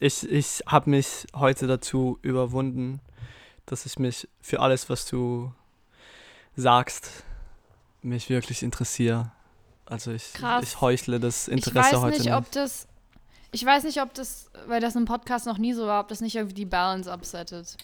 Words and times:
Ich, 0.00 0.28
ich 0.30 0.62
habe 0.66 0.90
mich 0.90 1.26
heute 1.34 1.66
dazu 1.66 2.18
überwunden, 2.22 3.00
dass 3.66 3.84
ich 3.84 3.98
mich 3.98 4.28
für 4.40 4.60
alles, 4.60 4.88
was 4.88 5.06
du 5.06 5.52
sagst, 6.56 7.24
mich 8.02 8.28
wirklich 8.30 8.62
interessiere. 8.62 9.32
Also 9.86 10.12
ich, 10.12 10.34
Krass. 10.34 10.64
ich 10.64 10.80
heuchle 10.80 11.18
das 11.18 11.48
Ich 11.48 11.54
Interesse 11.54 11.96
weiß 11.96 12.00
heute 12.00 12.18
nicht, 12.22 12.32
ob 12.32 12.50
das. 12.52 12.86
Ich 13.50 13.64
weiß 13.64 13.84
nicht, 13.84 14.02
ob 14.02 14.12
das, 14.12 14.50
weil 14.66 14.80
das 14.80 14.94
im 14.94 15.06
Podcast 15.06 15.46
noch 15.46 15.56
nie 15.56 15.72
so 15.72 15.86
war, 15.86 16.02
ob 16.02 16.08
das 16.08 16.20
nicht 16.20 16.36
irgendwie 16.36 16.54
die 16.54 16.66
Balance 16.66 17.10
upsettet. 17.10 17.78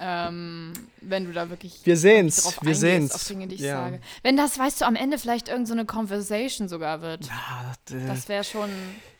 Ähm, 0.00 0.72
wenn 1.00 1.24
du 1.24 1.32
da 1.32 1.48
wirklich 1.50 1.80
Wir 1.84 1.96
sehen's, 1.96 2.42
drauf 2.42 2.54
wir 2.56 2.60
eingehst 2.62 2.80
sehen's. 2.80 3.14
auf 3.14 3.24
Dinge, 3.28 3.46
die 3.46 3.54
ich 3.54 3.60
Ja. 3.62 3.84
sage. 3.84 4.00
Wenn 4.22 4.36
das, 4.36 4.58
weißt 4.58 4.80
du, 4.80 4.84
am 4.86 4.96
Ende 4.96 5.18
vielleicht 5.18 5.48
irgend 5.48 5.68
so 5.68 5.72
eine 5.72 5.84
Conversation 5.86 6.68
sogar 6.68 7.00
wird. 7.00 7.28
D- 7.88 8.06
Das 8.06 8.28
wäre 8.28 8.44
schon, 8.44 8.70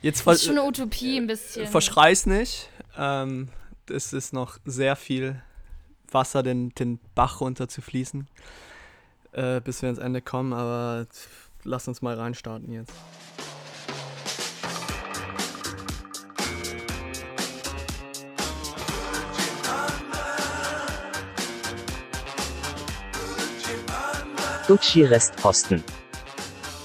Jetzt 0.02 0.26
ist 0.26 0.44
schon 0.44 0.58
eine 0.58 0.66
Utopie 0.66 1.16
ein 1.16 1.26
bisschen. 1.26 1.66
verschrei's 1.68 2.26
nicht. 2.26 2.68
Ähm, 2.98 3.48
es 3.88 4.12
ist 4.12 4.32
noch 4.32 4.58
sehr 4.64 4.96
viel 4.96 5.40
Wasser 6.10 6.42
den, 6.42 6.70
den 6.70 6.98
Bach 7.14 7.40
runter 7.40 7.68
zu 7.68 7.80
fließen, 7.80 8.26
äh, 9.32 9.60
bis 9.60 9.80
wir 9.82 9.88
ans 9.88 9.98
Ende 10.00 10.20
kommen. 10.22 10.52
Aber 10.52 11.06
lass 11.62 11.88
uns 11.88 12.02
mal 12.02 12.14
reinstarten 12.16 12.72
jetzt. 12.72 12.92
Gucci 24.66 25.04
Restposten. 25.04 25.84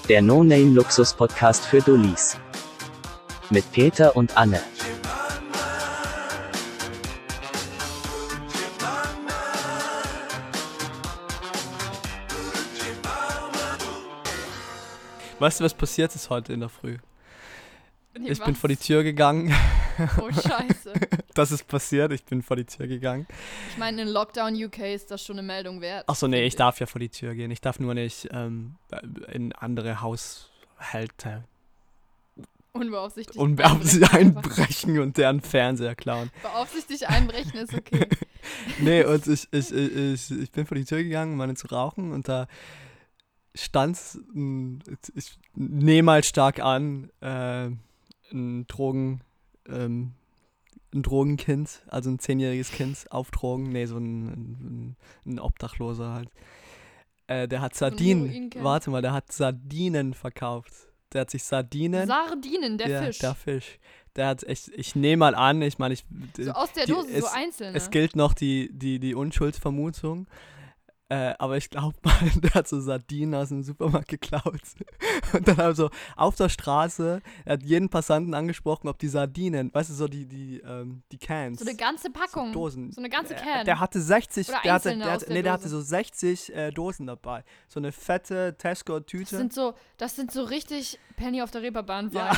Der 0.06 0.20
No-Name-Luxus-Podcast 0.20 1.64
für 1.64 1.80
Dullis. 1.80 2.36
Mit 3.48 3.72
Peter 3.72 4.14
und 4.14 4.36
Anne. 4.36 4.60
Weißt 15.38 15.60
du, 15.60 15.64
was 15.64 15.72
passiert 15.72 16.14
ist 16.14 16.28
heute 16.28 16.52
in 16.52 16.60
der 16.60 16.68
Früh? 16.68 16.98
Nee, 18.18 18.30
Ich 18.30 18.38
bin 18.42 18.54
was? 18.54 18.58
vor 18.58 18.68
die 18.68 18.76
Tür 18.76 19.02
gegangen. 19.04 19.54
Oh, 20.20 20.30
scheiße. 20.32 20.92
Das 21.34 21.52
ist 21.52 21.68
passiert. 21.68 22.12
Ich 22.12 22.24
bin 22.24 22.42
vor 22.42 22.56
die 22.56 22.64
Tür 22.64 22.86
gegangen. 22.88 23.26
Ich 23.70 23.78
meine, 23.78 24.02
in 24.02 24.08
Lockdown 24.08 24.54
UK 24.54 24.78
ist 24.94 25.10
das 25.10 25.24
schon 25.24 25.38
eine 25.38 25.46
Meldung 25.46 25.80
wert. 25.80 26.08
Achso, 26.08 26.26
nee, 26.26 26.42
ich 26.44 26.56
darf 26.56 26.80
ja 26.80 26.86
vor 26.86 26.98
die 26.98 27.08
Tür 27.08 27.34
gehen. 27.34 27.50
Ich 27.50 27.60
darf 27.60 27.78
nur 27.78 27.94
nicht 27.94 28.28
ähm, 28.32 28.74
in 29.32 29.52
andere 29.52 30.00
Haushalte 30.00 31.44
Unbeaufsichtigt. 32.72 33.38
unbeabsichtigt 33.38 34.12
einbrechen. 34.14 34.98
und 35.00 35.16
deren 35.16 35.40
Fernseher 35.40 35.94
klauen. 35.94 36.30
Beaufsichtigt 36.42 37.08
einbrechen 37.08 37.54
ist 37.54 37.74
okay. 37.74 38.06
Nee, 38.78 39.04
und 39.04 39.26
ich, 39.26 39.46
ich, 39.52 39.70
ich, 39.70 40.30
ich, 40.30 40.50
bin 40.50 40.64
vor 40.66 40.74
die 40.76 40.84
Tür 40.84 41.02
gegangen, 41.02 41.34
um 41.34 41.40
eine 41.42 41.54
zu 41.54 41.66
rauchen 41.66 42.10
und 42.12 42.26
da 42.26 42.46
stand, 43.54 43.98
ich 45.14 45.38
nehme 45.54 46.02
mal 46.06 46.24
stark 46.24 46.58
an, 46.60 47.10
äh, 47.20 47.70
ein 48.32 48.66
Drogen, 48.66 49.20
ähm, 49.68 50.12
ein 50.92 51.02
Drogenkind, 51.02 51.82
also 51.88 52.10
ein 52.10 52.18
zehnjähriges 52.18 52.70
Kind 52.72 53.06
auf 53.10 53.30
Drogen, 53.30 53.70
nee, 53.70 53.86
so 53.86 53.96
ein, 53.98 54.26
ein, 54.26 54.96
ein 55.26 55.38
Obdachloser 55.38 56.12
halt. 56.12 56.30
Äh, 57.28 57.46
der 57.46 57.60
hat 57.60 57.74
Sardinen, 57.74 58.50
warte 58.56 58.90
mal, 58.90 59.02
der 59.02 59.12
hat 59.12 59.30
Sardinen 59.32 60.14
verkauft. 60.14 60.72
Der 61.12 61.22
hat 61.22 61.30
sich 61.30 61.42
Sardinen, 61.44 62.06
Sardinen, 62.06 62.78
der 62.78 62.88
ja, 62.88 63.02
Fisch. 63.02 63.18
der 63.18 63.34
Fisch, 63.34 63.78
der 64.16 64.28
hat 64.28 64.44
echt, 64.44 64.68
ich 64.74 64.94
nehme 64.94 65.18
mal 65.20 65.34
an, 65.34 65.60
ich 65.62 65.78
meine, 65.78 65.94
ich, 65.94 66.04
so 66.36 66.50
aus 66.52 66.72
der 66.72 66.86
die- 66.86 66.92
Dose, 66.92 67.08
so 67.08 67.26
es- 67.26 67.32
einzelne. 67.32 67.76
es 67.76 67.90
gilt 67.90 68.14
noch 68.16 68.32
die, 68.32 68.70
die, 68.72 68.98
die 69.00 69.14
Unschuldsvermutung. 69.14 70.26
Äh, 71.10 71.34
aber 71.40 71.56
ich 71.56 71.68
glaube 71.70 71.96
mal, 72.04 72.14
der 72.36 72.54
hat 72.54 72.68
so 72.68 72.80
Sardinen 72.80 73.34
aus 73.34 73.48
dem 73.48 73.64
Supermarkt 73.64 74.06
geklaut. 74.06 74.60
Und 75.32 75.48
dann 75.48 75.58
also 75.58 75.90
auf 76.16 76.36
der 76.36 76.48
Straße, 76.48 77.20
er 77.44 77.52
hat 77.52 77.64
jeden 77.64 77.88
Passanten 77.88 78.32
angesprochen, 78.32 78.86
ob 78.86 78.96
die 78.96 79.08
Sardinen, 79.08 79.74
weißt 79.74 79.90
du, 79.90 79.94
so 79.94 80.06
die, 80.06 80.24
die, 80.26 80.60
ähm, 80.60 81.02
die 81.10 81.18
Cans. 81.18 81.58
so 81.58 81.66
eine 81.66 81.76
ganze 81.76 82.10
Packung. 82.10 82.52
so 82.52 82.60
Dosen. 82.60 82.92
So 82.92 83.00
eine 83.00 83.08
ganze 83.08 83.34
Äh, 83.34 83.38
Can. 83.40 83.64
Der 83.66 83.80
hatte 83.80 84.00
60, 84.00 84.48
Oder 84.48 84.60
der 84.62 84.72
hatte, 84.72 84.96
der 84.96 85.10
hatte, 85.10 85.24
der 85.26 85.34
nee, 85.34 85.42
der 85.42 85.52
hatte 85.52 85.68
so 85.68 85.80
60 85.80 86.54
äh, 86.54 86.70
Dosen 86.70 87.08
dabei. 87.08 87.42
So 87.66 87.80
eine 87.80 87.90
fette 87.90 88.52
das 88.52 88.58
Tesco-Tüte. 88.58 89.36
sind 89.36 89.52
so, 89.52 89.74
das 89.96 90.14
sind 90.14 90.30
so 90.30 90.44
richtig 90.44 91.00
Penny 91.16 91.42
auf 91.42 91.50
der 91.50 91.62
Reeperbahn 91.62 92.10
Ja. 92.12 92.32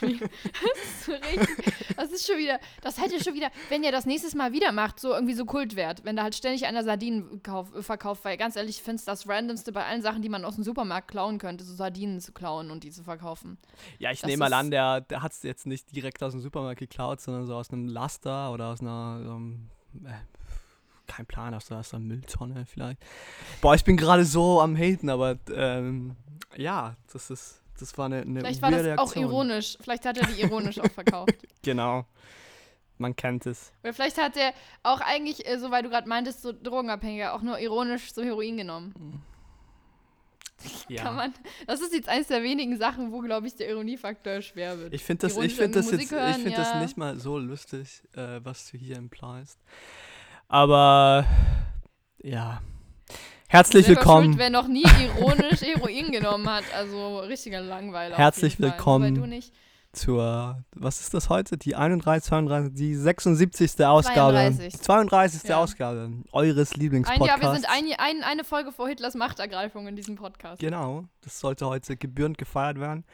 Vibes. 0.00 0.30
Das 0.66 0.78
ist 0.82 1.04
so 1.06 1.12
richtig, 1.12 1.74
das 1.96 2.10
ist 2.12 2.26
schon 2.26 2.38
wieder, 2.38 2.58
das 2.82 3.00
hätte 3.00 3.22
schon 3.22 3.34
wieder, 3.34 3.50
wenn 3.68 3.82
ihr 3.84 3.92
das 3.92 4.04
nächstes 4.04 4.34
Mal 4.34 4.52
wieder 4.52 4.72
macht, 4.72 4.98
so 5.00 5.12
irgendwie 5.12 5.34
so 5.34 5.44
Kult 5.44 5.76
wert, 5.76 6.04
wenn 6.04 6.16
da 6.16 6.22
halt 6.24 6.34
ständig 6.34 6.66
einer 6.66 6.82
Sardinen 6.84 7.42
kauf, 7.42 7.68
verkauft, 8.16 8.24
weil 8.24 8.36
ganz 8.36 8.56
ehrlich, 8.56 8.76
ich 8.76 8.82
finde 8.82 8.96
es 8.96 9.04
das 9.04 9.28
randomste 9.28 9.72
bei 9.72 9.84
allen 9.84 10.02
Sachen, 10.02 10.22
die 10.22 10.28
man 10.28 10.44
aus 10.44 10.56
dem 10.56 10.64
Supermarkt 10.64 11.08
klauen 11.08 11.38
könnte, 11.38 11.64
so 11.64 11.74
Sardinen 11.74 12.20
zu 12.20 12.32
klauen 12.32 12.70
und 12.70 12.84
die 12.84 12.90
zu 12.90 13.04
verkaufen. 13.04 13.58
Ja, 13.98 14.10
ich 14.10 14.20
Das 14.20 14.28
nehme 14.28 14.40
mal 14.40 14.52
an, 14.52 14.70
der, 14.70 15.02
der 15.02 15.22
hat 15.22 15.32
es 15.32 15.42
jetzt 15.42 15.66
nicht 15.66 15.94
direkt 15.94 16.22
aus 16.22 16.32
dem 16.32 16.40
Supermarkt 16.40 16.78
geklaut, 16.78 17.20
sondern 17.20 17.46
so 17.46 17.54
aus 17.54 17.70
einem 17.70 17.88
Laster 17.88 18.52
oder 18.52 18.68
aus 18.68 18.80
einer, 18.80 19.20
ähm, 19.24 19.70
äh, 20.04 20.10
kein 21.06 21.26
Plan, 21.26 21.54
aus 21.54 21.66
der, 21.66 21.78
aus 21.78 21.90
der 21.90 22.00
Mülltonne 22.00 22.66
vielleicht. 22.66 23.00
Boah, 23.60 23.74
ich 23.74 23.84
bin 23.84 23.96
gerade 23.96 24.24
so 24.24 24.60
am 24.60 24.76
Haten, 24.76 25.08
aber 25.08 25.36
ähm, 25.54 26.16
ja, 26.56 26.96
das 27.12 27.30
ist, 27.30 27.62
das 27.78 27.96
war 27.96 28.06
eine, 28.06 28.22
eine 28.22 28.40
Vielleicht 28.40 28.62
war 28.62 28.70
das 28.70 28.84
weirde 28.84 29.00
auch 29.00 29.14
ironisch, 29.14 29.76
vielleicht 29.80 30.04
hat 30.04 30.18
er 30.18 30.26
die 30.26 30.40
ironisch 30.40 30.80
auch 30.80 30.90
verkauft. 30.90 31.34
Genau, 31.62 32.06
man 32.98 33.16
kennt 33.16 33.46
es. 33.46 33.72
Oder 33.82 33.92
vielleicht 33.92 34.18
hat 34.18 34.36
er 34.36 34.52
auch 34.82 35.00
eigentlich, 35.00 35.46
äh, 35.46 35.58
so 35.58 35.70
weil 35.70 35.82
du 35.82 35.90
gerade 35.90 36.08
meintest, 36.08 36.42
so 36.42 36.52
Drogenabhängiger, 36.52 37.34
auch 37.34 37.42
nur 37.42 37.58
ironisch 37.58 38.12
so 38.12 38.22
Heroin 38.22 38.56
genommen. 38.56 39.22
Ja. 40.88 41.02
Kann 41.02 41.16
man, 41.16 41.34
das 41.66 41.80
ist 41.80 41.92
jetzt 41.92 42.08
eines 42.08 42.28
der 42.28 42.42
wenigen 42.42 42.78
Sachen, 42.78 43.12
wo, 43.12 43.20
glaube 43.20 43.46
ich, 43.46 43.54
der 43.56 43.68
Ironiefaktor 43.68 44.40
schwer 44.40 44.78
wird. 44.78 44.94
Ich 44.94 45.04
finde 45.04 45.26
das, 45.26 45.36
ich 45.36 45.54
find 45.54 45.76
das, 45.76 45.90
jetzt, 45.90 46.10
hören, 46.10 46.30
ich 46.30 46.42
find 46.42 46.58
das 46.58 46.70
ja. 46.70 46.80
nicht 46.80 46.96
mal 46.96 47.18
so 47.18 47.38
lustig, 47.38 48.02
äh, 48.14 48.40
was 48.42 48.70
du 48.70 48.78
hier 48.78 48.96
impliest. 48.96 49.58
Aber 50.48 51.26
ja. 52.22 52.62
Herzlich 53.48 53.86
Selber 53.86 54.00
willkommen. 54.00 54.24
Schuld, 54.24 54.38
wer 54.38 54.50
noch 54.50 54.66
nie 54.66 54.84
ironisch 54.84 55.60
Heroin 55.62 56.10
genommen 56.10 56.48
hat. 56.48 56.64
Also 56.74 57.20
richtiger 57.20 57.60
Langweiler. 57.60 58.16
Herzlich 58.16 58.58
jeden 58.58 58.72
Fall. 58.72 59.65
Zur, 59.96 60.62
was 60.74 61.00
ist 61.00 61.14
das 61.14 61.28
heute? 61.28 61.56
Die 61.56 61.74
31, 61.74 62.28
32, 62.28 62.74
die 62.74 62.94
76. 62.94 63.84
Ausgabe. 63.84 64.36
32. 64.36 64.80
32. 64.80 65.48
Ja. 65.48 65.56
Ausgabe 65.58 66.10
eures 66.32 66.72
Ein, 66.72 66.80
Lieblingspodcasts. 66.80 67.42
ja, 67.42 67.48
wir 67.48 67.54
sind 67.54 67.68
ein, 67.68 67.84
ein, 67.98 68.22
eine 68.22 68.44
Folge 68.44 68.72
vor 68.72 68.88
Hitlers 68.88 69.14
Machtergreifung 69.14 69.86
in 69.88 69.96
diesem 69.96 70.16
Podcast. 70.16 70.60
Genau, 70.60 71.04
das 71.22 71.40
sollte 71.40 71.66
heute 71.66 71.96
gebührend 71.96 72.38
gefeiert 72.38 72.78
werden. 72.78 73.04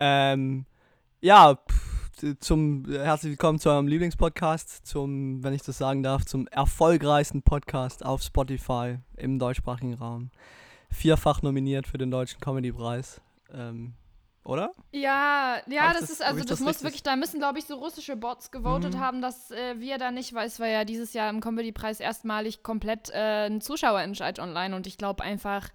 Ähm, 0.00 0.66
ja, 1.20 1.56
pff, 1.56 2.38
zum 2.40 2.84
herzlich 2.88 3.32
willkommen 3.32 3.58
zu 3.58 3.70
eurem 3.70 3.88
Lieblingspodcast, 3.88 4.86
zum, 4.86 5.42
wenn 5.42 5.54
ich 5.54 5.62
das 5.62 5.78
sagen 5.78 6.02
darf, 6.02 6.24
zum 6.24 6.46
erfolgreichsten 6.48 7.42
Podcast 7.42 8.04
auf 8.04 8.22
Spotify 8.22 8.98
im 9.16 9.38
deutschsprachigen 9.38 9.94
Raum. 9.94 10.30
Vierfach 10.90 11.42
nominiert 11.42 11.86
für 11.86 11.98
den 11.98 12.10
Deutschen 12.10 12.40
Comedypreis. 12.40 13.20
Ähm, 13.52 13.94
oder? 14.44 14.72
Ja, 14.90 15.58
ja, 15.68 15.92
das, 15.92 16.00
das- 16.02 16.10
ist 16.10 16.22
also 16.22 16.38
das, 16.40 16.46
das 16.46 16.60
muss 16.60 16.82
wirklich, 16.82 17.02
da 17.02 17.16
müssen 17.16 17.38
glaube 17.38 17.58
ich 17.58 17.64
so 17.66 17.74
russische 17.76 18.16
Bots 18.16 18.50
gewotet 18.50 18.94
Mhm. 18.94 19.00
haben, 19.00 19.22
dass 19.22 19.50
äh, 19.50 19.78
wir 19.78 19.98
da 19.98 20.10
nicht, 20.10 20.34
weil 20.34 20.46
es 20.46 20.58
war 20.60 20.66
ja 20.68 20.84
dieses 20.84 21.12
Jahr 21.12 21.30
im 21.30 21.40
Comedy-Preis 21.40 22.00
erstmalig 22.00 22.62
komplett 22.62 23.10
äh, 23.10 23.46
ein 23.46 23.60
Zuschauerentscheid 23.60 24.38
online 24.38 24.74
und 24.74 24.86
ich 24.86 24.98
glaube 24.98 25.22
einfach, 25.22 25.68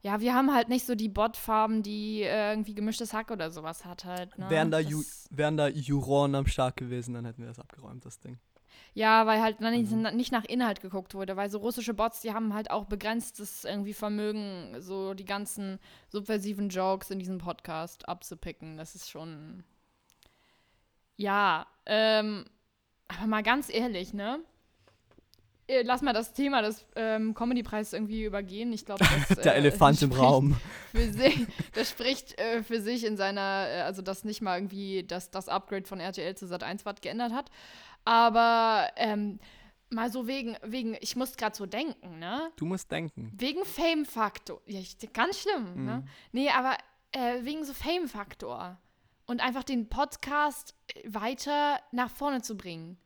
ja, 0.00 0.20
wir 0.20 0.32
haben 0.32 0.54
halt 0.54 0.68
nicht 0.68 0.86
so 0.86 0.94
die 0.94 1.08
Bot-Farben, 1.08 1.82
die 1.82 2.22
äh, 2.22 2.50
irgendwie 2.52 2.74
gemischtes 2.74 3.12
Hack 3.12 3.30
oder 3.32 3.50
sowas 3.50 3.84
hat 3.84 4.04
halt. 4.04 4.38
Ne? 4.38 4.48
Wären, 4.48 4.70
da 4.70 4.78
Ju 4.78 5.02
wären 5.30 5.56
da 5.56 5.66
Juroren 5.68 6.34
am 6.36 6.46
Start 6.46 6.76
gewesen, 6.76 7.14
dann 7.14 7.24
hätten 7.24 7.42
wir 7.42 7.48
das 7.48 7.58
abgeräumt, 7.58 8.04
das 8.06 8.20
Ding. 8.20 8.38
Ja, 8.94 9.26
weil 9.26 9.40
halt 9.40 9.56
dann 9.60 9.72
nicht, 9.74 9.90
Mhm. 9.92 10.16
nicht 10.16 10.32
nach 10.32 10.44
Inhalt 10.44 10.80
geguckt 10.80 11.14
wurde, 11.14 11.36
weil 11.36 11.50
so 11.50 11.58
russische 11.58 11.94
Bots, 11.94 12.20
die 12.20 12.32
haben 12.34 12.52
halt 12.54 12.70
auch 12.70 12.86
begrenztes 12.86 13.64
irgendwie 13.64 13.92
Vermögen, 13.92 14.74
so 14.80 15.14
die 15.14 15.24
ganzen 15.24 15.78
subversiven 16.08 16.68
Jokes 16.68 17.10
in 17.10 17.18
diesem 17.20 17.38
Podcast 17.38 18.08
abzupicken. 18.08 18.76
Das 18.76 18.94
ist 18.94 19.08
schon. 19.10 19.62
Ja, 21.16 21.66
ähm, 21.86 22.44
aber 23.08 23.26
mal 23.26 23.42
ganz 23.42 23.68
ehrlich, 23.72 24.14
ne? 24.14 24.40
Äh, 25.66 25.82
Lass 25.82 26.00
mal 26.02 26.12
das 26.14 26.32
Thema 26.32 26.62
des 26.62 26.86
ähm, 26.96 27.34
Comedy-Preises 27.34 27.92
irgendwie 27.92 28.24
übergehen. 28.24 28.72
Ich 28.72 28.86
glaube, 28.86 29.04
das 29.28 29.38
Der 29.42 29.54
äh, 29.54 29.58
Elefant 29.58 30.00
im 30.02 30.12
Raum. 30.18 30.56
Sich, 30.94 31.46
das 31.74 31.90
spricht 31.90 32.38
äh, 32.40 32.62
für 32.62 32.80
sich 32.80 33.04
in 33.04 33.16
seiner, 33.16 33.66
äh, 33.68 33.80
also 33.82 34.00
dass 34.00 34.24
nicht 34.24 34.40
mal 34.40 34.56
irgendwie 34.56 35.04
das, 35.04 35.30
das 35.30 35.48
Upgrade 35.48 35.86
von 35.86 36.00
RTL 36.00 36.36
zu 36.36 36.46
Sat 36.46 36.62
1 36.62 36.86
Watt 36.86 37.02
geändert 37.02 37.32
hat. 37.32 37.50
Aber 38.08 38.88
ähm, 38.96 39.38
mal 39.90 40.10
so 40.10 40.26
wegen, 40.26 40.56
wegen, 40.62 40.96
ich 41.02 41.14
muss 41.14 41.36
gerade 41.36 41.54
so 41.54 41.66
denken, 41.66 42.18
ne? 42.18 42.50
Du 42.56 42.64
musst 42.64 42.90
denken. 42.90 43.30
Wegen 43.36 43.66
Fame-Faktor. 43.66 44.62
Ja, 44.64 44.80
ich, 44.80 44.96
ganz 45.12 45.40
schlimm, 45.40 45.84
ne? 45.84 45.96
Mhm. 45.98 46.08
Nee, 46.32 46.48
aber 46.48 46.78
äh, 47.12 47.44
wegen 47.44 47.64
so 47.64 47.74
Fame-Faktor. 47.74 48.78
und 49.26 49.42
einfach 49.42 49.62
den 49.62 49.90
Podcast 49.90 50.74
weiter 51.04 51.78
nach 51.92 52.10
vorne 52.10 52.40
zu 52.40 52.56
bringen. 52.56 52.96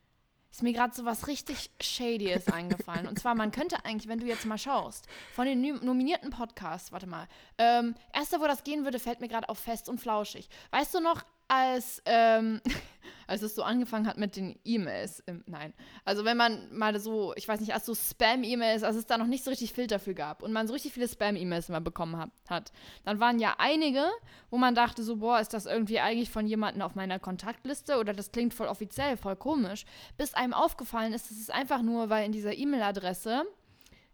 Ist 0.52 0.62
mir 0.62 0.72
gerade 0.72 0.94
so 0.94 1.04
was 1.04 1.26
richtig 1.26 1.70
Shadyes 1.80 2.46
eingefallen. 2.52 3.08
Und 3.08 3.18
zwar, 3.18 3.34
man 3.34 3.50
könnte 3.50 3.84
eigentlich, 3.84 4.06
wenn 4.06 4.20
du 4.20 4.26
jetzt 4.26 4.46
mal 4.46 4.56
schaust, 4.56 5.08
von 5.34 5.46
den 5.46 5.60
nominierten 5.84 6.30
Podcasts, 6.30 6.92
warte 6.92 7.08
mal, 7.08 7.26
ähm, 7.58 7.96
erster, 8.12 8.38
wo 8.40 8.46
das 8.46 8.62
gehen 8.62 8.84
würde, 8.84 9.00
fällt 9.00 9.20
mir 9.20 9.26
gerade 9.26 9.48
auf 9.48 9.58
fest 9.58 9.88
und 9.88 9.98
flauschig. 9.98 10.48
Weißt 10.70 10.94
du 10.94 11.00
noch, 11.00 11.24
als, 11.52 12.02
ähm, 12.06 12.60
als 13.26 13.42
es 13.42 13.54
so 13.54 13.62
angefangen 13.62 14.06
hat 14.06 14.16
mit 14.16 14.36
den 14.36 14.58
E-Mails. 14.64 15.22
Nein. 15.46 15.74
Also 16.04 16.24
wenn 16.24 16.36
man 16.36 16.74
mal 16.74 16.98
so, 16.98 17.34
ich 17.36 17.46
weiß 17.46 17.60
nicht, 17.60 17.74
als 17.74 17.84
so 17.84 17.94
Spam-E-Mails, 17.94 18.82
als 18.82 18.96
es 18.96 19.06
da 19.06 19.18
noch 19.18 19.26
nicht 19.26 19.44
so 19.44 19.50
richtig 19.50 19.72
Filter 19.72 19.98
für 19.98 20.14
gab 20.14 20.42
und 20.42 20.52
man 20.52 20.66
so 20.66 20.72
richtig 20.72 20.92
viele 20.94 21.08
Spam-E-Mails 21.08 21.68
immer 21.68 21.80
bekommen 21.80 22.16
hat, 22.16 22.30
hat, 22.48 22.72
dann 23.04 23.20
waren 23.20 23.38
ja 23.38 23.56
einige, 23.58 24.04
wo 24.50 24.56
man 24.56 24.74
dachte 24.74 25.02
so, 25.02 25.16
boah, 25.16 25.40
ist 25.40 25.52
das 25.52 25.66
irgendwie 25.66 26.00
eigentlich 26.00 26.30
von 26.30 26.46
jemandem 26.46 26.82
auf 26.82 26.94
meiner 26.94 27.18
Kontaktliste 27.18 27.98
oder 27.98 28.12
das 28.14 28.32
klingt 28.32 28.54
voll 28.54 28.68
offiziell, 28.68 29.16
voll 29.16 29.36
komisch, 29.36 29.84
bis 30.16 30.34
einem 30.34 30.54
aufgefallen 30.54 31.12
ist, 31.12 31.30
es 31.30 31.38
ist 31.38 31.50
einfach 31.52 31.82
nur, 31.82 32.08
weil 32.08 32.24
in 32.24 32.32
dieser 32.32 32.56
E-Mail-Adresse 32.56 33.44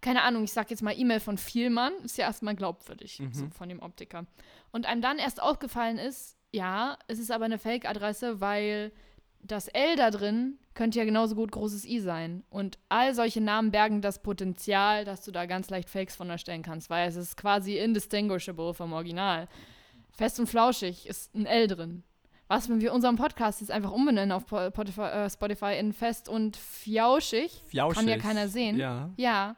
keine 0.01 0.23
Ahnung, 0.23 0.45
ich 0.45 0.53
sag 0.53 0.71
jetzt 0.71 0.81
mal 0.83 0.97
E-Mail 0.97 1.19
von 1.19 1.39
Vielmann, 1.39 1.93
ist 2.05 2.19
ja 2.19 2.27
erstmal 2.27 2.55
glaubwürdig, 2.55 3.19
Mhm. 3.19 3.33
so 3.35 3.49
von 3.51 3.69
dem 3.69 3.83
Optiker. 3.83 4.27
Und 4.71 4.87
einem 4.87 5.03
dann 5.03 5.19
erst 5.19 5.43
aufgefallen 5.43 5.99
ist, 5.99 6.38
ja, 6.53 6.99
es 7.07 7.19
ist 7.19 7.31
aber 7.31 7.45
eine 7.45 7.59
Fake-Adresse, 7.59 8.41
weil 8.41 8.93
das 9.41 9.69
L 9.69 9.97
da 9.97 10.11
drin 10.11 10.59
könnte 10.75 10.99
ja 10.99 11.05
genauso 11.05 11.35
gut 11.35 11.53
großes 11.53 11.85
I 11.85 12.01
sein. 12.01 12.45
Und 12.51 12.79
all 12.89 13.15
solche 13.15 13.41
Namen 13.41 13.71
bergen 13.71 14.01
das 14.01 14.23
Potenzial, 14.23 15.05
dass 15.05 15.25
du 15.25 15.33
da 15.33 15.47
ganz 15.47 15.71
leicht 15.71 15.91
Fakes 15.91 16.17
von 16.17 16.31
erstellen 16.31 16.63
kannst, 16.63 16.91
weil 16.91 17.09
es 17.09 17.17
ist 17.17 17.37
quasi 17.37 17.79
indistinguishable 17.79 18.75
vom 18.75 18.93
Original. 18.93 19.49
Fest 20.11 20.39
und 20.41 20.47
flauschig 20.47 21.09
ist 21.09 21.35
ein 21.35 21.47
L 21.47 21.67
drin. 21.67 22.03
Was, 22.49 22.69
wenn 22.69 22.81
wir 22.81 22.95
unseren 22.95 23.17
Podcast 23.17 23.61
jetzt 23.61 23.71
einfach 23.71 23.93
umbenennen 23.93 24.33
auf 24.33 24.51
äh, 24.53 25.29
Spotify 25.29 25.77
in 25.79 25.93
fest 25.93 26.29
und 26.29 26.57
fjauschig? 26.57 27.63
Fjauschig. 27.67 27.99
Kann 27.99 28.09
ja 28.09 28.17
keiner 28.17 28.49
sehen. 28.49 28.79
Ja. 28.79 29.11
Ja. 29.17 29.57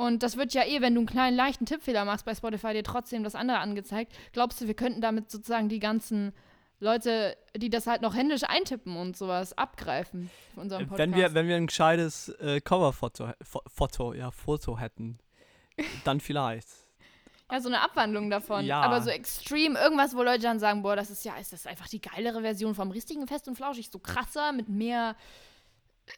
Und 0.00 0.22
das 0.22 0.36
wird 0.36 0.54
ja 0.54 0.64
eh, 0.64 0.80
wenn 0.80 0.94
du 0.94 1.00
einen 1.00 1.06
kleinen 1.06 1.36
leichten 1.36 1.66
Tippfehler 1.66 2.04
machst 2.04 2.24
bei 2.24 2.34
Spotify, 2.34 2.72
dir 2.72 2.82
trotzdem 2.84 3.22
das 3.22 3.34
andere 3.34 3.58
angezeigt. 3.58 4.12
Glaubst 4.32 4.60
du, 4.60 4.66
wir 4.66 4.74
könnten 4.74 5.00
damit 5.00 5.30
sozusagen 5.30 5.68
die 5.68 5.78
ganzen 5.78 6.32
Leute, 6.78 7.36
die 7.54 7.68
das 7.68 7.86
halt 7.86 8.00
noch 8.00 8.14
händisch 8.14 8.42
eintippen 8.44 8.96
und 8.96 9.14
sowas, 9.16 9.56
abgreifen 9.58 10.30
für 10.54 10.60
unseren 10.60 10.88
Podcast? 10.88 10.98
Wenn 10.98 11.14
wir, 11.14 11.34
wenn 11.34 11.46
wir 11.48 11.56
ein 11.56 11.66
gescheites 11.66 12.30
äh, 12.40 12.62
Coverfoto 12.62 13.28
Fo- 13.42 13.62
Foto, 13.66 14.14
ja, 14.14 14.30
Foto 14.30 14.78
hätten, 14.78 15.18
dann 16.04 16.20
vielleicht. 16.20 16.68
ja, 17.52 17.60
so 17.60 17.68
eine 17.68 17.82
Abwandlung 17.82 18.30
davon. 18.30 18.64
Ja. 18.64 18.80
Aber 18.80 19.02
so 19.02 19.10
extrem, 19.10 19.76
irgendwas, 19.76 20.14
wo 20.16 20.22
Leute 20.22 20.40
dann 20.40 20.58
sagen, 20.58 20.80
boah, 20.82 20.96
das 20.96 21.10
ist 21.10 21.24
ja, 21.26 21.36
ist 21.36 21.52
das 21.52 21.66
einfach 21.66 21.88
die 21.88 22.00
geilere 22.00 22.40
Version 22.40 22.74
vom 22.74 22.90
richtigen 22.90 23.26
Fest 23.26 23.48
und 23.48 23.56
Flauschig, 23.56 23.90
so 23.90 23.98
krasser, 23.98 24.52
mit 24.52 24.70
mehr 24.70 25.16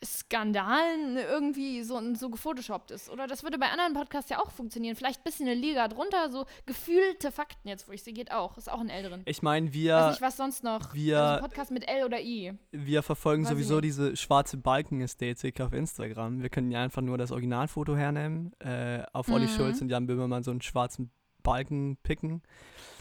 Skandalen 0.05 1.17
irgendwie 1.17 1.83
so, 1.83 2.01
so 2.15 2.31
gefotoshoppt 2.31 2.91
ist. 2.91 3.11
Oder 3.11 3.27
das 3.27 3.43
würde 3.43 3.59
bei 3.59 3.69
anderen 3.71 3.93
Podcasts 3.95 4.31
ja 4.31 4.39
auch 4.41 4.51
funktionieren. 4.51 4.97
Vielleicht 4.97 5.21
ein 5.21 5.25
bisschen 5.25 5.47
eine 5.47 5.55
Liga 5.59 5.89
drunter, 5.89 6.31
so 6.31 6.47
gefühlte 6.67 7.31
Fakten 7.33 7.69
jetzt, 7.69 7.89
wo 7.89 7.93
ich 7.93 8.03
sie 8.03 8.13
geht 8.13 8.33
auch. 8.33 8.57
Ist 8.57 8.71
auch 8.71 8.81
ein 8.81 8.89
L 8.89 9.09
drin. 9.09 9.23
Ich 9.27 9.43
meine, 9.43 9.67
Weiß 9.69 9.75
wir, 9.75 10.09
nicht, 10.11 10.21
was 10.23 10.37
sonst 10.37 10.65
noch. 10.65 10.95
wir- 10.95 11.21
also 11.23 11.43
Podcast 11.45 11.71
mit 11.71 11.89
L 11.89 12.05
oder 12.05 12.21
I. 12.21 12.53
wir 12.73 13.03
verfolgen 13.03 13.45
Weiß 13.45 13.51
sowieso 13.51 13.81
diese 13.81 14.17
schwarze 14.17 14.57
Balken-Ästhetik 14.57 15.61
auf 15.61 15.73
Instagram. 15.73 16.43
Wir 16.43 16.49
können 16.51 16.71
ja 16.71 16.83
einfach 16.83 17.03
nur 17.03 17.19
das 17.19 17.31
Originalfoto 17.33 17.97
hernehmen, 17.97 18.53
äh, 18.61 19.03
auf 19.13 19.29
Olli 19.29 19.47
Mhm. 19.47 19.51
Schulz 19.51 19.81
und 19.81 19.89
Jan 19.91 20.07
Böhmermann 20.07 20.43
so 20.43 20.51
einen 20.51 20.63
schwarzen 20.63 21.11
Balken 21.43 21.97
picken 22.03 22.43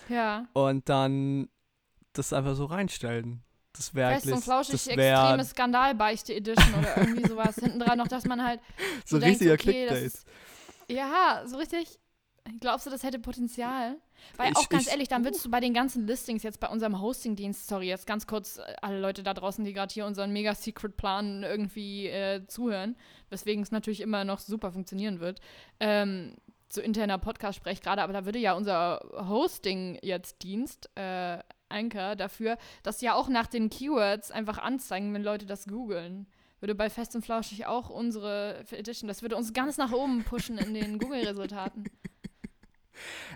Ja. 0.09 0.47
und 0.53 0.89
dann 0.89 1.47
das 2.13 2.33
einfach 2.33 2.55
so 2.55 2.65
reinstellen. 2.65 3.43
Das 3.73 3.95
wäre 3.95 4.13
Fest 4.13 4.27
und 4.31 4.43
flauschig, 4.43 4.71
das 4.73 4.87
extreme 4.87 5.01
wäre 5.03 5.45
Skandalbeichte 5.45 6.33
Edition 6.35 6.73
oder 6.77 6.97
irgendwie 6.97 7.27
sowas. 7.27 7.55
Hinten 7.55 7.79
dran 7.79 7.97
noch, 7.97 8.07
dass 8.07 8.25
man 8.25 8.43
halt 8.43 8.59
so 9.05 9.17
denkst, 9.19 9.39
richtiger 9.41 9.53
okay, 9.53 9.85
das 9.87 9.97
Clickbait. 9.99 10.03
ist- 10.05 10.27
Ja, 10.89 11.43
so 11.45 11.57
richtig. 11.57 11.97
Glaubst 12.59 12.87
du, 12.87 12.89
das 12.89 13.03
hätte 13.03 13.19
Potenzial? 13.19 13.97
Weil 14.35 14.51
Ich- 14.51 14.57
auch 14.57 14.67
ganz 14.67 14.87
ich- 14.87 14.91
ehrlich, 14.91 15.07
dann 15.07 15.23
würdest 15.23 15.45
du 15.45 15.49
bei 15.51 15.59
den 15.59 15.73
ganzen 15.73 16.05
Listings 16.07 16.41
jetzt 16.43 16.59
bei 16.59 16.67
unserem 16.67 16.99
Hosting-Dienst, 16.99 17.67
sorry, 17.67 17.87
jetzt 17.87 18.07
ganz 18.07 18.25
kurz 18.27 18.57
äh, 18.57 18.75
alle 18.81 18.99
Leute 18.99 19.21
da 19.23 19.33
draußen, 19.33 19.63
die 19.63 19.73
gerade 19.73 19.93
hier 19.93 20.05
unseren 20.07 20.31
Mega-Secret-Plan 20.33 21.43
irgendwie 21.43 22.07
äh, 22.07 22.45
zuhören, 22.47 22.97
weswegen 23.29 23.63
es 23.63 23.71
natürlich 23.71 24.01
immer 24.01 24.25
noch 24.25 24.39
super 24.39 24.71
funktionieren 24.71 25.19
wird. 25.19 25.39
Ähm, 25.79 26.35
zu 26.67 26.81
interner 26.81 27.19
Podcast-Sprech 27.19 27.81
gerade, 27.81 28.01
aber 28.01 28.13
da 28.13 28.25
würde 28.25 28.39
ja 28.39 28.53
unser 28.53 29.01
Hosting 29.29 29.99
jetzt 30.01 30.41
Dienst, 30.43 30.89
äh, 30.95 31.39
Anchor, 31.71 32.15
dafür, 32.15 32.57
das 32.83 33.01
ja 33.01 33.13
auch 33.15 33.29
nach 33.29 33.47
den 33.47 33.69
Keywords 33.69 34.31
einfach 34.31 34.57
anzeigen, 34.57 35.13
wenn 35.13 35.23
Leute 35.23 35.45
das 35.45 35.65
googeln. 35.65 36.27
Würde 36.59 36.75
bei 36.75 36.89
Fest 36.91 37.15
und 37.15 37.25
Flauschig 37.25 37.65
auch 37.65 37.89
unsere 37.89 38.63
Edition, 38.71 39.07
das 39.07 39.23
würde 39.23 39.35
uns 39.35 39.53
ganz 39.53 39.77
nach 39.77 39.91
oben 39.91 40.23
pushen 40.23 40.57
in 40.59 40.73
den 40.75 40.99
Google-Resultaten. 40.99 41.85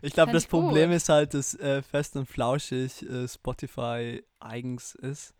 Ich 0.04 0.14
glaube, 0.14 0.32
das 0.32 0.44
ich 0.44 0.50
gut. 0.50 0.62
Problem 0.62 0.92
ist 0.92 1.10
halt, 1.10 1.34
dass 1.34 1.56
äh, 1.56 1.82
Fest 1.82 2.16
und 2.16 2.28
Flauschig 2.28 3.02
äh, 3.10 3.28
Spotify 3.28 4.24
eigens 4.40 4.94
ist. 4.94 5.34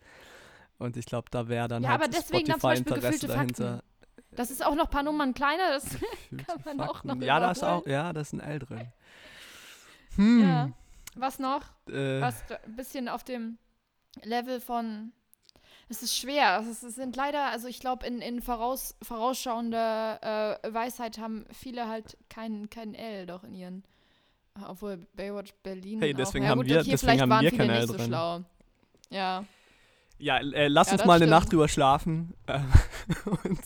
Und 0.80 0.98
ich 0.98 1.06
glaube, 1.06 1.28
da 1.30 1.48
wäre 1.48 1.68
dann 1.68 1.84
Ja, 1.84 1.90
halt 1.90 2.02
aber 2.02 2.10
deswegen 2.10 2.48
Spotify-Interesse 2.48 3.02
gefühlte 3.02 3.28
dahinter. 3.28 3.84
Das 4.32 4.52
ist 4.52 4.66
auch 4.66 4.76
noch 4.76 4.86
ein 4.86 4.90
paar 4.90 5.04
Nummern 5.04 5.34
kleiner, 5.34 5.70
das 5.70 5.86
Kann 6.46 6.62
man 6.66 6.82
auch 6.82 7.04
Fakten. 7.04 7.20
noch 7.20 7.26
Ja, 7.26 7.40
da 7.40 7.52
ist 7.52 7.64
auch, 7.64 7.86
ja, 7.86 8.12
da 8.12 8.20
ist 8.22 8.34
ein 8.34 8.40
L 8.42 8.60
drin. 8.60 8.92
Hm. 10.16 10.42
Ja. 10.42 10.70
Was 11.16 11.40
noch? 11.40 11.62
Äh, 11.90 12.22
Was 12.22 12.44
ein 12.66 12.76
bisschen 12.76 13.08
auf 13.10 13.24
dem 13.24 13.58
Level 14.24 14.60
von. 14.62 15.12
Es 15.88 16.02
ist 16.02 16.18
schwer. 16.18 16.60
Es, 16.62 16.68
ist, 16.68 16.84
es 16.84 16.96
sind 16.96 17.16
leider, 17.16 17.46
also 17.52 17.68
ich 17.68 17.80
glaube, 17.80 18.06
in, 18.08 18.20
in 18.20 18.42
voraus, 18.42 18.96
vorausschauender 19.04 20.60
äh, 20.64 20.74
Weisheit 20.74 21.18
haben 21.20 21.46
viele 21.52 21.88
halt 21.88 22.18
kein, 22.30 22.70
kein 22.70 22.96
L 22.96 23.26
doch 23.28 23.44
in 23.44 23.54
ihren. 23.54 23.84
Obwohl 24.68 24.98
Baywatch 25.16 25.54
Berlin. 25.64 26.00
Hey, 26.00 26.14
auch. 26.14 26.18
deswegen 26.18 26.46
ja, 26.46 26.52
haben 26.52 26.60
gut, 26.60 26.68
wir- 26.68 26.80
okay, 26.80 26.92
deswegen 26.92 27.00
vielleicht 27.12 27.22
haben 27.22 27.30
waren 27.30 27.44
wir 27.44 27.52
kein 27.52 27.70
L 27.70 27.80
nicht 27.82 27.88
so 27.88 27.98
drin. 27.98 28.08
schlau. 28.08 28.42
Ja. 29.10 29.46
ja, 30.18 30.38
äh, 30.40 30.68
lass 30.70 30.88
Ja, 30.88 30.94
uns 30.94 31.06
mal 31.06 31.14
eine 31.16 31.26
stimmt. 31.26 31.32
Nacht 31.32 31.52
drüber 31.52 31.68
schlafen 31.68 32.34
äh, 32.48 32.60
und 33.44 33.62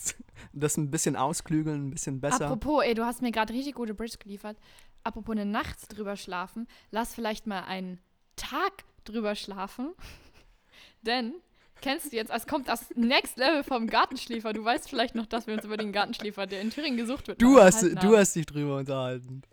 das 0.52 0.78
ein 0.78 0.90
bisschen 0.92 1.16
ausklügeln, 1.16 1.88
ein 1.88 1.92
bisschen 1.92 2.20
besser. 2.20 2.46
Apropos, 2.48 2.84
ey, 2.84 2.96
du 2.96 3.06
hast 3.06 3.22
mir 3.22 3.32
gerade 3.32 3.54
richtig 3.54 3.76
gute 3.76 3.94
Bridge 3.94 4.18
geliefert. 4.20 4.58
Apropos 5.04 5.34
eine 5.34 5.46
Nacht 5.46 5.78
drüber 5.96 6.16
schlafen, 6.16 6.68
lass 6.92 7.16
vielleicht 7.16 7.48
mal 7.48 7.64
einen 7.64 8.00
Tag 8.36 8.84
drüber 9.06 9.36
schlafen. 9.36 9.94
Denn, 11.02 11.34
kennst 11.82 12.12
du 12.12 12.16
jetzt, 12.16 12.32
es 12.32 12.48
kommt 12.48 12.68
das 12.68 12.94
Next 12.96 13.38
Level 13.38 13.64
vom 13.64 13.88
Gartenschläfer. 13.88 14.54
Du 14.54 14.64
weißt 14.64 14.90
vielleicht 14.90 15.16
noch, 15.16 15.26
dass 15.26 15.48
wir 15.48 15.54
uns 15.54 15.66
über 15.66 15.78
den 15.78 15.92
Gartenschläfer, 15.92 16.48
der 16.48 16.62
in 16.62 16.70
Thüringen 16.70 16.98
gesucht 16.98 17.28
wird, 17.28 17.42
du, 17.42 17.60
hast, 17.60 17.84
du 17.84 18.18
hast 18.18 18.36
dich 18.36 18.46
drüber 18.46 18.78
unterhalten. 18.78 19.44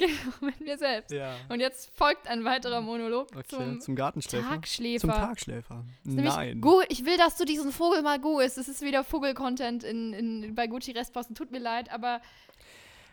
Genau, 0.00 0.32
mit 0.40 0.58
mir 0.60 0.78
selbst. 0.78 1.10
Ja. 1.10 1.36
Und 1.50 1.60
jetzt 1.60 1.90
folgt 1.94 2.26
ein 2.26 2.42
weiterer 2.44 2.80
Monolog 2.80 3.28
Okay, 3.36 3.44
zum, 3.48 3.80
zum, 3.80 3.94
Gartenschläfer. 3.94 4.48
Tagschläfer. 4.48 5.00
Zum 5.00 5.10
Tagschläfer. 5.10 5.84
Nein. 6.04 6.62
Ich 6.88 7.04
will, 7.04 7.18
dass 7.18 7.36
du 7.36 7.44
diesen 7.44 7.70
Vogel 7.70 8.00
mal 8.00 8.18
googelst. 8.18 8.56
Es 8.56 8.68
ist 8.68 8.80
wieder 8.80 9.04
Vogel-Content 9.04 9.84
in, 9.84 10.14
in, 10.14 10.54
bei 10.54 10.68
Gucci 10.68 10.92
Restposten. 10.92 11.34
Tut 11.36 11.50
mir 11.50 11.58
leid, 11.58 11.92
aber 11.92 12.22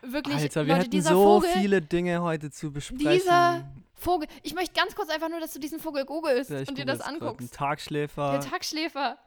wirklich, 0.02 0.36
Alter, 0.36 0.66
wir 0.66 0.74
Leute, 0.74 0.80
hätten 0.82 0.90
dieser 0.90 1.10
so 1.10 1.40
Vogel, 1.40 1.50
viele 1.60 1.82
Dinge 1.82 2.22
heute 2.22 2.50
zu 2.50 2.72
besprechen. 2.72 3.12
Dieser 3.12 3.68
Vogel. 3.94 4.28
Ich 4.42 4.54
möchte 4.54 4.74
ganz 4.74 4.94
kurz 4.94 5.08
einfach 5.10 5.28
nur, 5.28 5.40
dass 5.40 5.52
du 5.52 5.58
diesen 5.58 5.80
Vogel 5.80 6.04
googelst 6.04 6.50
Ja, 6.50 6.60
und 6.60 6.78
dir 6.78 6.84
das 6.84 6.98
grad. 6.98 7.08
Ein 7.08 7.14
anguckst. 7.22 7.54
Tagschläfer. 7.54 8.32
Der 8.32 8.40
Tagschläfer. 8.40 9.18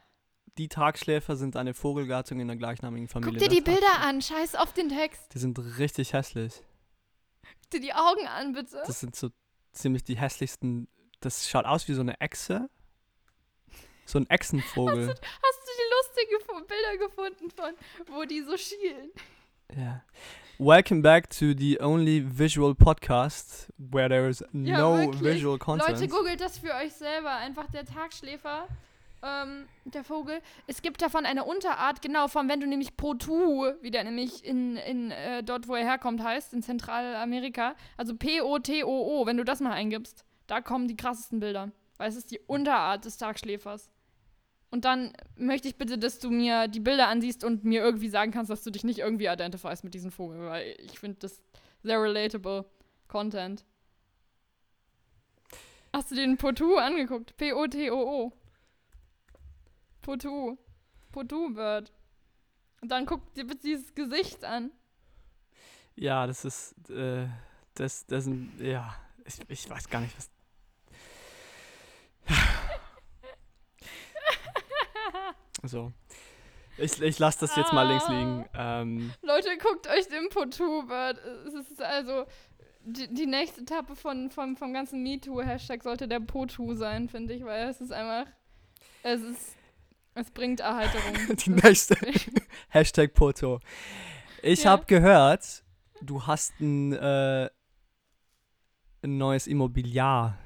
die 0.58 0.68
Tagschläfer 0.68 1.36
sind 1.36 1.56
eine 1.56 1.74
Vogelgattung 1.74 2.40
in 2.40 2.48
der 2.48 2.58
gleichnamigen 2.58 3.08
Familie. 3.08 3.40
Guck 3.40 3.50
dir 3.50 3.56
die 3.56 3.64
der 3.64 3.72
Bilder 3.72 4.00
an. 4.02 4.22
Scheiß 4.22 4.56
auf 4.56 4.74
den 4.74 4.90
Text. 4.90 5.34
Die 5.34 5.40
sind 5.40 5.58
richtig 5.78 6.14
hässlich. 6.14 6.62
Guck 7.44 7.70
dir 7.72 7.80
die 7.82 7.94
Augen 7.94 8.28
an, 8.28 8.54
bitte. 8.54 8.82
Das 8.86 9.00
sind 9.00 9.16
so 9.16 9.30
ziemlich 9.74 10.04
die 10.04 10.18
hässlichsten. 10.18 10.88
Das 11.20 11.50
schaut 11.50 11.66
aus 11.66 11.88
wie 11.88 11.94
so 11.94 12.02
eine 12.02 12.20
Echse. 12.22 12.70
So 14.06 14.20
ein 14.20 14.26
Echsenvogel. 14.30 15.08
Hast 15.10 15.20
du 15.20 15.72
die 15.78 16.26
lustigen 16.28 16.68
Bilder 16.68 17.08
gefunden 17.08 17.52
von, 17.52 18.16
wo 18.16 18.24
die 18.26 18.42
so 18.42 18.58
schielen? 18.58 19.12
Ja. 19.78 20.02
Welcome 20.58 21.02
back 21.02 21.30
to 21.32 21.54
the 21.58 21.80
only 21.82 22.24
visual 22.24 22.76
podcast 22.76 23.72
where 23.78 24.10
there 24.10 24.30
is 24.30 24.44
Ja, 24.54 24.78
no 24.78 24.98
wirklich. 24.98 25.22
visual 25.22 25.58
content. 25.58 25.90
Leute, 26.00 26.08
googelt 26.08 26.40
das 26.42 26.60
für 26.60 26.74
euch 26.76 26.94
selber. 26.94 27.34
Einfach 27.36 27.68
der 27.72 27.86
Tagschläfer. 27.86 28.68
Ähm, 29.24 29.68
der 29.86 30.04
Vogel. 30.04 30.40
Es 30.68 30.82
gibt 30.82 31.02
davon 31.02 31.26
eine 31.26 31.44
Unterart, 31.44 32.02
genau, 32.02 32.28
von 32.28 32.50
wenn 32.50 32.60
du 32.60 32.68
nämlich 32.68 32.98
Potu, 32.98 33.72
wie 33.82 33.92
der 33.92 34.04
nämlich 34.04 34.44
in, 34.44 34.78
in 34.78 35.12
äh, 35.12 35.44
dort, 35.44 35.68
wo 35.68 35.76
er 35.76 35.84
herkommt, 35.84 36.24
heißt, 36.24 36.54
in 36.54 36.64
Zentralamerika. 36.64 37.76
Also 37.98 38.16
P-O-T-O-O, 38.16 39.26
wenn 39.26 39.38
du 39.38 39.46
das 39.46 39.60
mal 39.60 39.74
eingibst. 39.74 40.26
Da 40.48 40.60
kommen 40.60 40.88
die 40.88 40.98
krassesten 40.98 41.40
Bilder. 41.40 41.72
Weil 41.98 42.10
es 42.10 42.16
ist 42.16 42.32
die 42.32 42.40
Unterart 42.40 43.06
des 43.06 43.18
Tagschläfers. 43.18 43.90
Und 44.72 44.86
dann 44.86 45.12
möchte 45.36 45.68
ich 45.68 45.76
bitte, 45.76 45.98
dass 45.98 46.20
du 46.20 46.32
mir 46.32 46.70
die 46.70 46.80
Bilder 46.80 47.10
ansiehst 47.10 47.44
und 47.44 47.66
mir 47.66 47.82
irgendwie 47.82 48.08
sagen 48.08 48.32
kannst, 48.32 48.50
dass 48.50 48.64
du 48.64 48.72
dich 48.72 48.86
nicht 48.86 49.00
irgendwie 49.00 49.28
identifierst 49.28 49.84
mit 49.84 49.94
diesem 49.94 50.12
Vogel, 50.12 50.48
weil 50.48 50.78
ich 50.80 50.98
finde 50.98 51.20
das 51.20 51.42
sehr 51.84 52.02
relatable 52.02 52.66
Content. 53.10 53.66
Hast 55.92 56.10
du 56.10 56.16
den 56.16 56.38
Potu 56.38 56.78
angeguckt? 56.78 57.36
P-O-T-O-O. 57.36 58.32
Potu. 60.02 60.58
Potu-Bird. 61.12 61.92
Und 62.82 62.90
dann 62.90 63.06
guckt 63.06 63.36
dir 63.36 63.46
bitte 63.46 63.64
dieses 63.64 63.94
Gesicht 63.94 64.46
an. 64.46 64.72
Ja, 65.96 66.26
das 66.26 66.46
ist, 66.46 66.90
äh, 66.90 67.28
das, 67.74 68.06
das 68.06 68.24
sind, 68.24 68.58
ja, 68.62 68.96
ich, 69.26 69.38
ich 69.50 69.70
weiß 69.70 69.90
gar 69.90 70.00
nicht, 70.00 70.16
was. 70.16 70.32
so. 75.64 75.92
Ich, 76.78 77.02
ich 77.02 77.20
lasse 77.20 77.42
das 77.42 77.56
jetzt 77.56 77.74
mal 77.74 77.88
links 77.88 78.08
liegen. 78.08 78.46
Ähm, 78.56 79.14
Leute, 79.22 79.50
guckt 79.58 79.88
euch 79.88 80.08
den 80.08 80.30
Potu-Bird. 80.30 81.20
Es 81.48 81.54
ist 81.54 81.82
also 81.82 82.26
die, 82.84 83.14
die 83.14 83.28
nächste 83.28 83.62
Etappe 83.62 83.96
von, 83.96 84.32
von, 84.32 84.56
vom 84.58 84.74
ganzen 84.74 85.04
MeToo-Hashtag 85.04 85.84
sollte 85.84 86.08
der 86.08 86.20
Potu 86.22 86.74
sein, 86.74 87.10
finde 87.10 87.34
ich, 87.34 87.44
weil 87.44 87.70
es 87.70 87.82
ist 87.82 87.92
einfach, 87.92 88.26
es 89.04 89.22
ist, 89.22 89.56
es 90.16 90.32
bringt 90.32 90.62
Erheiterung. 90.62 91.36
die 91.46 91.50
nächste. 91.52 91.96
Hashtag 92.70 93.14
Poto. 93.14 93.60
Ich 94.42 94.64
Ja. 94.64 94.72
habe 94.72 94.86
gehört, 94.86 95.64
du 96.02 96.26
hast 96.26 96.60
ein, 96.60 96.94
äh, 96.94 97.50
ein 99.04 99.18
neues 99.18 99.46
Immobiliar 99.46 100.38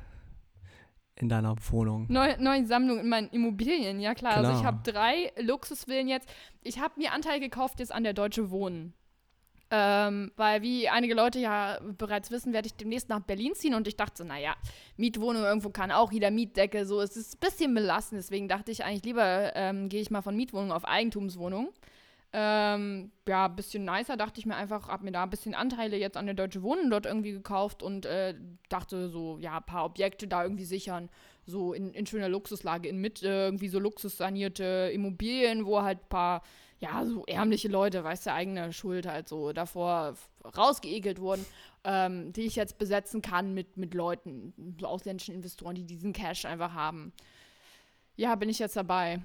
in 1.17 1.29
deiner 1.29 1.55
Wohnung. 1.69 2.05
Neue, 2.09 2.41
neue 2.41 2.65
Sammlung 2.65 2.99
in 2.99 3.07
meinen 3.07 3.29
Immobilien, 3.29 3.99
ja 3.99 4.13
klar. 4.13 4.35
Also 4.37 4.51
ich 4.51 4.65
habe 4.65 4.79
drei 4.83 5.31
Luxusvillen 5.39 6.07
jetzt. 6.07 6.29
Ich 6.61 6.79
habe 6.79 6.95
mir 6.97 7.13
Anteil 7.13 7.39
gekauft 7.39 7.79
jetzt 7.79 7.93
an 7.93 8.03
der 8.03 8.13
Deutsche 8.13 8.51
Wohnen. 8.51 8.93
Ähm, 9.71 10.31
weil 10.35 10.61
wie 10.61 10.89
einige 10.89 11.15
Leute 11.15 11.39
ja 11.39 11.79
bereits 11.97 12.29
wissen, 12.29 12.53
werde 12.53 12.67
ich 12.67 12.75
demnächst 12.75 13.09
nach 13.09 13.21
Berlin 13.21 13.53
ziehen 13.55 13.73
und 13.73 13.87
ich 13.87 13.97
dachte 13.97 14.17
so, 14.17 14.23
naja, 14.23 14.55
Mietwohnung 14.95 15.43
irgendwo 15.43 15.69
kann 15.69 15.91
auch 15.91 16.11
jeder 16.11 16.29
Mietdecke, 16.29 16.85
so 16.85 17.01
es 17.01 17.17
ist 17.17 17.35
ein 17.35 17.39
bisschen 17.39 17.73
belastend. 17.73 18.19
Deswegen 18.19 18.47
dachte 18.47 18.71
ich 18.71 18.83
eigentlich 18.85 19.05
lieber, 19.05 19.55
ähm, 19.55 19.89
gehe 19.89 20.01
ich 20.01 20.11
mal 20.11 20.21
von 20.21 20.35
Mietwohnung 20.35 20.71
auf 20.71 20.85
Eigentumswohnung. 20.85 21.69
Ähm, 22.37 23.13
ja, 23.29 23.45
ein 23.45 23.55
bisschen 23.55 23.85
nicer, 23.85 24.17
dachte 24.17 24.41
ich 24.41 24.45
mir 24.45 24.57
einfach, 24.57 24.89
hab 24.89 25.03
mir 25.03 25.13
da 25.13 25.23
ein 25.23 25.29
bisschen 25.29 25.55
Anteile 25.55 25.95
jetzt 25.95 26.17
an 26.17 26.25
der 26.25 26.35
Deutsche 26.35 26.63
Wohnen 26.63 26.89
dort 26.89 27.05
irgendwie 27.05 27.31
gekauft 27.31 27.81
und 27.81 28.05
äh, 28.05 28.35
dachte 28.67 29.07
so, 29.07 29.37
ja, 29.39 29.55
ein 29.55 29.65
paar 29.65 29.85
Objekte 29.85 30.27
da 30.27 30.43
irgendwie 30.43 30.65
sichern, 30.65 31.09
so 31.45 31.71
in, 31.71 31.93
in 31.93 32.05
schöner 32.05 32.27
Luxuslage 32.27 32.89
in 32.89 32.99
Mitte, 32.99 33.27
irgendwie 33.29 33.69
so 33.69 33.79
luxussanierte 33.79 34.91
Immobilien, 34.93 35.65
wo 35.65 35.81
halt 35.81 35.99
ein 35.99 36.09
paar, 36.09 36.43
ja, 36.79 37.05
so 37.05 37.23
ärmliche 37.25 37.69
Leute, 37.69 38.03
weißt 38.03 38.25
du, 38.25 38.33
eigene 38.33 38.73
Schuld 38.73 39.07
halt 39.07 39.29
so 39.29 39.53
davor 39.53 40.15
rausgeekelt 40.57 41.21
wurden, 41.21 41.45
ähm, 41.85 42.33
die 42.33 42.41
ich 42.41 42.57
jetzt 42.57 42.77
besetzen 42.77 43.21
kann 43.21 43.53
mit, 43.53 43.77
mit 43.77 43.93
Leuten, 43.93 44.75
so 44.77 44.87
ausländischen 44.87 45.35
Investoren, 45.35 45.75
die 45.75 45.85
diesen 45.85 46.11
Cash 46.11 46.43
einfach 46.43 46.73
haben. 46.73 47.13
Ja, 48.17 48.35
bin 48.35 48.49
ich 48.49 48.59
jetzt 48.59 48.75
dabei. 48.75 49.21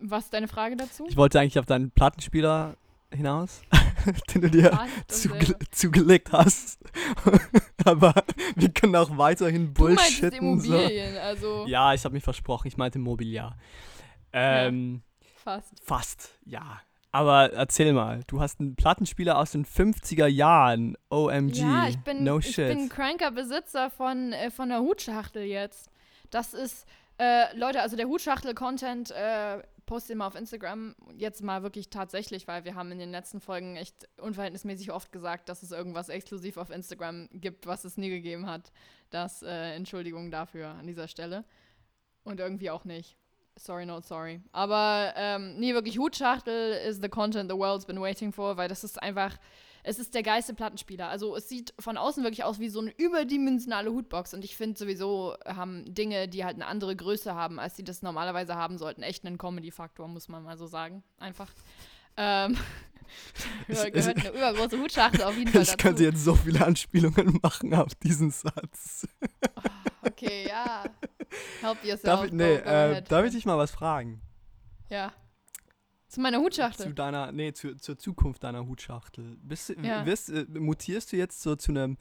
Was 0.00 0.24
ist 0.24 0.34
deine 0.34 0.48
Frage 0.48 0.76
dazu? 0.76 1.06
Ich 1.08 1.16
wollte 1.16 1.40
eigentlich 1.40 1.58
auf 1.58 1.66
deinen 1.66 1.90
Plattenspieler 1.90 2.76
hinaus, 3.12 3.62
den 4.34 4.42
du 4.42 4.50
dir 4.50 4.78
zuge 5.08 5.56
zugelegt 5.70 6.32
hast. 6.32 6.78
Aber 7.84 8.14
wir 8.54 8.68
können 8.70 8.96
auch 8.96 9.16
weiterhin 9.16 9.72
bullshitten. 9.72 10.60
So. 10.60 10.76
Also 10.76 11.64
Ja, 11.66 11.94
ich 11.94 12.04
habe 12.04 12.14
mich 12.14 12.24
versprochen, 12.24 12.68
ich 12.68 12.76
meinte 12.76 12.98
Mobiliar. 12.98 13.56
Ähm, 14.32 15.02
fast. 15.36 15.72
Fast, 15.82 16.30
ja. 16.44 16.80
Aber 17.10 17.52
erzähl 17.54 17.94
mal, 17.94 18.20
du 18.26 18.40
hast 18.40 18.60
einen 18.60 18.76
Plattenspieler 18.76 19.38
aus 19.38 19.52
den 19.52 19.64
50er 19.64 20.26
Jahren. 20.26 20.96
OMG. 21.08 21.56
Ja, 21.56 21.88
ich 21.88 21.98
bin, 21.98 22.22
no 22.22 22.38
ich 22.38 22.54
shit. 22.54 22.68
bin 22.68 22.90
kranker 22.90 23.30
Besitzer 23.30 23.90
von, 23.90 24.32
äh, 24.34 24.50
von 24.50 24.68
der 24.68 24.80
Hutschachtel 24.80 25.42
jetzt. 25.44 25.90
Das 26.30 26.52
ist, 26.52 26.86
äh, 27.16 27.56
Leute, 27.56 27.80
also 27.80 27.96
der 27.96 28.06
Hutschachtel-Content 28.06 29.10
äh, 29.12 29.62
poste 29.88 30.12
immer 30.12 30.26
auf 30.26 30.34
Instagram. 30.34 30.94
Jetzt 31.16 31.42
mal 31.42 31.62
wirklich 31.62 31.88
tatsächlich, 31.88 32.46
weil 32.46 32.64
wir 32.64 32.74
haben 32.74 32.92
in 32.92 32.98
den 32.98 33.10
letzten 33.10 33.40
Folgen 33.40 33.76
echt 33.76 34.06
unverhältnismäßig 34.20 34.92
oft 34.92 35.10
gesagt, 35.12 35.48
dass 35.48 35.62
es 35.62 35.72
irgendwas 35.72 36.10
exklusiv 36.10 36.58
auf 36.58 36.70
Instagram 36.70 37.28
gibt, 37.32 37.66
was 37.66 37.84
es 37.84 37.96
nie 37.96 38.10
gegeben 38.10 38.46
hat. 38.46 38.70
Das, 39.08 39.42
äh, 39.42 39.74
Entschuldigung 39.74 40.30
dafür 40.30 40.68
an 40.68 40.86
dieser 40.86 41.08
Stelle. 41.08 41.44
Und 42.22 42.38
irgendwie 42.38 42.70
auch 42.70 42.84
nicht. 42.84 43.16
Sorry, 43.56 43.86
not 43.86 44.04
sorry. 44.04 44.42
Aber 44.52 45.14
ähm, 45.16 45.56
nee, 45.58 45.72
wirklich 45.72 45.98
Hutschachtel 45.98 46.72
is 46.86 47.00
the 47.00 47.08
content 47.08 47.50
the 47.50 47.56
world's 47.56 47.86
been 47.86 48.00
waiting 48.00 48.30
for, 48.30 48.58
weil 48.58 48.68
das 48.68 48.84
ist 48.84 49.02
einfach, 49.02 49.38
es 49.82 49.98
ist 49.98 50.14
der 50.14 50.22
geilste 50.22 50.54
Plattenspieler. 50.54 51.08
Also 51.08 51.36
es 51.36 51.48
sieht 51.48 51.72
von 51.78 51.96
außen 51.96 52.22
wirklich 52.22 52.44
aus 52.44 52.58
wie 52.58 52.68
so 52.68 52.80
eine 52.80 52.92
überdimensionale 52.96 53.90
Hutbox 53.90 54.34
und 54.34 54.44
ich 54.44 54.56
finde 54.56 54.78
sowieso 54.78 55.34
haben 55.46 55.92
Dinge, 55.94 56.28
die 56.28 56.44
halt 56.44 56.56
eine 56.56 56.66
andere 56.66 56.94
Größe 56.96 57.34
haben, 57.34 57.58
als 57.58 57.76
sie 57.76 57.84
das 57.84 58.02
normalerweise 58.02 58.54
haben 58.56 58.78
sollten, 58.78 59.02
echt 59.02 59.24
einen 59.24 59.38
Comedy-Faktor, 59.38 60.08
muss 60.08 60.28
man 60.28 60.42
mal 60.42 60.56
so 60.58 60.66
sagen. 60.66 61.02
Einfach. 61.18 61.50
Ähm, 62.16 62.56
Ich- 63.68 63.92
gehört 63.92 64.18
eine 64.18 64.28
übergroße 64.30 64.78
Hutschachtel 64.78 65.22
auf 65.22 65.34
jeden 65.34 65.50
Fall 65.50 65.62
Ich 65.62 65.68
dazu. 65.70 65.82
könnte 65.82 66.04
jetzt 66.04 66.22
so 66.22 66.34
viele 66.34 66.66
Anspielungen 66.66 67.38
machen 67.42 67.72
auf 67.74 67.94
diesen 67.94 68.30
Satz. 68.30 69.06
Okay, 70.02 70.46
ja. 70.46 70.84
Help 71.62 71.78
yourself. 71.84 72.02
Darf 72.02 72.24
ich, 72.26 72.32
nee, 72.32 72.54
äh, 72.56 73.00
darf 73.02 73.24
ich 73.24 73.32
dich 73.32 73.46
mal 73.46 73.56
was 73.56 73.70
fragen? 73.70 74.20
Ja. 74.90 75.12
Zu 76.08 76.20
meiner 76.20 76.38
Zu 76.38 76.44
Hutschachtel. 76.44 76.94
deiner, 76.94 77.32
nee, 77.32 77.52
zu, 77.52 77.76
zur 77.76 77.98
Zukunft 77.98 78.42
deiner 78.44 78.66
Hutschachtel. 78.66 79.36
Bist, 79.42 79.74
Ja. 79.82 80.04
wirst, 80.06 80.30
äh, 80.30 80.46
mutierst 80.48 81.12
du 81.12 81.16
jetzt 81.16 81.42
so 81.42 81.54
zu 81.56 81.72
einem 81.72 81.98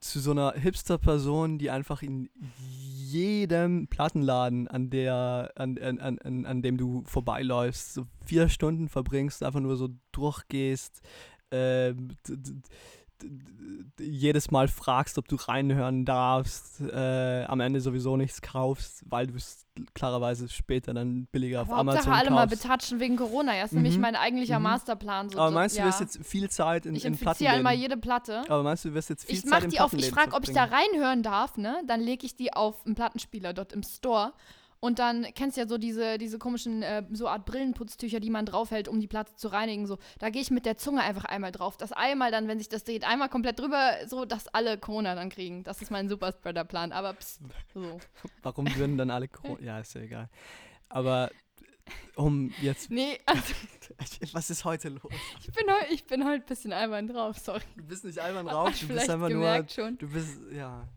zu 0.00 0.20
so 0.20 0.30
einer 0.30 0.52
Hipster-Person, 0.52 1.58
die 1.58 1.68
einfach 1.70 2.00
in 2.02 2.30
jedem 2.56 3.88
Plattenladen, 3.88 4.68
an 4.68 4.88
der, 4.88 5.52
an, 5.56 5.76
an, 5.76 5.98
an, 6.18 6.46
an, 6.46 6.62
dem 6.62 6.78
du 6.78 7.02
vorbeiläufst, 7.04 7.92
so 7.92 8.06
vier 8.24 8.48
Stunden 8.48 8.88
verbringst, 8.88 9.42
einfach 9.42 9.60
nur 9.60 9.76
so 9.76 9.90
durchgehst, 10.12 11.02
ähm, 11.50 12.08
d- 12.26 12.62
jedes 13.98 14.50
Mal 14.50 14.68
fragst, 14.68 15.18
ob 15.18 15.28
du 15.28 15.36
reinhören 15.36 16.04
darfst, 16.04 16.80
äh, 16.80 17.44
am 17.44 17.60
Ende 17.60 17.80
sowieso 17.80 18.16
nichts 18.16 18.40
kaufst, 18.40 19.02
weil 19.06 19.26
du 19.26 19.34
es 19.36 19.66
klarerweise 19.94 20.48
später 20.48 20.94
dann 20.94 21.26
billiger 21.26 21.62
auf 21.62 21.68
Aber 21.70 21.78
Hauptsache 21.78 22.06
Amazon 22.06 22.12
alle 22.14 22.30
mal 22.30 22.46
kaufst. 22.48 22.62
betatschen 22.62 23.00
wegen 23.00 23.16
Corona. 23.16 23.56
Ja, 23.56 23.64
ist 23.64 23.72
nämlich 23.72 23.96
Mhm. 23.96 24.00
mein 24.02 24.16
eigentlicher 24.16 24.58
Mhm. 24.58 24.64
Masterplan. 24.64 25.28
So, 25.30 25.38
Aber 25.38 25.50
meinst 25.50 25.76
du, 25.76 25.80
ja. 25.80 25.84
du 25.84 25.90
wirst 25.90 26.00
jetzt 26.00 26.26
viel 26.26 26.48
Zeit 26.50 26.86
in, 26.86 26.94
Ich 26.94 27.04
in 27.04 27.12
infiziere 27.12 27.50
einmal 27.50 27.72
Plattenläden? 27.74 27.82
jede 27.82 27.96
Platte. 28.00 28.42
Aber 28.48 28.62
meinst 28.62 28.84
du, 28.84 28.88
du 28.90 28.94
wirst 28.94 29.10
jetzt 29.10 29.24
viel 29.26 29.34
Ich 29.36 29.42
Zeit 29.42 29.50
mach 29.50 29.62
in 29.64 29.70
die 29.70 29.80
auf, 29.80 29.92
ich 29.92 30.10
frage, 30.10 30.32
ob 30.34 30.44
ich 30.44 30.52
da 30.54 30.64
reinhören 30.64 31.22
darf, 31.22 31.56
ne? 31.56 31.82
Dann 31.86 32.00
lege 32.00 32.24
ich 32.26 32.36
die 32.36 32.52
auf 32.54 32.84
einen 32.86 32.94
Plattenspieler 32.94 33.52
dort 33.52 33.72
im 33.72 33.82
Store. 33.82 34.32
Und 34.82 34.98
dann 34.98 35.26
kennst 35.34 35.56
du 35.58 35.60
ja 35.60 35.68
so 35.68 35.76
diese, 35.76 36.16
diese 36.16 36.38
komischen, 36.38 36.82
äh, 36.82 37.04
so 37.12 37.28
Art 37.28 37.44
Brillenputztücher, 37.44 38.18
die 38.18 38.30
man 38.30 38.46
draufhält, 38.46 38.88
um 38.88 38.98
die 38.98 39.06
Platte 39.06 39.36
zu 39.36 39.48
reinigen. 39.48 39.86
So, 39.86 39.98
da 40.18 40.30
gehe 40.30 40.40
ich 40.40 40.50
mit 40.50 40.64
der 40.64 40.78
Zunge 40.78 41.02
einfach 41.02 41.26
einmal 41.26 41.52
drauf. 41.52 41.76
Das 41.76 41.92
einmal 41.92 42.30
dann, 42.30 42.48
wenn 42.48 42.58
sich 42.58 42.70
das 42.70 42.84
dreht, 42.84 43.04
einmal 43.04 43.28
komplett 43.28 43.58
drüber, 43.58 43.92
so 44.06 44.24
dass 44.24 44.48
alle 44.48 44.78
Corona 44.78 45.14
dann 45.14 45.28
kriegen. 45.28 45.64
Das 45.64 45.82
ist 45.82 45.90
mein 45.90 46.08
Superspreader-Plan. 46.08 46.92
Aber 46.92 47.12
pst, 47.12 47.40
so. 47.74 48.00
Warum 48.42 48.74
würden 48.74 48.96
dann 48.96 49.10
alle 49.10 49.28
Corona? 49.28 49.60
Ja, 49.60 49.80
ist 49.80 49.94
ja 49.94 50.00
egal. 50.00 50.30
Aber 50.88 51.30
um 52.14 52.50
jetzt. 52.62 52.90
Nee, 52.90 53.18
also 53.26 53.52
Was 54.32 54.48
ist 54.48 54.64
heute 54.64 54.88
los? 54.88 55.12
ich 55.40 55.52
bin 55.52 55.66
heute 55.68 55.92
ich 55.92 56.04
bin 56.06 56.24
heute 56.24 56.42
ein 56.42 56.46
bisschen 56.46 56.72
albern 56.72 57.06
drauf, 57.06 57.36
sorry. 57.38 57.60
Du 57.76 57.84
bist 57.84 58.04
nicht 58.06 58.18
albern 58.18 58.48
raus, 58.48 58.80
du 58.80 58.88
bist 58.94 59.10
einfach 59.10 59.28
nur. 59.28 59.66
schon. 59.68 59.98
Du 59.98 60.08
bist, 60.08 60.38
ja. 60.52 60.88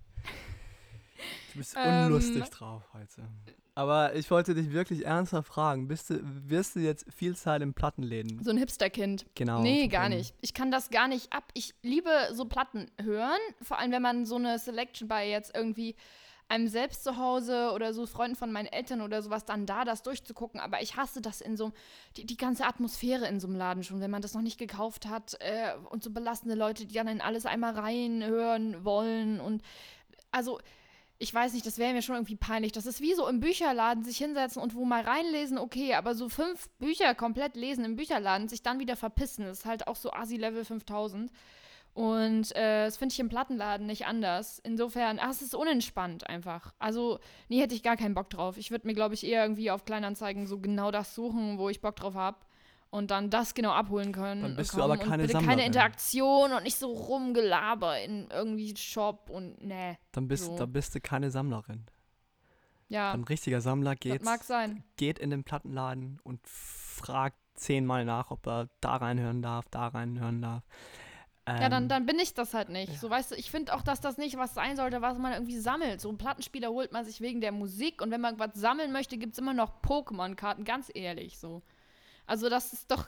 Du 1.51 1.57
bist 1.59 1.75
Ähm, 1.77 2.05
unlustig 2.07 2.45
drauf 2.49 2.83
heute. 2.93 3.27
Aber 3.75 4.15
ich 4.15 4.29
wollte 4.29 4.53
dich 4.53 4.71
wirklich 4.71 5.05
ernsthaft 5.05 5.47
fragen. 5.47 5.87
Bist 5.87 6.11
du, 6.11 6.19
wirst 6.21 6.75
du 6.75 6.79
jetzt 6.79 7.11
viel 7.11 7.35
Zeit 7.35 7.61
in 7.61 7.73
Plattenläden? 7.73 8.43
So 8.43 8.51
ein 8.51 8.57
Hipsterkind. 8.57 9.25
Genau. 9.33 9.61
Nee, 9.61 9.87
gar 9.87 10.09
nicht. 10.09 10.35
Ich 10.41 10.53
kann 10.53 10.69
das 10.69 10.91
gar 10.91 11.07
nicht 11.07 11.33
ab. 11.33 11.45
Ich 11.53 11.73
liebe 11.81 12.11
so 12.33 12.45
Platten 12.45 12.91
hören, 13.01 13.39
vor 13.61 13.79
allem 13.79 13.91
wenn 13.91 14.01
man 14.01 14.25
so 14.25 14.35
eine 14.35 14.59
Selection 14.59 15.07
bei 15.07 15.27
jetzt 15.27 15.55
irgendwie 15.55 15.95
einem 16.49 16.67
selbst 16.67 17.03
zu 17.03 17.17
Hause 17.17 17.71
oder 17.73 17.93
so 17.93 18.05
Freunden 18.05 18.35
von 18.35 18.51
meinen 18.51 18.67
Eltern 18.67 19.01
oder 19.01 19.21
sowas, 19.23 19.45
dann 19.45 19.65
da 19.65 19.85
das 19.85 20.03
durchzugucken. 20.03 20.59
Aber 20.59 20.81
ich 20.81 20.95
hasse 20.95 21.21
das 21.21 21.41
in 21.41 21.57
so 21.57 21.71
die, 22.15 22.25
die 22.25 22.37
ganze 22.37 22.65
Atmosphäre 22.65 23.27
in 23.27 23.39
so 23.39 23.47
einem 23.47 23.55
Laden 23.55 23.83
schon, 23.83 24.01
wenn 24.01 24.11
man 24.11 24.21
das 24.21 24.35
noch 24.35 24.41
nicht 24.41 24.59
gekauft 24.59 25.07
hat 25.07 25.35
äh, 25.39 25.73
und 25.89 26.03
so 26.03 26.11
belastende 26.11 26.55
Leute, 26.55 26.85
die 26.85 26.93
dann 26.93 27.07
in 27.07 27.21
alles 27.21 27.47
einmal 27.47 27.73
reinhören 27.73 28.85
wollen 28.85 29.39
und 29.39 29.63
also 30.31 30.59
ich 31.23 31.33
weiß 31.33 31.53
nicht, 31.53 31.65
das 31.65 31.77
wäre 31.77 31.93
mir 31.93 32.01
schon 32.01 32.15
irgendwie 32.15 32.35
peinlich. 32.35 32.73
Das 32.73 32.85
ist 32.85 32.99
wie 32.99 33.13
so 33.13 33.27
im 33.29 33.39
Bücherladen 33.39 34.03
sich 34.03 34.17
hinsetzen 34.17 34.61
und 34.61 34.75
wo 34.75 34.83
mal 34.83 35.01
reinlesen, 35.01 35.57
okay, 35.57 35.93
aber 35.93 36.15
so 36.15 36.27
fünf 36.27 36.69
Bücher 36.79 37.15
komplett 37.15 37.55
lesen 37.55 37.85
im 37.85 37.95
Bücherladen, 37.95 38.49
sich 38.49 38.61
dann 38.61 38.79
wieder 38.79 38.97
verpissen, 38.97 39.45
ist 39.45 39.65
halt 39.65 39.87
auch 39.87 39.95
so 39.95 40.11
Asi-Level 40.11 40.65
5000. 40.65 41.31
Und 41.93 42.53
äh, 42.55 42.85
das 42.85 42.97
finde 42.97 43.13
ich 43.13 43.19
im 43.19 43.29
Plattenladen 43.29 43.87
nicht 43.87 44.05
anders. 44.05 44.59
Insofern, 44.59 45.17
ah, 45.19 45.29
es 45.29 45.41
ist 45.41 45.55
unentspannt 45.55 46.27
einfach. 46.27 46.73
Also, 46.77 47.19
nee, 47.47 47.61
hätte 47.61 47.75
ich 47.75 47.83
gar 47.83 47.95
keinen 47.95 48.15
Bock 48.15 48.29
drauf. 48.29 48.57
Ich 48.57 48.71
würde 48.71 48.85
mir, 48.85 48.93
glaube 48.93 49.13
ich, 49.13 49.25
eher 49.25 49.43
irgendwie 49.43 49.71
auf 49.71 49.85
Kleinanzeigen 49.85 50.45
so 50.45 50.59
genau 50.59 50.91
das 50.91 51.15
suchen, 51.15 51.57
wo 51.57 51.69
ich 51.69 51.81
Bock 51.81 51.95
drauf 51.95 52.15
habe. 52.15 52.37
Und 52.93 53.09
dann 53.09 53.29
das 53.31 53.55
genau 53.55 53.71
abholen 53.71 54.11
können. 54.11 54.43
Dann 54.43 54.55
bist 54.55 54.75
du 54.75 54.81
aber 54.83 54.97
keine 54.97 55.23
und 55.23 55.27
bitte 55.27 55.33
keine 55.33 55.45
Sammlerin. 55.45 55.65
Interaktion 55.65 56.51
und 56.53 56.63
nicht 56.63 56.77
so 56.77 56.91
rumgelaber 56.91 57.99
in 58.01 58.27
irgendwie 58.31 58.75
Shop 58.77 59.29
und 59.31 59.61
ne. 59.65 59.97
Dann 60.11 60.27
bist, 60.27 60.45
So. 60.45 60.55
dann 60.57 60.71
bist 60.71 60.93
du 60.93 61.01
keine 61.01 61.31
Sammlerin. 61.31 61.85
Ja, 62.89 63.11
Ein 63.11 63.23
richtiger 63.23 63.61
Sammler 63.61 63.95
geht, 63.95 64.23
mag 64.23 64.43
sein. 64.43 64.83
geht 64.97 65.17
in 65.17 65.31
den 65.31 65.43
Plattenladen 65.43 66.19
und 66.23 66.39
fragt 66.47 67.37
zehnmal 67.55 68.05
nach, 68.05 68.29
ob 68.29 68.45
er 68.45 68.69
da 68.81 68.97
reinhören 68.97 69.41
darf, 69.41 69.65
da 69.71 69.87
reinhören 69.87 70.41
darf. 70.43 70.63
Ja, 71.47 71.67
dann, 71.69 71.83
Ähm, 71.83 71.89
dann 71.89 72.05
bin 72.05 72.19
ich 72.19 72.35
das 72.35 72.53
halt 72.53 72.69
nicht. 72.69 72.93
ja. 72.93 72.99
So, 72.99 73.09
weißt 73.09 73.31
du, 73.31 73.35
ich 73.35 73.49
finde 73.49 73.73
auch, 73.73 73.81
dass 73.81 73.99
das 74.01 74.17
nicht 74.19 74.37
was 74.37 74.53
sein 74.53 74.75
sollte, 74.75 75.01
was 75.01 75.17
man 75.17 75.33
irgendwie 75.33 75.57
sammelt. 75.57 75.99
So 75.99 76.09
einen 76.09 76.17
Plattenspieler 76.19 76.69
holt 76.69 76.91
man 76.91 77.03
sich 77.05 77.19
wegen 77.21 77.41
der 77.41 77.51
Musik 77.51 78.01
und 78.03 78.11
wenn 78.11 78.21
man 78.21 78.37
was 78.37 78.51
sammeln 78.53 78.91
möchte, 78.91 79.17
gibt 79.17 79.33
es 79.33 79.39
immer 79.39 79.53
noch 79.53 79.81
Pokémon-Karten, 79.81 80.63
ganz 80.63 80.91
ehrlich 80.93 81.39
so. 81.39 81.63
Also 82.25 82.49
das 82.49 82.73
ist 82.73 82.89
doch 82.91 83.07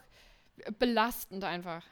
belastend 0.79 1.43
einfach. 1.43 1.83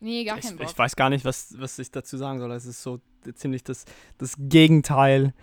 Nee, 0.00 0.24
gar 0.24 0.38
ich, 0.38 0.44
kein 0.46 0.56
Bock. 0.56 0.66
ich 0.70 0.78
weiß 0.78 0.96
gar 0.96 1.10
nicht, 1.10 1.24
was, 1.24 1.54
was 1.58 1.78
ich 1.78 1.90
dazu 1.90 2.16
sagen 2.16 2.38
soll. 2.38 2.50
Es 2.52 2.66
ist 2.66 2.82
so 2.82 3.00
ziemlich 3.34 3.62
das, 3.62 3.84
das 4.16 4.34
Gegenteil. 4.38 5.34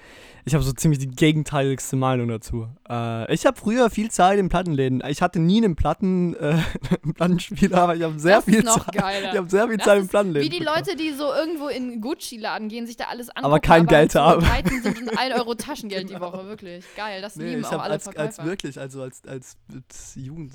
Ich 0.45 0.55
habe 0.55 0.63
so 0.63 0.71
ziemlich 0.71 0.97
die 0.99 1.09
gegenteiligste 1.09 1.95
Meinung 1.95 2.27
dazu. 2.27 2.67
Äh, 2.89 3.31
ich 3.31 3.45
habe 3.45 3.55
früher 3.59 3.89
viel 3.91 4.09
Zeit 4.09 4.39
in 4.39 4.49
Plattenläden. 4.49 5.03
Ich 5.07 5.21
hatte 5.21 5.37
nie 5.39 5.57
einen 5.63 5.75
Platten, 5.75 6.33
äh, 6.35 6.57
einen 7.03 7.13
Plattenspieler, 7.13 7.77
aber 7.77 7.95
ich 7.95 8.01
habe 8.01 8.17
sehr 8.19 8.41
viel 8.41 8.63
Zeit. 8.63 8.91
geiler. 8.93 9.31
Ich 9.31 9.37
habe 9.37 9.49
sehr 9.49 9.67
viel 9.67 9.77
Das 9.77 9.85
Zeit 9.85 9.99
in 10.01 10.07
Plattenläden. 10.07 10.51
Wie 10.51 10.57
die. 10.57 10.63
Leute, 10.63 10.95
die 10.95 11.11
so 11.11 11.31
irgendwo 11.33 11.67
in 11.67 12.01
Gucci-Laden 12.01 12.67
gehen, 12.67 12.87
sich 12.87 12.97
da 12.97 13.05
alles 13.05 13.29
angucken, 13.29 13.61
kein 13.61 13.85
Geld 13.85 14.11
so 14.13 14.21
haben. 14.21 14.41
13 14.43 14.81
sind 14.83 15.01
und 15.03 15.09
1 15.17 15.35
Euro 15.35 15.53
Taschengeld 15.55 16.09
die 16.09 16.19
Woche, 16.19 16.45
wirklich. 16.47 16.83
Geil, 16.95 17.21
das 17.21 17.35
Nee, 17.35 17.49
lieben 17.49 17.61
ich 17.61 17.67
auch 17.67 17.73
alle 17.73 17.93
als, 17.93 18.07
als 18.07 18.15
Verkäufer. 18.15 18.45
wirklich, 18.45 18.79
also 18.79 19.01
als, 19.03 19.23
als, 19.27 19.55
als 19.73 20.15
Jugend, 20.15 20.51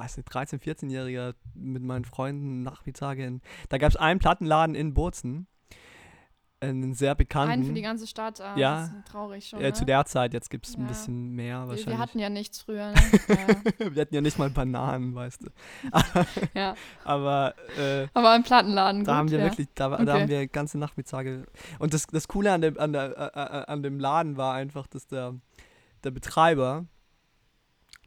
weiß 0.00 0.16
nicht, 0.16 0.28
13-, 0.30 0.60
14-Jähriger 0.60 1.34
mit 1.54 1.82
meinen 1.82 2.04
Freunden 2.04 2.62
Nachmittage 2.62 3.24
in. 3.24 3.40
Da 3.68 3.78
gab 3.78 3.90
es 3.90 3.96
einen 3.96 4.18
Plattenladen 4.18 4.74
in 4.74 4.94
Bozen. 4.94 5.46
Einen 6.62 6.92
sehr 6.92 7.14
bekannten. 7.14 7.52
Einen 7.52 7.64
für 7.64 7.72
die 7.72 7.80
ganze 7.80 8.06
Stadt, 8.06 8.38
ah, 8.42 8.54
Ja. 8.58 8.90
traurig 9.10 9.48
schon. 9.48 9.60
äh, 9.60 9.68
ne? 9.68 9.72
zu 9.72 9.86
der 9.86 10.04
Zeit, 10.04 10.34
jetzt 10.34 10.50
gibt 10.50 10.66
es 10.66 10.76
ein 10.76 10.82
Ja. 10.82 10.88
bisschen 10.88 11.30
mehr 11.30 11.62
wir, 11.62 11.68
wahrscheinlich. 11.68 11.86
wir 11.86 11.98
hatten 11.98 12.18
ja 12.18 12.28
nichts 12.28 12.60
früher, 12.60 12.92
ne? 12.92 13.00
ja. 13.78 13.94
Wir 13.94 14.02
hatten 14.02 14.14
ja 14.14 14.20
nicht 14.20 14.38
mal 14.38 14.50
Bananen, 14.50 15.14
weißt 15.14 15.42
du. 15.44 15.48
ja. 16.54 16.74
Aber 17.04 17.54
äh, 17.78 18.08
Aber 18.12 18.36
im 18.36 18.42
Plattenladen, 18.42 19.04
da 19.04 19.12
gut, 19.12 19.18
haben 19.18 19.30
wir 19.30 19.38
ja. 19.38 19.44
wirklich, 19.46 19.68
da, 19.74 19.88
da 19.88 19.94
Okay. 20.02 20.10
haben 20.12 20.28
wir 20.28 20.46
ganze 20.48 20.76
Nachmittage. 20.76 21.46
Und 21.78 21.94
das, 21.94 22.06
das 22.08 22.28
Coole 22.28 22.52
an 22.52 22.60
dem, 22.60 22.78
an, 22.78 22.92
der, 22.92 23.04
äh, 23.16 23.38
äh, 23.38 23.64
an 23.66 23.82
dem 23.82 23.98
Laden 23.98 24.36
war 24.36 24.52
einfach, 24.52 24.86
dass 24.86 25.06
der, 25.06 25.34
der 26.04 26.10
Betreiber, 26.10 26.84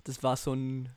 das 0.04 0.22
war 0.22 0.36
so 0.36 0.54
ein, 0.54 0.90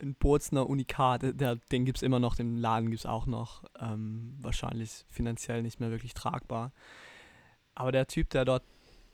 ein 0.00 0.14
Bozner 0.14 0.68
Unikat, 0.68 1.22
der- 1.22 1.32
der, 1.32 1.56
den 1.56 1.84
gibt 1.84 1.98
es 1.98 2.02
immer 2.02 2.20
noch, 2.20 2.36
den 2.36 2.56
Laden 2.56 2.90
gibt 2.90 3.00
es 3.00 3.06
auch 3.06 3.26
noch. 3.26 3.64
Ähm, 3.80 4.36
wahrscheinlich 4.40 5.04
finanziell 5.08 5.62
nicht 5.62 5.80
mehr 5.80 5.90
wirklich 5.90 6.14
tragbar. 6.14 6.72
Aber 7.74 7.92
der 7.92 8.06
Typ, 8.06 8.30
der 8.30 8.44
dort 8.44 8.62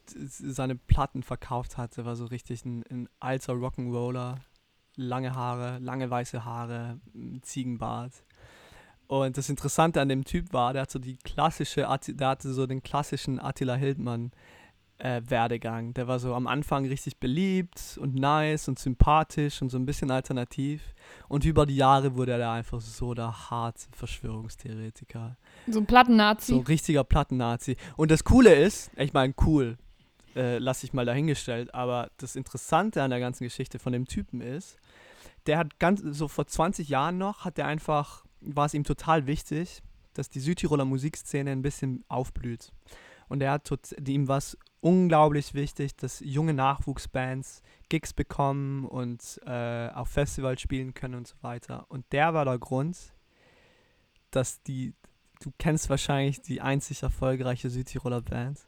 seine 0.07 0.77
Platten 0.77 1.23
verkauft 1.23 1.79
hatte, 1.79 2.05
war 2.05 2.17
so 2.17 2.27
richtig 2.27 2.65
ein, 2.65 2.85
ein 2.91 3.09
alter 3.21 3.55
Rock'n'Roller. 3.55 4.37
Lange 4.97 5.35
Haare, 5.35 5.79
lange 5.79 6.09
weiße 6.09 6.45
Haare, 6.45 7.01
Ziegenbart. 7.43 8.13
Und 9.07 9.37
das 9.37 9.49
Interessante 9.49 10.01
an 10.01 10.09
dem 10.09 10.25
Typ 10.25 10.53
war, 10.53 10.73
der 10.73 10.83
hat 10.83 10.91
so 10.91 10.99
die 10.99 11.17
klassische, 11.17 11.87
der 12.09 12.29
hatte 12.29 12.53
so 12.53 12.67
den 12.67 12.83
klassischen 12.83 13.41
Attila 13.41 13.75
Hildmann 13.75 14.31
äh, 14.99 15.23
Werdegang. 15.27 15.95
Der 15.95 16.09
war 16.09 16.19
so 16.19 16.35
am 16.35 16.47
Anfang 16.47 16.87
richtig 16.87 17.19
beliebt 17.19 17.99
und 18.01 18.15
nice 18.15 18.69
und 18.69 18.79
sympathisch 18.79 19.61
und 19.63 19.71
so 19.71 19.79
ein 19.79 19.87
bisschen 19.87 20.11
alternativ. 20.11 20.95
Und 21.29 21.45
über 21.45 21.67
die 21.67 21.77
Jahre 21.77 22.17
wurde 22.17 22.33
er 22.33 22.39
da 22.39 22.55
einfach 22.55 22.81
so 22.81 23.15
der 23.15 23.51
harte 23.51 23.87
Verschwörungstheoretiker. 23.93 25.37
So 25.67 25.81
ein 25.81 25.87
Plattennazi. 25.87 26.53
So 26.53 26.59
ein 26.59 26.67
richtiger 26.67 27.05
Plattennazi. 27.05 27.77
Und 27.97 28.11
das 28.11 28.25
Coole 28.25 28.55
ist, 28.55 28.91
ich 28.97 29.13
meine, 29.13 29.35
cool, 29.45 29.77
äh, 30.37 30.59
lasse 30.59 30.87
ich 30.87 30.93
mal 30.93 31.05
dahingestellt, 31.05 31.75
aber 31.75 32.11
das 32.19 32.37
Interessante 32.37 33.03
an 33.03 33.11
der 33.11 33.21
ganzen 33.21 33.45
Geschichte 33.45 33.79
von 33.79 33.93
dem 33.93 34.07
Typen 34.07 34.41
ist, 34.41 34.79
der 35.47 35.59
hat 35.59 35.79
ganz, 35.79 36.01
so 36.01 36.29
vor 36.29 36.47
20 36.47 36.89
Jahren 36.89 37.19
noch, 37.19 37.45
hat 37.45 37.59
der 37.59 37.67
einfach, 37.67 38.25
war 38.41 38.67
es 38.67 38.75
ihm 38.75 38.85
total 38.85 39.27
wichtig, 39.27 39.83
dass 40.15 40.31
die 40.31 40.41
Südtiroler 40.41 40.85
Musikszene 40.85 41.51
ein 41.51 41.63
bisschen 41.63 42.05
aufblüht. 42.09 42.73
Und 43.29 43.43
er 43.43 43.53
hat 43.53 43.65
tot, 43.65 43.95
ihm 44.07 44.29
was 44.29 44.57
unglaublich 44.85 45.55
wichtig, 45.55 45.97
dass 45.97 46.21
junge 46.21 46.53
Nachwuchsbands 46.53 47.63
Gigs 47.89 48.13
bekommen 48.13 48.85
und 48.85 49.41
äh, 49.47 49.89
auf 49.89 50.11
Festivals 50.11 50.61
spielen 50.61 50.93
können 50.93 51.15
und 51.15 51.27
so 51.27 51.37
weiter. 51.41 51.87
Und 51.89 52.05
der 52.13 52.35
war 52.35 52.45
der 52.45 52.59
Grund, 52.59 52.99
dass 54.31 54.63
die, 54.63 54.93
du 55.41 55.53
kennst 55.59 55.89
wahrscheinlich 55.89 56.43
die 56.43 56.61
einzig 56.61 57.03
erfolgreiche 57.03 57.71
Südtiroler 57.71 58.21
Band. 58.21 58.61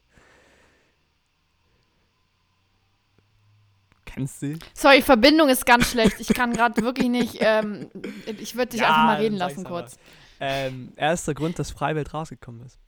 Kennst 4.06 4.40
du? 4.40 4.58
Sorry, 4.72 5.02
Verbindung 5.02 5.50
ist 5.50 5.66
ganz 5.66 5.90
schlecht. 5.90 6.18
Ich 6.18 6.28
kann 6.28 6.54
gerade 6.54 6.80
wirklich 6.80 7.10
nicht. 7.10 7.36
Ähm, 7.40 7.90
ich 8.24 8.56
würde 8.56 8.70
dich 8.70 8.80
Ja, 8.80 8.88
einfach 8.88 9.04
mal 9.04 9.16
reden 9.16 9.36
lassen 9.36 9.64
kurz. 9.64 9.98
Ähm, 10.40 10.94
er 10.96 11.12
ist 11.12 11.26
der 11.26 11.34
Grund, 11.34 11.58
dass 11.58 11.70
Freiwild 11.70 12.14
rausgekommen 12.14 12.64
ist. 12.64 12.78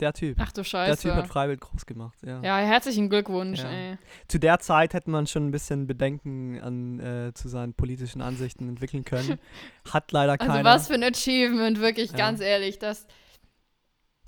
Der 0.00 0.12
Typ. 0.14 0.36
Ach 0.40 0.50
du 0.52 0.56
der 0.62 0.64
Scheiße. 0.64 1.02
Typ 1.02 1.12
hat 1.12 1.26
Freiwild 1.28 1.60
groß 1.60 1.84
gemacht, 1.86 2.18
ja. 2.24 2.40
ja, 2.42 2.56
herzlichen 2.58 3.08
Glückwunsch, 3.10 3.60
Ja. 3.60 3.98
Zu 4.28 4.38
der 4.38 4.58
Zeit 4.58 4.94
hätte 4.94 5.10
man 5.10 5.26
schon 5.26 5.46
ein 5.48 5.50
bisschen 5.50 5.86
Bedenken 5.86 6.58
an, 6.60 6.98
äh, 7.00 7.32
zu 7.34 7.48
seinen 7.48 7.74
politischen 7.74 8.22
Ansichten 8.22 8.68
entwickeln 8.68 9.04
können. 9.04 9.38
Hat 9.92 10.10
leider 10.12 10.32
Also 10.40 10.46
keiner. 10.52 10.64
was 10.64 10.86
für 10.88 10.94
ein 10.94 11.04
Achievement, 11.04 11.80
wirklich, 11.80 12.12
Ja. 12.12 12.16
ganz 12.16 12.40
ehrlich. 12.40 12.78
Das, 12.78 13.06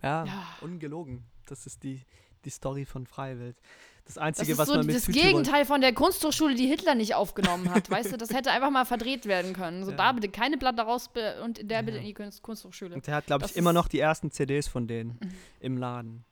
Ja, 0.02 0.24
ja. 0.24 0.46
ungelogen. 0.60 1.24
Das 1.46 1.66
ist 1.66 1.82
die, 1.82 2.02
die 2.44 2.50
Story 2.50 2.84
von 2.84 3.06
Freiwild. 3.06 3.56
Das 4.04 4.14
Das 4.14 4.22
Einzige, 4.22 4.52
ist 4.52 4.58
was 4.58 4.68
so 4.68 4.74
man 4.74 4.86
mit 4.86 4.96
das 4.96 5.06
Südtirol- 5.08 5.12
Gegenteil 5.22 5.64
von 5.64 5.80
der 5.80 5.92
Kunsthochschule, 5.94 6.54
die 6.54 6.66
Hitler 6.66 6.94
nicht 6.94 7.14
aufgenommen 7.14 7.72
hat. 7.72 7.88
weißt 7.88 8.12
du, 8.12 8.16
das 8.16 8.30
hätte 8.30 8.50
einfach 8.50 8.70
mal 8.70 8.84
verdreht 8.84 9.26
werden 9.26 9.52
können. 9.52 9.84
So, 9.84 9.90
Ja. 9.92 9.96
da 9.96 10.12
bitte 10.12 10.28
keine 10.28 10.58
Platte 10.58 10.82
raus 10.82 11.08
be- 11.08 11.40
und 11.42 11.70
der 11.70 11.82
bitte 11.82 11.98
in 11.98 12.04
die 12.04 12.14
Kunst 12.14 12.42
Kunsthochschule. 12.42 12.94
Und 12.96 13.06
der 13.06 13.14
hat, 13.14 13.26
glaube 13.26 13.44
ich, 13.44 13.50
Das 13.52 13.56
immer 13.56 13.72
noch 13.72 13.88
die 13.88 14.00
ersten 14.00 14.30
CDs 14.30 14.66
von 14.68 14.86
denen 14.88 15.18
im 15.60 15.76
Laden. 15.78 16.24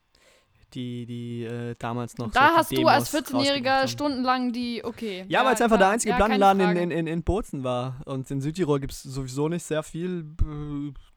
Die, 0.75 1.07
die 1.07 1.45
äh, 1.45 1.75
damals 1.79 2.17
noch. 2.19 2.31
Da 2.31 2.41
solche 2.41 2.57
hast 2.57 2.73
du 2.73 2.87
als 2.87 3.11
Demos 3.11 3.29
14-Jähriger 3.29 3.55
rausgebracht 3.55 3.81
haben. 3.81 3.89
stundenlang 3.89 4.53
die, 4.53 4.85
okay. 4.85 5.25
Ja, 5.29 5.45
weil 5.45 5.55
es 5.55 5.61
einfach 5.61 5.79
der 5.79 5.89
einzige 5.89 6.11
Ja, 6.11 6.17
Plattenladen 6.17 6.61
in, 6.61 6.77
in, 6.77 6.91
in, 6.91 7.07
in 7.07 7.23
Bozen 7.23 7.65
war. 7.65 8.01
Und 8.05 8.31
in 8.31 8.41
Südtirol 8.41 8.81
gibt 8.81 8.93
es 8.93 9.03
sowieso 9.03 9.49
nicht 9.49 9.65
sehr 9.65 9.83
viel 9.83 10.25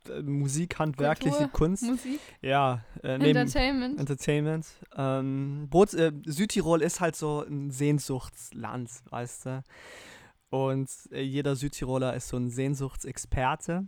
äh, 0.09 0.21
Musik, 0.21 0.79
handwerkliche 0.79 1.35
Kultur, 1.37 1.51
Kunst. 1.51 1.83
Musik, 1.83 2.19
Ja, 2.41 2.83
äh, 3.03 3.13
Entertainment. 3.13 3.99
Entertainment. 3.99 4.65
Ähm, 4.95 5.67
Boz, 5.69 5.93
äh, 5.93 6.11
Südtirol 6.25 6.81
ist 6.81 6.99
halt 6.99 7.15
so 7.15 7.45
ein 7.47 7.71
Sehnsuchtsland, 7.71 8.89
weißt 9.09 9.45
du. 9.45 9.63
Und 10.49 10.89
äh, 11.11 11.21
jeder 11.21 11.55
Südtiroler 11.55 12.15
ist 12.15 12.27
so 12.27 12.37
ein 12.37 12.49
Sehnsuchtsexperte. 12.49 13.85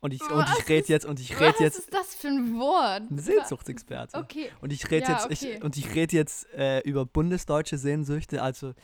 Und 0.00 0.12
ich, 0.14 0.22
und 0.22 0.30
Was 0.38 0.58
ich 0.60 0.68
rede 0.68 0.80
ist- 0.82 0.88
jetzt, 0.88 1.06
und 1.06 1.18
ich 1.20 1.32
Was 1.34 1.40
rede 1.40 1.56
jetzt, 1.64 1.78
ist 1.80 1.92
das 1.92 2.14
für 2.14 2.28
ein 2.28 2.56
Wort? 2.58 3.10
ein 3.10 3.18
Sehnsuchtsexperte. 3.18 4.16
Okay. 4.16 4.50
Und 4.60 4.72
ich 4.72 4.88
rede 4.90 5.06
Ja, 5.06 5.12
jetzt, 5.14 5.24
okay. 5.26 5.54
ich, 5.56 5.64
und 5.64 5.76
ich 5.76 5.94
rede 5.94 6.14
jetzt 6.16 6.46
äh, 6.54 6.80
über 6.80 7.04
bundesdeutsche 7.04 7.78
Sehnsüchte, 7.78 8.40
also 8.42 8.74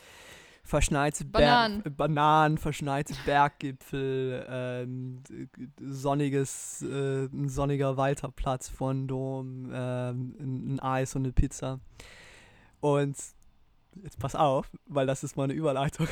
verschneite 0.64 1.24
Bananen. 1.24 1.82
Berg, 1.82 1.96
Bananen, 1.96 2.58
verschneite 2.58 3.14
Berggipfel, 3.26 4.44
ähm, 4.48 5.22
sonniges, 5.80 6.82
äh, 6.82 7.24
ein 7.26 7.48
sonniger 7.48 7.96
Walterplatz 7.96 8.68
von 8.68 9.06
Dom, 9.06 9.70
ähm, 9.72 10.34
ein, 10.40 10.74
ein 10.74 10.80
Eis 10.80 11.14
und 11.14 11.24
eine 11.24 11.32
Pizza. 11.32 11.78
Und 12.80 13.16
jetzt 14.02 14.18
pass 14.18 14.34
auf, 14.34 14.70
weil 14.86 15.06
das 15.06 15.22
ist 15.24 15.36
meine 15.36 15.52
Überleitung. 15.52 16.08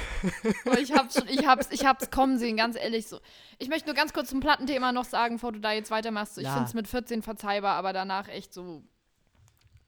Aber 0.65 0.79
ich 0.79 0.93
hab's 0.93 1.15
schon, 1.15 1.29
ich 1.29 1.47
hab's, 1.47 1.69
ich 1.71 1.85
hab's 1.85 2.11
kommen 2.11 2.39
sehen, 2.39 2.57
ganz 2.57 2.77
ehrlich 2.77 3.07
so. 3.07 3.21
Ich 3.59 3.69
möchte 3.69 3.87
nur 3.89 3.95
ganz 3.95 4.13
kurz 4.13 4.31
zum 4.31 4.41
Plattenthema 4.41 4.93
noch 4.93 5.05
sagen, 5.05 5.37
bevor 5.37 5.53
du 5.53 5.61
da 5.61 5.73
jetzt 5.73 5.91
weitermachst. 5.91 6.39
Ich 6.39 6.45
Ja. 6.45 6.55
find's 6.55 6.75
mit 6.75 6.89
14 6.89 7.23
verzeihbar, 7.23 7.75
aber 7.75 7.93
danach 7.93 8.29
echt 8.29 8.53
so, 8.55 8.83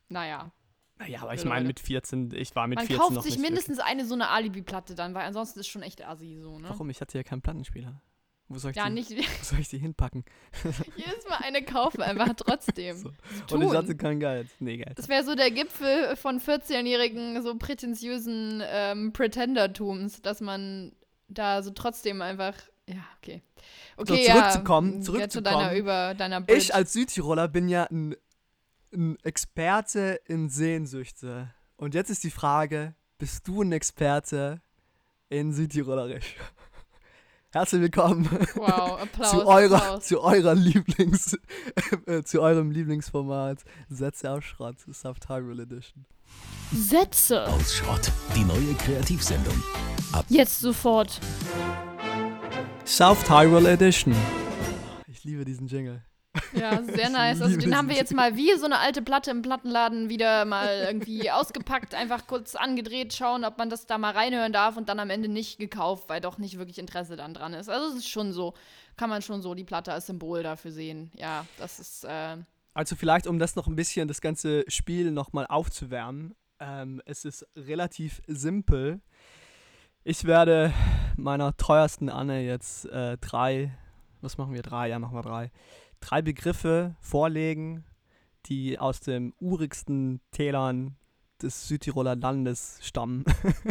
naja. 0.08 0.50
Naja, 0.96 1.22
aber 1.22 1.34
ich 1.34 1.44
meine 1.44 1.66
mit 1.66 1.80
14, 1.80 2.30
ich 2.34 2.54
war 2.54 2.66
mit 2.68 2.76
Man 2.78 2.86
14 2.86 3.00
kauft 3.02 3.14
noch 3.16 3.22
sich 3.22 3.38
mindestens 3.38 3.80
eine 3.80 4.04
so 4.04 4.14
eine 4.14 4.28
Alibi-Platte 4.28 4.94
dann, 4.94 5.12
weil 5.14 5.24
ansonsten 5.26 5.58
ist 5.60 5.66
schon 5.66 5.82
echt 5.82 6.06
assi 6.06 6.38
so, 6.40 6.50
ne? 6.50 6.54
Wirklich. 6.64 6.70
Warum? 6.70 6.90
Ich 6.90 7.00
hatte 7.00 7.18
ja 7.18 7.24
keinen 7.24 7.42
Plattenspieler. 7.42 8.00
Wo 8.48 8.58
soll 8.58 8.72
ich, 8.72 8.76
Ja, 8.76 8.86
die, 8.88 8.92
nicht 8.92 9.10
wo 9.10 9.44
soll 9.44 9.60
ich 9.60 9.68
die 9.68 9.78
hinpacken? 9.78 10.24
jedes 10.96 11.28
Mal 11.28 11.38
eine 11.42 11.62
kaufen, 11.62 12.02
einfach 12.02 12.34
trotzdem. 12.36 12.96
So. 12.96 13.10
Und 13.50 13.62
ich 13.62 13.70
hatte 13.70 13.96
kein 13.96 14.20
Geld. 14.20 14.48
Nee, 14.60 14.76
Geld. 14.78 14.98
Das 14.98 15.08
wäre 15.08 15.24
so 15.24 15.34
der 15.34 15.50
Gipfel 15.50 16.16
von 16.16 16.40
14-jährigen, 16.40 17.42
so 17.42 17.56
prätentiösen 17.56 18.62
ähm, 18.66 19.12
Pretendertums, 19.12 20.20
dass 20.20 20.40
man 20.40 20.92
da 21.28 21.62
so 21.62 21.70
trotzdem 21.70 22.20
einfach. 22.20 22.54
Ja, 22.86 23.04
okay. 23.18 23.42
Okay, 23.96 24.26
zurückzukommen, 24.26 24.96
ja, 24.96 25.00
zurückzukommen. 25.00 25.30
Zu 25.30 25.40
deiner, 25.42 25.74
über 25.74 26.14
deiner 26.14 26.40
Bridge. 26.42 26.58
Ich 26.58 26.74
als 26.74 26.92
Südtiroler 26.92 27.48
bin 27.48 27.68
ja 27.68 27.84
ein, 27.84 28.14
ein 28.92 29.16
Experte 29.22 30.20
in 30.26 30.50
Sehnsüchte. 30.50 31.54
Und 31.76 31.94
jetzt 31.94 32.10
ist 32.10 32.24
die 32.24 32.30
Frage, 32.30 32.94
bist 33.16 33.48
du 33.48 33.62
ein 33.62 33.72
Experte 33.72 34.60
in 35.30 35.54
Südtirolerisch? 35.54 36.36
Herzlich 37.54 37.82
willkommen 37.82 38.28
Wow, 38.56 39.00
Applaus. 39.02 39.30
zu 39.30 39.46
eurer, 39.46 39.76
Applaus. 39.76 40.04
zu 40.08 40.20
eurer 40.20 40.56
Lieblings, 40.56 41.38
äh, 42.06 42.24
zu 42.24 42.42
eurem 42.42 42.72
Lieblingsformat 42.72 43.60
Sätze 43.88 44.32
aus 44.32 44.42
Schrott, 44.42 44.74
Soft 44.88 45.28
Hyrule 45.28 45.62
Edition. 45.62 46.04
Sätze. 46.72 47.46
Aus 47.46 47.72
Schrott. 47.76 48.10
Die 48.34 48.42
neue 48.42 48.74
Kreativsendung. 48.74 49.54
Jetzt 50.28 50.58
sofort. 50.58 51.20
Soft 52.84 53.30
Hyrule 53.30 53.70
Edition. 53.70 54.16
Ich 55.06 55.22
liebe 55.22 55.44
diesen 55.44 55.68
Jingle. 55.68 56.02
Ja, 56.52 56.82
sehr 56.84 57.10
nice. 57.10 57.40
Also 57.40 57.56
den 57.56 57.76
haben 57.76 57.88
wir 57.88 57.96
jetzt 57.96 58.14
mal 58.14 58.36
wie 58.36 58.56
so 58.58 58.64
eine 58.64 58.78
alte 58.78 59.02
Platte 59.02 59.30
im 59.30 59.42
Plattenladen 59.42 60.08
wieder 60.08 60.44
mal 60.44 60.84
irgendwie 60.86 61.30
ausgepackt, 61.30 61.94
einfach 61.94 62.26
kurz 62.26 62.54
angedreht, 62.54 63.14
schauen, 63.14 63.44
ob 63.44 63.58
man 63.58 63.70
das 63.70 63.86
da 63.86 63.98
mal 63.98 64.12
reinhören 64.12 64.52
darf 64.52 64.76
und 64.76 64.88
dann 64.88 65.00
am 65.00 65.10
Ende 65.10 65.28
nicht 65.28 65.58
gekauft, 65.58 66.08
weil 66.08 66.20
doch 66.20 66.38
nicht 66.38 66.58
wirklich 66.58 66.78
Interesse 66.78 67.16
dann 67.16 67.34
dran 67.34 67.54
ist. 67.54 67.68
Also 67.68 67.92
es 67.92 67.96
ist 68.00 68.08
schon 68.08 68.32
so, 68.32 68.54
kann 68.96 69.10
man 69.10 69.22
schon 69.22 69.42
so 69.42 69.54
die 69.54 69.64
Platte 69.64 69.92
als 69.92 70.06
Symbol 70.06 70.42
dafür 70.42 70.72
sehen. 70.72 71.10
Ja, 71.16 71.46
das 71.58 71.78
ist, 71.78 72.04
äh, 72.04 72.36
Also 72.74 72.96
vielleicht, 72.96 73.26
um 73.26 73.38
das 73.38 73.56
noch 73.56 73.66
ein 73.66 73.76
bisschen, 73.76 74.08
das 74.08 74.20
ganze 74.20 74.64
Spiel 74.68 75.10
nochmal 75.10 75.46
aufzuwärmen. 75.46 76.34
Ähm, 76.60 77.02
es 77.04 77.24
ist 77.24 77.46
relativ 77.56 78.22
simpel. 78.26 79.00
Ich 80.04 80.24
werde 80.24 80.72
meiner 81.16 81.56
teuersten 81.56 82.08
Anne 82.08 82.42
jetzt 82.42 82.86
äh, 82.86 83.16
drei, 83.18 83.72
was 84.20 84.38
machen 84.38 84.52
wir, 84.52 84.62
drei, 84.62 84.88
ja 84.88 84.98
machen 84.98 85.16
wir 85.16 85.22
drei, 85.22 85.50
drei 86.04 86.22
Begriffe 86.22 86.96
vorlegen, 87.00 87.84
die 88.46 88.78
aus 88.78 89.00
den 89.00 89.32
urigsten 89.40 90.20
Tälern 90.30 90.96
des 91.40 91.66
Südtiroler 91.66 92.16
Landes 92.16 92.78
stammen. 92.82 93.24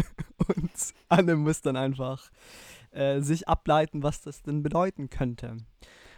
Und 0.48 0.72
Anne 1.10 1.36
muss 1.36 1.62
dann 1.62 1.78
einfach 1.78 2.30
äh, 2.91 3.22
sich 3.22 3.48
ableiten, 3.48 4.04
was 4.04 4.22
das 4.22 4.41
denn 4.41 4.63
bedeuten 4.63 5.10
könnte. 5.10 5.58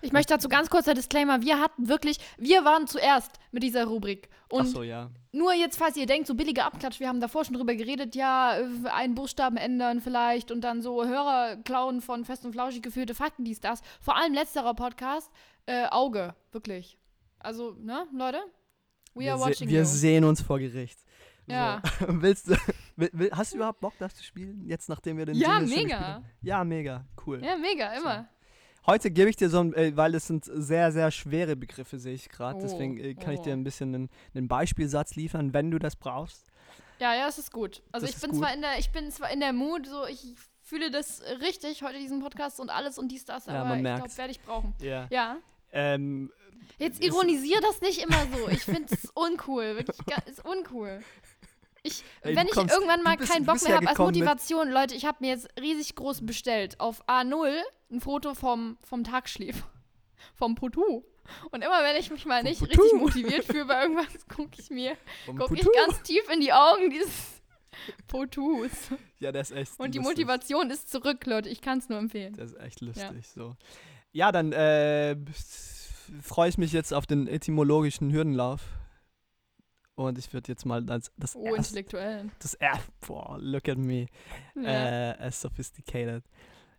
ich 0.01 0.11
möchte 0.11 0.33
dazu 0.33 0.49
ganz 0.49 0.69
kurzer 0.69 0.93
Disclaimer. 0.93 1.41
Wir 1.41 1.59
hatten 1.59 1.87
wirklich, 1.87 2.17
wir 2.37 2.63
waren 2.63 2.87
zuerst 2.87 3.39
mit 3.51 3.63
dieser 3.63 3.85
Rubrik. 3.85 4.29
Und 4.49 4.61
Ach 4.61 4.65
so, 4.67 4.83
ja. 4.83 5.09
Nur 5.31 5.53
jetzt, 5.53 5.77
falls 5.77 5.97
ihr 5.97 6.05
denkt, 6.05 6.27
so 6.27 6.35
billige 6.35 6.63
Abklatsch, 6.63 6.99
wir 6.99 7.07
haben 7.07 7.19
davor 7.19 7.43
schon 7.43 7.55
drüber 7.55 7.75
geredet, 7.75 8.15
ja, 8.15 8.57
äh, 8.57 8.67
einen 8.89 9.15
Buchstaben 9.15 9.57
ändern 9.57 10.01
vielleicht 10.01 10.51
und 10.51 10.61
dann 10.61 10.81
so 10.81 11.05
Hörer 11.05 11.57
klauen 11.57 12.01
von 12.01 12.23
Fest 12.23 12.45
und 12.45 12.53
Flauschig 12.53 12.81
geführte 12.81 13.15
Fakten, 13.15 13.43
dies, 13.43 13.59
das. 13.59 13.81
Vor 13.99 14.15
allem 14.15 14.33
letzterer 14.33 14.73
Podcast, 14.73 15.31
äh, 15.65 15.87
Auge, 15.89 16.35
wirklich. 16.51 16.97
Also, 17.39 17.75
ne, 17.79 18.07
Leute? 18.13 18.39
We 19.13 19.21
wir 19.21 19.31
are 19.33 19.39
se- 19.41 19.45
watching 19.49 19.69
wir 19.69 19.79
you. 19.79 19.85
sehen 19.85 20.23
uns 20.23 20.41
vor 20.41 20.59
Gericht. 20.59 20.99
Ja. 21.47 21.81
So. 21.99 22.05
Willst 22.21 22.49
du, 22.49 22.55
will, 22.95 23.29
hast 23.31 23.53
du 23.53 23.57
überhaupt 23.57 23.79
Bock, 23.79 23.93
das 23.99 24.15
zu 24.15 24.23
spielen? 24.23 24.65
Jetzt, 24.67 24.89
nachdem 24.89 25.17
wir 25.17 25.25
den 25.25 25.35
Ja, 25.35 25.59
Jingle 25.59 25.77
mega. 25.83 26.23
Ja, 26.41 26.63
mega. 26.63 27.05
Cool. 27.25 27.43
Ja, 27.43 27.55
mega, 27.55 27.93
immer. 27.93 28.27
Heute 28.87 29.09
gebe 29.09 29.29
ich 29.29 29.35
dir 29.35 29.49
so 29.49 29.59
ein, 29.61 29.73
äh, 29.73 29.95
weil 29.95 30.13
es 30.15 30.27
sind 30.27 30.45
sehr, 30.45 30.91
sehr 30.91 31.09
schwere 31.11 31.55
Begriffe, 31.55 31.97
sehe 31.97 32.13
ich 32.13 32.29
gerade. 32.29 32.57
Oh, 32.59 32.61
Deswegen 32.61 32.97
äh, 32.97 33.15
kann 33.15 33.33
ich 33.33 33.39
dir 33.41 33.51
oh. 33.51 33.57
ein 33.57 33.63
bisschen 33.63 33.95
einen, 33.95 34.09
einen 34.35 34.47
Beispielsatz 34.47 35.15
liefern, 35.15 35.53
wenn 35.53 35.71
du 35.71 35.79
das 35.79 35.95
brauchst. 35.95 36.51
Ja, 36.99 37.13
ja, 37.15 37.27
es 37.27 37.37
ist 37.37 37.51
gut. 37.51 37.81
Also 37.91 38.05
Das 38.05 38.15
ich 38.15 38.21
bin 38.21 38.31
gut. 38.31 38.39
zwar 38.39 38.53
in 38.53 38.61
der, 38.61 38.77
ich 38.79 38.91
bin 38.91 39.11
zwar 39.11 39.31
in 39.31 39.39
der 39.39 39.53
Mood, 39.53 39.85
so 39.87 40.05
ich 40.07 40.35
fühle 40.61 40.91
das 40.91 41.21
richtig 41.41 41.83
heute 41.83 41.97
diesen 41.99 42.21
Podcast 42.21 42.59
und 42.59 42.69
alles 42.69 42.97
und 42.97 43.11
dies, 43.11 43.25
das, 43.25 43.45
Ja, 43.47 43.61
aber 43.61 43.69
man 43.75 43.85
ich 43.85 43.95
glaube, 43.95 44.17
werde 44.17 44.31
ich 44.31 44.41
brauchen. 44.41 44.73
Ja. 44.81 45.07
Ja. 45.11 45.37
Ähm, 45.75 46.31
Jetzt 46.77 47.01
ironisier 47.03 47.61
das 47.61 47.79
nicht 47.81 48.01
immer 48.01 48.25
so. 48.35 48.49
Ich 48.49 48.63
finde 48.63 48.93
es 48.93 49.09
uncool. 49.13 49.77
Wirklich, 49.77 49.97
ist 50.27 50.43
uncool. 50.43 51.01
Ich, 51.83 52.03
Ey, 52.21 52.35
wenn 52.35 52.47
ich 52.47 52.53
kommst- 52.53 52.73
irgendwann 52.73 53.03
mal 53.03 53.15
bist- 53.15 53.31
keinen 53.31 53.45
Bock 53.45 53.61
mehr 53.61 53.69
ja 53.71 53.75
habe 53.77 53.87
als 53.89 53.97
Motivation, 53.99 54.69
Leute, 54.71 54.95
ich 54.95 55.05
habe 55.05 55.17
mir 55.21 55.29
jetzt 55.29 55.47
riesig 55.59 55.93
groß 55.95 56.25
bestellt 56.25 56.79
auf 56.79 57.07
A0 57.07 57.61
ein 57.91 58.01
Foto 58.01 58.33
vom, 58.33 58.77
vom 58.81 59.03
Tagschläfer. 59.03 59.69
Vom 60.33 60.55
Potu. 60.55 61.03
Und 61.51 61.63
immer 61.63 61.83
wenn 61.83 61.95
ich 61.95 62.09
mich 62.09 62.25
mal 62.25 62.41
Vom 62.41 62.49
nicht 62.49 62.59
Potu. 62.59 62.81
richtig 62.81 62.99
motiviert 62.99 63.45
fühle 63.45 63.65
bei 63.65 63.81
irgendwas, 63.83 64.07
gucke 64.35 64.59
ich 64.59 64.69
mir, 64.71 64.97
gucke 65.27 65.53
ich 65.55 65.61
Putu. 65.61 65.71
ganz 65.85 66.01
tief 66.01 66.27
in 66.31 66.39
die 66.41 66.51
Augen 66.51 66.89
dieses 66.89 67.41
Potus. 68.07 68.71
Ja, 69.19 69.31
der 69.31 69.41
ist 69.41 69.51
echt 69.51 69.79
Und 69.79 69.93
die 69.93 69.99
lustig. 69.99 70.17
Motivation 70.25 70.69
ist 70.71 70.89
zurück, 70.91 71.25
Leute. 71.25 71.49
Ich 71.49 71.61
kann 71.61 71.77
es 71.77 71.89
nur 71.89 71.99
empfehlen. 71.99 72.33
Das 72.35 72.51
ist 72.51 72.59
echt 72.59 72.81
lustig. 72.81 73.27
So. 73.33 73.55
Ja, 74.15 74.31
dann 74.31 74.53
äh, 74.53 75.17
freue 76.21 76.47
ich 76.47 76.57
mich 76.57 76.71
jetzt 76.71 76.93
auf 76.93 77.05
den 77.05 77.27
etymologischen 77.27 78.13
Hürdenlauf. 78.13 78.61
Und 79.95 80.17
ich 80.17 80.31
würde 80.31 80.49
jetzt 80.53 80.65
mal 80.65 80.81
das, 80.81 81.11
das, 81.17 81.35
Oh, 81.35 81.43
erste, 81.43 81.57
intellektuell. 81.57 82.29
das 82.39 82.53
er, 82.53 82.79
boah, 83.05 83.37
look 83.41 83.67
at 83.67 83.77
me. 83.77 84.07
Ja. 84.55 85.11
äh, 85.11 85.17
as 85.19 85.41
sophisticated 85.41 86.23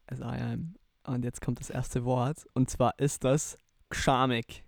as 0.06 0.20
I 0.20 0.40
am. 0.40 0.76
Und 1.04 1.26
jetzt 1.26 1.42
kommt 1.42 1.60
das 1.60 1.68
erste 1.68 2.06
Wort. 2.06 2.46
Und 2.54 2.70
zwar 2.70 2.98
ist 2.98 3.22
das 3.22 3.58
Gschamig. 3.90 4.64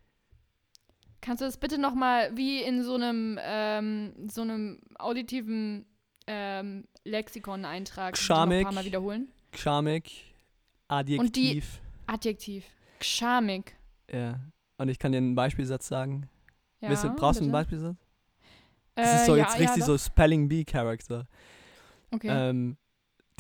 Kannst 1.22 1.40
du 1.40 1.46
das 1.46 1.57
bitte 1.57 1.78
nochmal 1.78 2.37
wie 2.37 2.61
in 2.61 2.83
so 2.85 2.96
einem, 2.96 3.38
ähm, 3.42 4.28
so 4.28 4.42
einem 4.42 4.78
auditiven 4.98 5.87
ähm, 6.26 6.87
Lexikon-Eintrag 7.04 8.14
ein 8.14 8.62
paar 8.62 8.72
Mal 8.72 8.85
wiederholen? 8.85 9.33
Gschamig, 9.52 10.35
Adjektiv. 10.88 11.81
Adjektiv. 12.08 12.64
Gschamig. 13.00 13.76
ja. 14.12 14.40
Und 14.80 14.88
ich 14.88 14.98
kann 15.00 15.10
dir 15.10 15.18
einen 15.18 15.34
Beispielsatz 15.34 15.88
sagen. 15.88 16.28
Ja, 16.80 16.88
du, 16.94 17.14
brauchst 17.16 17.40
du 17.40 17.44
einen. 17.44 17.52
Beispielsatz? 17.52 17.96
Das 18.94 19.08
Äh, 19.08 19.14
ist 19.16 19.26
so 19.26 19.34
ja, 19.36 19.42
jetzt 19.44 19.54
ja, 19.54 19.60
richtig 19.60 19.80
doch. 19.80 19.86
so 19.86 19.98
Spelling 19.98 20.48
Bee 20.48 20.64
Character. 20.64 21.26
Okay. 22.12 22.28
Ähm, 22.30 22.76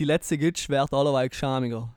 die 0.00 0.04
letzte 0.04 0.36
Gitsch 0.36 0.68
wird 0.68 0.92
allerweil 0.92 1.28
gschamiger. 1.28 1.94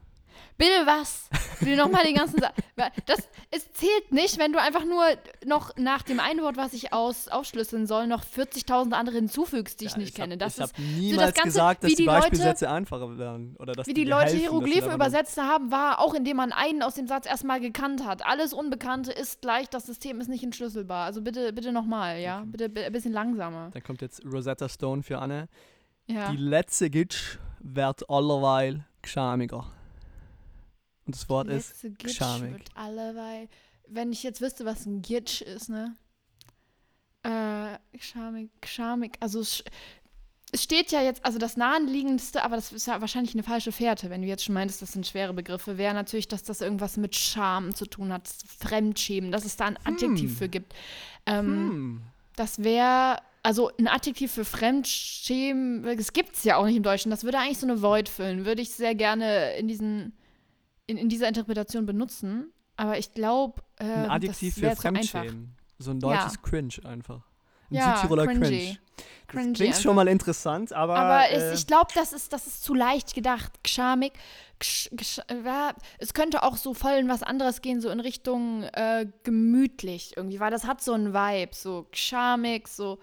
Bitte 0.58 0.86
was? 0.86 1.27
Bitte 1.60 1.75
nochmal 1.77 2.04
den 2.04 2.15
ganzen 2.15 2.39
Satz. 2.39 2.54
Das 3.06 3.27
es 3.51 3.71
zählt 3.73 4.12
nicht, 4.12 4.39
wenn 4.39 4.54
du 4.54 4.60
einfach 4.60 4.86
nur 4.86 5.04
noch 5.45 5.75
nach 5.77 6.01
dem 6.04 6.19
einen 6.19 6.41
Wort, 6.41 6.58
was 6.58 6.73
ich 6.73 6.93
aus, 6.93 7.27
aufschlüsseln 7.27 7.86
soll, 7.86 8.08
noch 8.08 8.23
40.000 8.23 8.93
andere 8.93 9.15
hinzufügst, 9.17 9.80
die 9.82 9.86
ich 9.86 9.91
Ja, 9.91 9.97
nicht 9.99 10.13
hab- 10.17 10.23
kenne. 10.23 10.38
Das 10.38 10.56
ich 10.58 10.62
habe 10.63 10.71
niemals 10.82 11.34
Ganze, 11.36 11.47
gesagt, 11.49 11.84
dass 11.84 11.91
wie 11.91 11.95
die, 11.95 12.01
die 12.04 12.08
Leute- 12.08 12.19
Beispielsätze 12.21 12.71
einfacher 12.71 13.17
werden. 13.19 13.56
Oder 13.60 13.73
dass 13.73 13.86
Wie 13.88 13.93
die 13.93 14.06
dir 14.06 14.10
Leute 14.12 14.23
helfen, 14.32 14.38
dass 14.38 14.43
du 14.45 14.49
Hieroglyphe 14.51 14.75
einfach 14.77 14.88
nur- 14.88 14.95
übersetzt 14.95 15.38
haben, 15.38 15.71
war 15.71 15.99
auch 15.99 16.13
indem 16.13 16.38
man 16.38 16.51
einen 16.51 16.82
aus 16.82 16.95
dem 16.95 17.08
Satz 17.08 17.25
erstmal 17.27 17.60
gekannt 17.60 18.06
hat. 18.06 18.25
Alles 18.25 18.54
Unbekannte 18.54 19.12
ist 19.12 19.41
gleich, 19.41 19.69
das 19.69 19.86
System 19.86 20.19
ist 20.21 20.27
nicht 20.27 20.43
entschlüsselbar. 20.43 21.06
Also 21.06 21.21
bitte, 21.21 21.54
bitte 21.54 21.71
nochmal, 21.71 22.19
ja? 22.19 22.39
Okay. 22.39 22.47
Bitte 22.51 22.69
bi- 22.69 22.84
ein 22.84 22.91
bisschen 22.91 23.13
langsamer. 23.13 23.69
Dann 23.73 23.84
kommt 23.84 24.01
jetzt 24.01 24.23
Rosetta 24.25 24.69
Stone 24.69 25.04
für 25.04 25.19
Anne. 25.19 25.49
Ja. 26.08 26.32
Die 26.32 26.38
letzte 26.38 26.89
Gitsch 26.89 27.38
wird 27.60 28.10
allerweil 28.10 28.86
gschamiger. 29.04 29.65
Und 31.12 31.15
das 31.15 31.30
Wort 31.30 31.47
ist 31.50 31.82
Gitsch 31.82 32.17
gschamig. 32.19 32.54
wird 32.54 32.69
alleweil. 32.76 33.47
Wenn 33.88 34.12
ich 34.12 34.24
jetzt 34.24 34.39
wüsste, 34.41 34.63
was 34.65 34.86
ein 34.86 35.02
Gitsch 35.02 35.41
ist, 35.41 35.69
ne? 35.69 35.95
Äh, 37.24 37.78
schamig, 38.00 38.50
schamig. 38.65 39.17
Also 39.19 39.43
sch 39.43 39.63
es 40.54 40.63
steht 40.63 40.91
ja 40.91 41.02
jetzt, 41.02 41.24
also 41.24 41.39
das 41.39 41.56
naheliegendste, 41.56 42.43
aber 42.43 42.58
das 42.58 42.74
ist 42.74 42.86
ja 42.86 43.00
wahrscheinlich 43.00 43.34
eine 43.34 43.43
falsche 43.43 43.71
Fährte, 43.71 44.10
wenn 44.10 44.21
du 44.21 44.28
jetzt 44.28 44.43
schon 44.43 44.54
meintest, 44.54 44.82
das 44.82 44.91
sind 44.91 45.08
schwere 45.08 45.34
Begriffe, 45.34 45.78
wäre 45.78 45.93
natürlich, 45.93 46.28
dass 46.28 46.43
das 46.43 46.60
irgendwas 46.60 46.97
mit 46.97 47.15
Scham 47.15 47.74
zu 47.74 47.86
tun 47.86 48.12
hat, 48.12 48.28
Fremdschämen, 48.60 49.32
dass 49.32 49.45
es 49.45 49.56
da 49.56 49.67
ein 49.67 49.78
Adjektiv 49.86 50.32
Hm. 50.32 50.36
für 50.38 50.50
gibt. 50.50 50.74
Ähm, 51.26 51.45
Hm. 51.45 52.02
Das 52.36 52.63
wäre, 52.63 53.17
also 53.43 53.71
ein 53.80 53.88
Adjektiv 53.88 54.34
für 54.34 54.43
Fremdschämen, 54.43 55.84
das 55.97 56.12
gibt 56.12 56.36
es 56.36 56.43
ja 56.43 56.58
auch 56.58 56.65
nicht 56.65 56.76
im 56.76 56.84
Deutschen. 56.84 57.12
Das 57.12 57.24
würde 57.24 57.38
eigentlich 57.39 57.60
so 57.60 57.67
eine 57.67 57.82
Void 57.82 58.10
füllen. 58.10 58.45
Würde 58.45 58.62
ich 58.62 58.71
sehr 58.71 58.93
gerne 58.95 59.56
in, 59.56 59.69
diesen, 59.69 60.12
in, 60.88 60.98
in 60.98 61.10
dieser 61.10 61.28
Interpretation 61.28 61.86
benutzen. 61.86 62.52
Aber 62.78 62.98
ich 62.98 63.13
glaube, 63.13 63.62
äh, 63.80 63.84
Ein 63.86 64.10
Adjektiv 64.10 64.56
für. 64.56 64.76
Fremdschämen. 64.76 65.56
So 65.78 65.91
ein 65.91 66.00
deutsches 66.00 66.41
Cringe 66.41 66.74
einfach. 66.84 67.22
Ein 67.70 67.76
Ja, 67.76 67.96
Südtiroler 67.96 68.26
cringy. 68.28 68.39
Cringe. 68.39 68.78
Cringy 69.28 69.54
Klingt 69.54 69.62
einfach. 69.62 69.82
schon 69.82 69.96
mal 69.96 70.08
interessant, 70.08 70.74
aber. 70.74 70.96
Aber 70.96 71.30
äh, 71.30 71.36
es, 71.36 71.60
ich 71.62 71.67
glaube, 71.67 71.88
das 71.96 72.13
ist, 72.13 72.34
das 72.34 72.48
ist 72.48 72.63
zu 72.63 72.74
leicht 72.74 73.15
gedacht. 73.15 73.52
Gschamig. 73.63 74.13
Gsch, 74.60 74.89
gsch, 74.96 75.20
äh, 75.28 75.41
ja, 75.44 75.74
es 75.98 76.13
könnte 76.13 76.44
auch 76.44 76.56
so 76.58 76.74
voll 76.74 76.94
in 76.94 77.08
was 77.10 77.24
anderes 77.24 77.62
gehen, 77.62 77.82
so 77.82 77.89
in 77.89 78.00
Richtung 78.00 78.63
äh, 78.74 79.08
gemütlich 79.24 80.15
irgendwie, 80.15 80.39
weil 80.39 80.52
das 80.52 80.65
hat 80.65 80.82
so 80.84 80.94
einen 80.94 81.13
Vibe, 81.13 81.56
so 81.56 81.88
gschamig, 81.91 82.67
so 82.67 83.00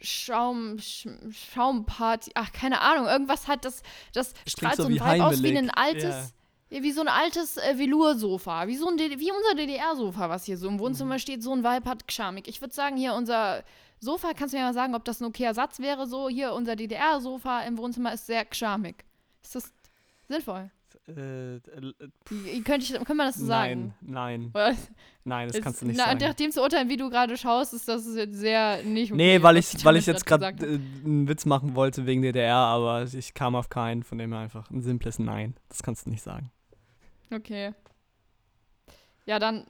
Schaum, 0.00 0.78
Sch, 0.78 1.06
Schaumparty, 1.30 2.30
ach, 2.34 2.52
keine 2.52 2.80
Ahnung, 2.80 3.06
irgendwas 3.06 3.46
hat 3.48 3.66
das, 3.66 3.82
das 4.14 4.32
strahlt 4.46 4.76
so 4.76 4.84
so 4.84 4.88
ein 4.88 4.94
Vibe 4.94 5.24
aus 5.24 5.42
wie 5.42 5.58
ein 5.58 5.68
altes, 5.68 6.04
ja, 6.04 6.26
wie 6.70 6.92
so 6.92 7.00
ein 7.00 7.08
altes 7.08 7.56
äh, 7.56 7.76
Velour-Sofa, 7.76 8.66
wie 8.68 8.76
so 8.76 8.88
ein 8.88 8.96
wie 8.98 9.30
unser 9.32 9.54
DDR-Sofa, 9.56 10.28
was 10.28 10.44
hier 10.44 10.56
so 10.56 10.68
im 10.68 10.78
Wohnzimmer 10.78 11.14
Mhm. 11.14 11.18
steht, 11.18 11.42
so 11.42 11.52
ein 11.52 11.64
gschamig. 12.06 12.46
Ich 12.48 12.60
würde 12.60 12.72
sagen, 12.74 12.96
hier 12.96 13.14
unser 13.14 13.64
Sofa, 13.98 14.32
kannst 14.34 14.54
du 14.54 14.58
mir 14.58 14.64
mal 14.64 14.72
sagen, 14.74 14.94
ob 14.94 15.04
das 15.04 15.20
ein 15.20 15.24
okayer 15.26 15.52
Satz 15.52 15.80
wäre, 15.80 16.06
so 16.06 16.28
hier 16.28 16.52
unser 16.54 16.76
DDR-Sofa 16.76 17.62
im 17.62 17.76
Wohnzimmer 17.76 18.12
ist 18.14 18.26
sehr 18.26 18.44
gschamig. 18.44 19.04
Ist 19.42 19.54
das 19.56 19.72
sinnvoll? 20.28 20.70
Äh, 21.08 21.56
äh, 21.56 21.60
Könnte, 22.64 22.84
ich, 22.86 22.92
könnte 22.94 23.14
man 23.14 23.26
das 23.28 23.36
so 23.36 23.46
sagen? 23.46 23.94
nein, 24.00 24.50
nein, 24.52 24.76
nein, 25.24 25.48
das 25.48 25.56
ist- 25.56 25.62
kannst 25.64 25.82
du 25.82 25.86
nicht 25.86 25.96
na, 25.96 26.04
sagen. 26.06 26.18
Nach 26.20 26.34
dem 26.34 26.50
zu 26.52 26.62
urteilen, 26.62 26.88
wie 26.88 26.96
du 26.96 27.10
gerade 27.10 27.36
schaust, 27.36 27.74
ist 27.74 27.88
das 27.88 28.06
jetzt 28.14 28.36
sehr 28.36 28.82
nicht 28.84 29.10
okay, 29.12 29.16
Nee, 29.16 29.42
weil 29.42 29.56
was 29.56 29.74
ich, 29.74 29.84
weil 29.84 29.96
ich 29.96 30.06
jetzt 30.06 30.24
gerade 30.26 30.46
äh, 30.46 30.78
einen 31.04 31.26
Witz 31.28 31.46
machen 31.46 31.74
wollte 31.74 32.06
wegen 32.06 32.22
DDR, 32.22 32.54
aber 32.56 33.02
ich 33.12 33.34
kam 33.34 33.56
auf 33.56 33.68
keinen, 33.70 34.02
von 34.04 34.18
dem 34.18 34.32
her 34.32 34.40
einfach 34.42 34.70
ein 34.70 34.82
simples 34.82 35.18
Nein. 35.18 35.54
Das 35.68 35.82
kannst 35.82 36.06
du 36.06 36.10
nicht 36.10 36.22
sagen. 36.22 36.52
Okay. 37.32 37.72
Ja, 39.26 39.38
dann. 39.38 39.66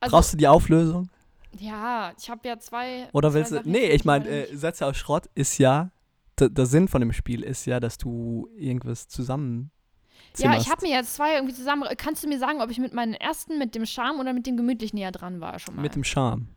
Also, 0.00 0.16
Brauchst 0.16 0.32
du 0.32 0.36
die 0.36 0.48
Auflösung? 0.48 1.10
ja, 1.58 2.12
ich 2.18 2.28
habe 2.28 2.46
ja 2.46 2.58
zwei. 2.58 3.08
Oder 3.12 3.30
zwei 3.30 3.34
willst 3.38 3.52
du. 3.52 3.56
Sachen 3.56 3.72
Nee, 3.72 3.88
ich 3.90 4.04
meine, 4.04 4.28
äh, 4.28 4.56
Sätze 4.56 4.86
aus 4.86 4.96
Schrott 4.96 5.26
ist 5.34 5.58
ja. 5.58 5.90
Der, 6.38 6.66
Sinn 6.66 6.86
von 6.86 7.00
dem 7.00 7.14
Spiel 7.14 7.42
ist 7.42 7.64
ja, 7.64 7.80
dass 7.80 7.96
du 7.96 8.46
irgendwas 8.58 9.08
zusammen. 9.08 9.70
Ja, 10.36 10.50
ich 10.50 10.64
zimmerst. 10.64 10.70
habe 10.70 10.86
mir 10.86 10.92
jetzt 10.92 11.14
zwei 11.14 11.34
irgendwie 11.34 11.54
zusammen. 11.54 11.88
Kannst 11.96 12.22
du 12.24 12.28
mir 12.28 12.38
sagen, 12.38 12.60
ob 12.60 12.70
ich 12.70 12.78
mit 12.78 12.92
meinen 12.92 13.14
ersten, 13.14 13.58
mit 13.58 13.74
dem 13.74 13.86
Charme 13.86 14.20
oder 14.20 14.34
mit 14.34 14.46
dem 14.46 14.58
gemütlich 14.58 14.92
näher 14.92 15.12
dran 15.12 15.40
war 15.40 15.58
schon 15.58 15.76
mal? 15.76 15.82
Mit 15.82 15.94
dem 15.94 16.04
Charme. 16.04 16.48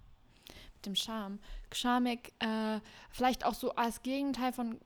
mit 0.76 0.86
dem 0.86 0.96
Charme. 0.96 1.40
Charmig, 1.72 2.34
äh, 2.40 2.82
vielleicht 3.10 3.46
auch 3.46 3.54
so 3.54 3.74
als 3.76 4.02
Gegenteil 4.02 4.52
von 4.52 4.80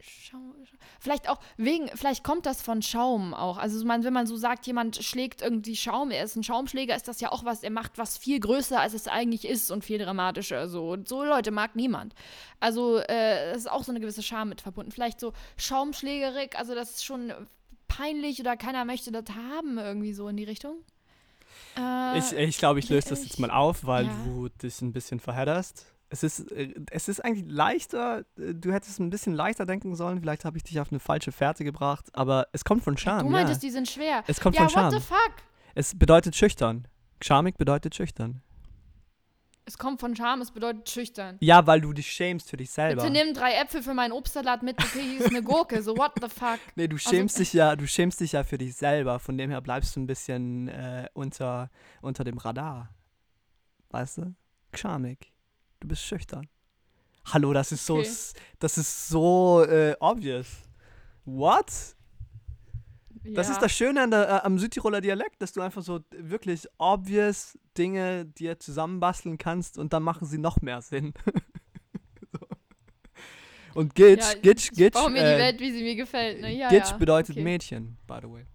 Schaum. 0.00 0.54
Vielleicht 1.00 1.28
auch 1.28 1.38
wegen, 1.56 1.88
vielleicht 1.94 2.22
kommt 2.22 2.46
das 2.46 2.60
von 2.62 2.82
Schaum 2.82 3.32
auch. 3.34 3.56
Also 3.56 3.84
man, 3.84 4.04
wenn 4.04 4.12
man 4.12 4.26
so 4.26 4.36
sagt, 4.36 4.66
jemand 4.66 4.96
schlägt 5.02 5.40
irgendwie 5.42 5.74
Schaum, 5.76 6.10
er 6.10 6.24
ist 6.24 6.36
ein 6.36 6.44
Schaumschläger, 6.44 6.94
ist 6.94 7.08
das 7.08 7.20
ja 7.20 7.32
auch 7.32 7.44
was, 7.44 7.62
er 7.62 7.70
macht 7.70 7.96
was 7.98 8.18
viel 8.18 8.38
größer, 8.40 8.80
als 8.80 8.94
es 8.94 9.08
eigentlich 9.08 9.46
ist 9.46 9.70
und 9.70 9.84
viel 9.84 9.98
dramatischer. 9.98 10.68
So. 10.68 10.90
Und 10.90 11.08
so 11.08 11.24
Leute 11.24 11.50
mag 11.50 11.76
niemand. 11.76 12.14
Also 12.60 12.98
äh, 12.98 13.50
es 13.52 13.58
ist 13.58 13.70
auch 13.70 13.84
so 13.84 13.92
eine 13.92 14.00
gewisse 14.00 14.22
Scham 14.22 14.48
mit 14.50 14.60
verbunden. 14.60 14.92
Vielleicht 14.92 15.18
so 15.20 15.32
Schaumschlägerig, 15.56 16.58
also 16.58 16.74
das 16.74 16.90
ist 16.90 17.04
schon 17.04 17.32
peinlich 17.88 18.40
oder 18.40 18.56
keiner 18.56 18.84
möchte 18.84 19.12
das 19.12 19.24
haben, 19.34 19.78
irgendwie 19.78 20.12
so 20.12 20.28
in 20.28 20.36
die 20.36 20.44
Richtung. 20.44 20.76
Äh, 21.78 22.18
Ich, 22.18 22.32
ich 22.32 22.58
glaube, 22.58 22.78
ich 22.80 22.88
löse 22.88 23.08
das 23.10 23.24
jetzt 23.24 23.38
mal 23.38 23.50
auf, 23.50 23.86
weil 23.86 24.06
Ja. 24.06 24.16
du 24.24 24.48
dich 24.48 24.80
ein 24.82 24.92
bisschen 24.92 25.20
verhedderst. 25.20 25.86
Es 26.08 26.22
ist, 26.22 26.50
äh, 26.52 26.74
es 26.90 27.08
ist 27.08 27.24
eigentlich 27.24 27.44
leichter, 27.48 28.24
äh, 28.38 28.54
du 28.54 28.72
hättest 28.72 29.00
ein 29.00 29.10
bisschen 29.10 29.34
leichter 29.34 29.66
denken 29.66 29.94
sollen. 29.96 30.20
Vielleicht 30.20 30.44
habe 30.44 30.56
ich 30.56 30.64
dich 30.64 30.78
auf 30.80 30.90
eine 30.90 31.00
falsche 31.00 31.32
Fährte 31.32 31.64
gebracht, 31.64 32.06
aber 32.12 32.46
es 32.52 32.64
kommt 32.64 32.84
von 32.84 32.96
Charme. 32.96 33.20
du 33.20 33.26
ja. 33.26 33.32
meintest, 33.32 33.62
die 33.62 33.70
sind 33.70 33.88
schwer. 33.88 34.22
Es 34.26 34.40
kommt 34.40 34.56
ja, 34.56 34.62
von 34.62 34.68
what 34.68 34.74
Charme. 34.74 34.90
the 34.92 35.00
fuck? 35.00 35.32
Es 35.74 35.98
bedeutet 35.98 36.36
schüchtern. 36.36 36.86
Charmig 37.20 37.56
bedeutet 37.58 37.94
schüchtern. 37.94 38.42
Es 39.68 39.78
kommt 39.78 39.98
von 40.00 40.14
Charme, 40.14 40.42
es 40.42 40.52
bedeutet 40.52 40.88
schüchtern. 40.88 41.38
Ja, 41.40 41.66
weil 41.66 41.80
du 41.80 41.92
dich 41.92 42.06
schämst 42.06 42.48
für 42.48 42.56
dich 42.56 42.70
selber. 42.70 43.02
Bitte 43.02 43.12
nimm 43.12 43.34
drei 43.34 43.54
Äpfel 43.54 43.82
für 43.82 43.94
meinen 43.94 44.12
Obstsalat 44.12 44.62
mit, 44.62 44.78
okay, 44.80 45.02
hier 45.02 45.20
ist 45.20 45.30
eine 45.30 45.42
Gurke, 45.42 45.82
so 45.82 45.96
what 45.96 46.12
the 46.20 46.28
fuck. 46.28 46.60
Nee, 46.76 46.86
du 46.86 46.96
schämst 46.96 47.40
dich 47.40 47.52
ja, 47.52 47.74
du 47.74 47.84
schämst 47.88 48.20
dich 48.20 48.32
ja 48.32 48.44
für 48.44 48.58
dich 48.58 48.76
selber. 48.76 49.18
Von 49.18 49.36
dem 49.36 49.50
her 49.50 49.60
bleibst 49.60 49.96
du 49.96 50.00
ein 50.00 50.06
bisschen 50.06 50.68
äh, 50.68 51.08
unter, 51.14 51.68
unter 52.00 52.22
dem 52.22 52.38
Radar. 52.38 52.90
Weißt 53.90 54.18
du? 54.18 54.34
Charmig. 54.72 55.32
Du 55.80 55.88
bist 55.88 56.02
schüchtern. 56.02 56.48
Hallo, 57.26 57.52
das 57.52 57.72
ist 57.72 57.84
so, 57.84 57.98
Okay. 57.98 58.08
das 58.58 58.78
ist 58.78 59.08
so 59.08 59.64
äh, 59.64 59.96
obvious. 60.00 60.46
What? 61.24 61.66
Das 63.34 63.48
ja. 63.48 63.54
ist 63.54 63.62
das 63.62 63.72
Schöne 63.72 64.02
an 64.02 64.10
der, 64.12 64.28
äh, 64.28 64.46
am 64.46 64.58
Südtiroler 64.58 65.00
Dialekt, 65.00 65.42
dass 65.42 65.52
du 65.52 65.60
einfach 65.60 65.82
so 65.82 66.00
wirklich 66.10 66.68
obvious 66.78 67.58
Dinge 67.76 68.24
dir 68.24 68.58
zusammenbasteln 68.60 69.38
kannst 69.38 69.78
und 69.78 69.92
dann 69.92 70.04
machen 70.04 70.26
sie 70.26 70.38
noch 70.38 70.60
mehr 70.62 70.80
Sinn. 70.82 71.12
so. 72.32 72.46
Und 73.74 73.94
Gitsch, 73.96 74.34
ja, 74.34 74.40
Gitsch, 74.40 74.70
ich 74.70 74.78
Gitsch. 74.78 74.94
baue 74.94 75.10
mir 75.10 75.22
äh, 75.22 75.34
die 75.34 75.42
Welt, 75.42 75.60
wie 75.60 75.72
sie 75.72 75.82
mir 75.82 75.96
gefällt. 75.96 76.40
Ne? 76.40 76.54
Ja, 76.54 76.68
Gitsch 76.68 76.92
bedeutet 76.96 77.36
okay. 77.36 77.42
Mädchen, 77.42 77.98
by 78.06 78.18
the 78.22 78.30
way. 78.30 78.46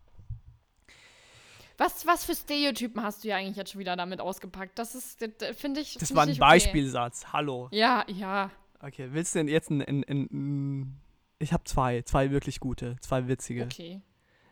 Was, 1.77 2.05
was 2.05 2.25
für 2.25 2.36
Stereotypen 2.36 3.01
hast 3.01 3.23
du 3.23 3.29
ja 3.29 3.38
eigentlich 3.38 3.57
jetzt 3.57 3.71
schon 3.71 3.79
wieder 3.79 3.95
damit 3.95 4.21
ausgepackt? 4.21 4.77
Das 4.77 4.95
ist, 4.95 5.19
finde 5.55 5.81
ich. 5.81 5.95
Das 5.95 6.10
find 6.10 6.17
war 6.17 6.23
ein 6.23 6.29
okay. 6.29 6.39
Beispielsatz. 6.39 7.34
Hallo. 7.34 7.69
Ja, 7.71 8.05
ja. 8.07 8.51
Okay, 8.79 9.10
willst 9.12 9.36
du 9.36 9.39
denn 9.39 9.47
jetzt 9.47 9.69
ein. 9.69 9.81
ein, 9.81 10.03
ein, 10.03 10.27
ein 10.31 11.01
ich 11.39 11.53
habe 11.53 11.63
zwei, 11.63 12.03
zwei 12.03 12.29
wirklich 12.29 12.60
gute, 12.60 12.97
zwei 13.01 13.27
witzige. 13.27 13.63
Okay. 13.63 14.01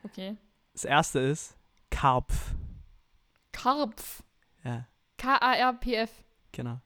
Okay. 0.03 0.38
Das 0.73 0.86
erste 0.86 1.19
ist 1.19 1.55
Karpf. 1.91 2.55
Karpf. 3.51 4.23
Ja, 4.63 4.88
K-A-R-P-F. 5.17 6.10
genau. 6.51 6.82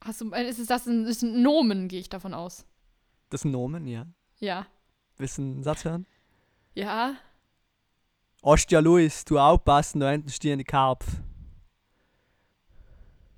Hast 0.00 0.20
du, 0.20 0.30
äh, 0.32 0.48
ist 0.48 0.68
das 0.68 0.86
ein, 0.86 1.06
ist 1.06 1.22
ein 1.22 1.42
Nomen, 1.42 1.88
gehe 1.88 2.00
ich 2.00 2.08
davon 2.08 2.34
aus. 2.34 2.66
Das 3.30 3.40
ist 3.40 3.44
ein 3.46 3.52
Nomen, 3.52 3.86
ja. 3.86 4.06
Ja. 4.38 4.66
Willst 5.16 5.38
du 5.38 5.42
einen 5.42 5.62
Satz 5.62 5.84
hören? 5.84 6.06
Ja. 6.74 7.16
Ostia 8.44 8.80
Luis, 8.80 9.24
du 9.24 9.38
aufpassen, 9.38 10.00
da 10.00 10.10
hinten 10.10 10.28
stehen 10.28 10.58
die 10.58 10.64
Karpf. 10.64 11.06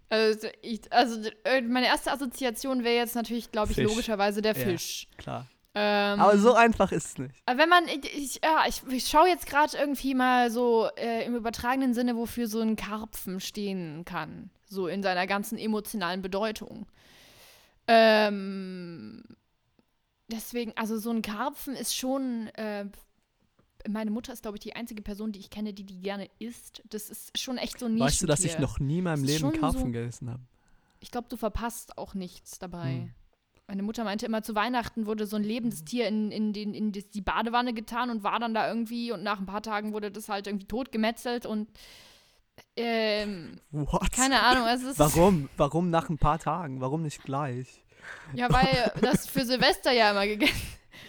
Also, 0.08 0.48
ich, 0.62 0.92
also 0.92 1.30
äh, 1.44 1.60
meine 1.62 1.86
erste 1.86 2.10
Assoziation 2.12 2.82
wäre 2.82 2.96
jetzt 2.96 3.14
natürlich, 3.14 3.52
glaube 3.52 3.70
ich, 3.70 3.76
Fisch. 3.76 3.88
logischerweise 3.88 4.42
der 4.42 4.56
Ja. 4.56 4.64
Fisch. 4.64 5.06
Klar. 5.16 5.46
Ähm, 5.74 6.18
Aber 6.20 6.38
so 6.38 6.54
einfach 6.54 6.90
ist 6.90 7.04
es 7.06 7.18
nicht. 7.18 7.34
Aber 7.44 7.58
wenn 7.58 7.68
man, 7.68 7.86
ich, 7.86 8.04
ich, 8.16 8.40
ja, 8.42 8.64
ich, 8.66 8.82
ich 8.88 9.06
schaue 9.08 9.28
jetzt 9.28 9.46
gerade 9.46 9.76
irgendwie 9.76 10.14
mal 10.14 10.50
so 10.50 10.88
äh, 10.96 11.24
im 11.24 11.36
übertragenen 11.36 11.94
Sinne, 11.94 12.16
wofür 12.16 12.48
so 12.48 12.60
ein 12.60 12.74
Karpfen 12.76 13.38
stehen 13.40 14.04
kann. 14.04 14.50
So 14.68 14.88
in 14.88 15.02
seiner 15.04 15.26
ganzen 15.28 15.56
emotionalen 15.58 16.22
Bedeutung. 16.22 16.86
Ähm, 17.86 19.22
deswegen, 20.28 20.72
also 20.76 20.98
so 20.98 21.10
ein 21.10 21.22
Karpfen 21.22 21.76
ist 21.76 21.94
schon, 21.96 22.48
äh, 22.54 22.86
meine 23.88 24.10
Mutter 24.10 24.32
ist, 24.32 24.42
glaube 24.42 24.56
ich, 24.56 24.60
die 24.60 24.74
einzige 24.76 25.02
Person, 25.02 25.32
die 25.32 25.40
ich 25.40 25.50
kenne, 25.50 25.72
die 25.74 25.84
die 25.84 26.00
gerne 26.00 26.28
isst. 26.38 26.82
Das 26.90 27.10
ist 27.10 27.38
schon 27.38 27.58
echt 27.58 27.78
so 27.78 27.86
ein 27.86 27.98
Weißt 27.98 28.22
du, 28.22 28.26
dass 28.26 28.44
ich 28.44 28.58
noch 28.58 28.78
nie 28.78 28.98
in 28.98 29.04
meinem 29.04 29.24
Leben 29.24 29.52
Karpfen 29.52 29.80
so- 29.80 29.86
gegessen 29.86 30.30
habe? 30.30 30.42
Ich 31.00 31.10
glaube, 31.10 31.28
du 31.28 31.36
verpasst 31.36 31.98
auch 31.98 32.14
nichts 32.14 32.58
dabei. 32.58 32.92
Hm. 32.92 33.10
Meine 33.68 33.82
Mutter 33.82 34.04
meinte 34.04 34.26
immer, 34.26 34.42
zu 34.42 34.54
Weihnachten 34.54 35.06
wurde 35.06 35.26
so 35.26 35.36
ein 35.36 35.42
lebendes 35.42 35.84
Tier 35.84 36.06
in, 36.06 36.30
in, 36.30 36.52
den, 36.52 36.72
in 36.72 36.92
die 36.92 37.20
Badewanne 37.20 37.74
getan 37.74 38.10
und 38.10 38.22
war 38.22 38.38
dann 38.38 38.54
da 38.54 38.68
irgendwie 38.68 39.10
und 39.12 39.22
nach 39.24 39.40
ein 39.40 39.46
paar 39.46 39.62
Tagen 39.62 39.92
wurde 39.92 40.10
das 40.12 40.28
halt 40.28 40.46
irgendwie 40.46 40.66
tot 40.66 40.92
gemetzelt 40.92 41.46
und 41.46 41.68
ähm, 42.76 43.60
What? 43.70 44.12
keine 44.12 44.40
Ahnung, 44.42 44.66
es 44.68 44.82
ist 44.82 44.98
Warum? 44.98 45.48
Warum 45.56 45.90
nach 45.90 46.08
ein 46.08 46.18
paar 46.18 46.38
Tagen? 46.38 46.80
Warum 46.80 47.02
nicht 47.02 47.22
gleich? 47.24 47.82
ja, 48.34 48.52
weil 48.52 48.92
das 49.00 49.26
für 49.28 49.44
Silvester 49.44 49.92
ja 49.92 50.10
immer 50.12 50.26
gegessen. 50.26 50.54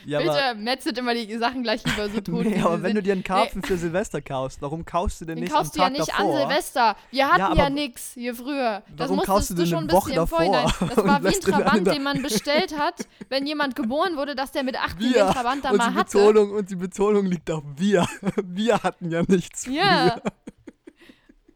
Ja, 0.07 0.19
Bitte 0.19 0.55
metzelt 0.57 0.97
immer 0.97 1.13
die 1.13 1.37
Sachen 1.37 1.63
gleich 1.63 1.83
lieber 1.83 2.07
so 2.07 2.21
tot. 2.21 2.45
nee, 2.45 2.61
aber 2.61 2.81
wenn 2.81 2.91
du 2.91 2.99
sind. 2.99 3.07
dir 3.07 3.11
einen 3.11 3.23
Karpfen 3.25 3.61
für 3.61 3.77
Silvester 3.77 4.21
kaufst, 4.21 4.61
warum 4.61 4.85
kaufst 4.85 5.19
du 5.19 5.25
denn 5.25 5.35
Den 5.35 5.43
nicht 5.43 5.53
kaufst 5.53 5.75
du 5.75 5.81
am 5.81 5.93
ja 5.93 5.99
Tag 5.99 6.07
nicht 6.07 6.17
davor? 6.17 6.33
an 6.33 6.47
Silvester. 6.47 6.95
Wir 7.11 7.27
hatten 7.27 7.39
ja, 7.39 7.47
aber 7.49 7.69
nix 7.69 8.13
hier 8.13 8.33
früher. 8.33 8.83
Das 8.95 9.09
warum 9.09 9.21
kaufst 9.23 9.49
du 9.49 9.55
du 9.55 9.63
denn 9.63 9.69
schon 9.69 9.79
eine 9.79 9.89
ein 9.89 9.91
Woche 9.91 10.13
davor 10.13 10.37
Vorhinein. 10.37 10.71
Das 10.79 10.97
war 10.97 11.21
wie 11.23 11.27
ein 11.27 11.33
den 11.33 11.41
Trabant, 11.41 11.87
den 11.87 12.03
man 12.03 12.21
bestellt 12.21 12.77
hat, 12.79 13.05
wenn 13.27 13.45
jemand 13.45 13.75
geboren 13.75 14.15
wurde, 14.15 14.33
dass 14.33 14.53
der 14.53 14.63
mit 14.63 14.77
acht 14.81 14.97
Wir. 14.97 15.25
den 15.25 15.33
Trabant 15.33 15.65
da 15.65 15.71
und 15.71 15.77
mal 15.77 15.93
hatte. 15.93 16.17
Betonung 16.17 16.51
und 16.51 16.69
die 16.69 16.75
Betonung 16.77 17.25
liegt 17.25 17.51
auf 17.51 17.63
wir. 17.75 18.07
Wir 18.45 18.81
hatten 18.81 19.11
ja 19.11 19.23
nichts. 19.27 19.65
Ja. 19.65 20.21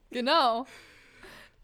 genau. 0.10 0.66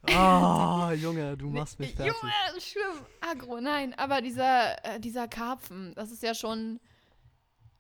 Ah, 0.10 0.92
Junge, 0.94 1.36
du 1.38 1.50
machst 1.50 1.80
mich 1.80 1.94
fertig. 1.96 2.14
Junge, 2.22 2.62
schlimm. 2.62 3.06
Agro, 3.22 3.60
nein. 3.60 3.94
Aber 3.98 4.22
dieser, 4.22 4.84
äh, 4.86 5.00
dieser 5.00 5.28
Karpfen, 5.28 5.94
das 5.96 6.12
ist 6.12 6.24
ja 6.24 6.34
schon. 6.34 6.80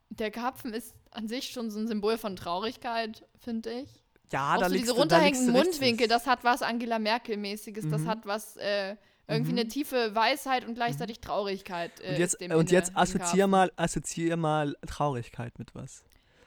Der 0.10 0.32
Karpfen 0.32 0.74
ist 0.74 0.94
an 1.12 1.28
sich 1.28 1.50
schon 1.50 1.70
so 1.70 1.80
ein 1.80 1.88
Symbol 1.88 2.18
von 2.18 2.36
Traurigkeit, 2.36 3.26
finde 3.40 3.72
ich. 3.82 3.90
Ja, 4.32 4.56
Auch 4.56 4.60
da 4.60 4.68
so 4.68 4.74
liegst 4.74 4.90
diese 4.90 4.98
runterhängenden. 5.00 5.52
Mundwinkel, 5.54 6.08
das 6.08 6.26
hat 6.28 6.44
was 6.44 6.62
Angela 6.62 7.00
Merkel-mäßiges, 7.00 7.88
das 7.90 8.02
Mhm. 8.02 8.08
hat 8.08 8.26
was 8.26 8.58
äh, 8.58 8.96
irgendwie 9.28 9.52
Mhm. 9.54 9.60
eine 9.60 9.68
tiefe 9.68 10.16
Weisheit 10.16 10.66
und 10.66 10.74
gleichzeitig 10.76 11.20
Traurigkeit. 11.22 11.92
Äh, 12.02 12.14
Und 12.14 12.20
jetzt, 12.20 12.42
dem 12.42 12.52
und 12.52 12.72
jetzt 12.72 12.96
assoziier 12.96 13.48
mal, 13.48 13.72
assoziier 13.76 14.38
mal 14.38 14.76
Traurigkeit 14.86 15.58
mit 15.60 15.76
was. 15.76 16.04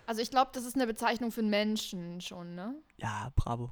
Also 0.07 0.21
ich 0.23 0.31
glaube, 0.31 0.51
das 0.55 0.65
ist 0.65 0.75
eine 0.75 0.87
Bezeichnung 0.87 1.31
für 1.31 1.41
einen 1.41 1.51
Menschen 1.51 2.21
schon, 2.21 2.55
ne? 2.55 2.75
Ja, 2.97 3.31
bravo. 3.37 3.71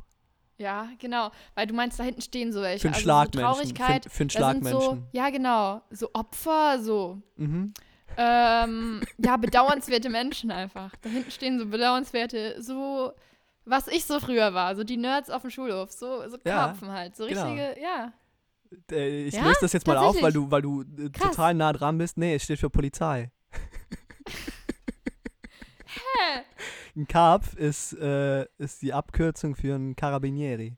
Ja, 0.59 0.89
genau. 0.99 1.31
Weil 1.55 1.67
du 1.69 1.75
meinst, 1.75 1.99
da 2.01 2.05
hinten 2.05 2.21
stehen 2.21 2.53
so 2.53 2.61
welche. 2.63 2.81
Für 2.83 2.89
einen 2.89 2.95
also 2.95 3.03
Schlagmenschen. 3.05 3.49
So 3.55 3.55
Traurigkeit. 3.61 4.05
Für, 4.05 4.11
für 4.11 4.23
einen 4.23 4.31
sind 4.31 4.33
so, 4.33 4.81
Schlagmenschen. 4.81 5.07
ja, 5.13 5.31
genau. 5.31 5.83
So 5.91 6.11
Opfer, 6.15 6.81
so. 6.83 7.23
Mhm. 7.37 7.73
Ähm, 8.17 9.01
ja, 9.19 9.37
bedauernswerte 9.37 10.11
Menschen 10.11 10.51
einfach. 10.51 10.95
Da 11.03 11.09
hinten 11.11 11.31
stehen 11.31 11.59
so 11.61 11.67
bedauernswerte, 11.67 12.61
so, 12.61 13.13
was 13.65 13.87
ich 13.87 14.05
so 14.05 14.19
früher 14.19 14.53
war, 14.55 14.75
so 14.75 14.83
die 14.83 14.97
Nerds 14.97 15.31
auf 15.31 15.43
dem 15.43 15.51
Schulhof, 15.53 15.93
so, 15.93 16.29
so 16.29 16.37
Ja, 16.45 16.57
Karpfen 16.67 16.91
halt, 16.91 17.15
so 17.15 17.27
genau. 17.29 17.43
richtige, 17.53 17.81
ja. 17.81 18.13
Äh, 18.91 19.27
Ich 19.29 19.35
Ja? 19.35 19.45
löse 19.45 19.59
das 19.61 19.73
jetzt 19.75 19.87
mal 19.87 19.97
auf, 19.99 20.21
weil 20.21 20.33
du, 20.33 20.51
weil 20.51 20.63
du 20.63 20.83
äh, 20.83 21.11
Krass. 21.11 21.31
total 21.31 21.55
nah 21.55 21.73
dran 21.73 21.97
bist. 21.99 22.19
Nee, 22.19 22.35
es 22.35 22.43
steht 22.43 22.59
für 22.59 22.69
Polizei. 22.71 23.31
Hä? 25.87 26.43
Ein 26.99 27.07
Karpf 27.07 27.55
ist, 27.55 27.93
äh, 27.93 28.45
ist 28.59 28.83
die 28.83 28.93
Abkürzung 28.93 29.55
für 29.55 29.77
ein 29.77 29.95
Carabinieri. 29.95 30.77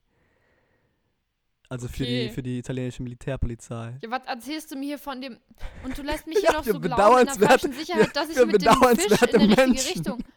Also 1.67 1.87
für, 1.87 2.05
die, 2.05 2.29
für 2.29 2.43
die 2.43 2.59
italienische 2.59 3.01
Militärpolizei. 3.01 3.97
Ja, 4.03 4.11
was 4.11 4.25
erzählst 4.27 4.71
du 4.71 4.75
mir 4.75 4.85
hier 4.85 4.99
von 4.99 5.19
dem, 5.19 5.37
und 5.83 5.97
du 5.97 6.03
lässt 6.03 6.27
mich 6.27 6.37
hier 6.41 6.49
Ja, 6.51 6.57
noch 6.57 6.63
so 6.63 6.79
glauben 6.79 7.21
in 7.21 7.25
der 7.25 7.49
falschen 7.49 7.73
Sicherheit, 7.73 8.09
dass 8.15 8.29
ich 8.29 8.45
mit 8.45 8.61
dem 8.61 8.71
Fisch 8.71 9.21
in 9.33 9.39
die 9.39 9.53
richtige. 9.53 9.89
Richtung. 9.95 10.23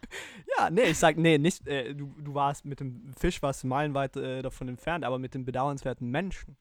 Ja, 0.57 0.71
nee, 0.71 0.85
ich 0.85 0.99
sag, 0.99 1.17
nee, 1.17 1.37
nicht, 1.37 1.67
äh, 1.67 1.93
du, 1.93 2.15
du 2.19 2.35
warst 2.35 2.65
mit 2.65 2.79
dem 2.79 3.13
Fisch 3.19 3.43
warst 3.43 3.65
du 3.65 3.67
meilenweit 3.67 4.17
äh, 4.17 4.43
davon 4.43 4.69
entfernt, 4.69 5.05
aber 5.05 5.19
mit 5.19 5.35
dem 5.35 5.45
bedauernswerten 5.45 6.09
Menschen. 6.09 6.57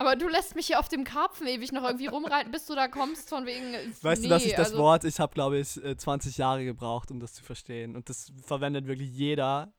Aber 0.00 0.16
du 0.16 0.28
lässt 0.28 0.56
mich 0.56 0.68
hier 0.68 0.80
auf 0.80 0.88
dem 0.88 1.04
Karpfen 1.04 1.46
ewig 1.46 1.72
noch 1.72 1.84
irgendwie 1.84 2.06
rumreiten, 2.06 2.50
bis 2.50 2.64
du 2.64 2.74
da 2.74 2.88
kommst, 2.88 3.28
von 3.28 3.44
wegen. 3.44 3.74
äh, 3.74 3.80
Weißt 4.00 4.22
nee, 4.22 4.28
du, 4.28 4.34
das 4.34 4.46
ist 4.46 4.56
das 4.56 4.68
also, 4.68 4.78
Wort, 4.78 5.04
ich 5.04 5.20
habe, 5.20 5.34
glaube 5.34 5.58
ich, 5.58 5.76
äh, 5.84 5.94
20 5.94 6.38
Jahre 6.38 6.64
gebraucht, 6.64 7.10
um 7.10 7.20
das 7.20 7.34
zu 7.34 7.44
verstehen. 7.44 7.94
Und 7.96 8.08
das 8.08 8.32
verwendet 8.42 8.86
wirklich 8.86 9.10
jeder. 9.12 9.74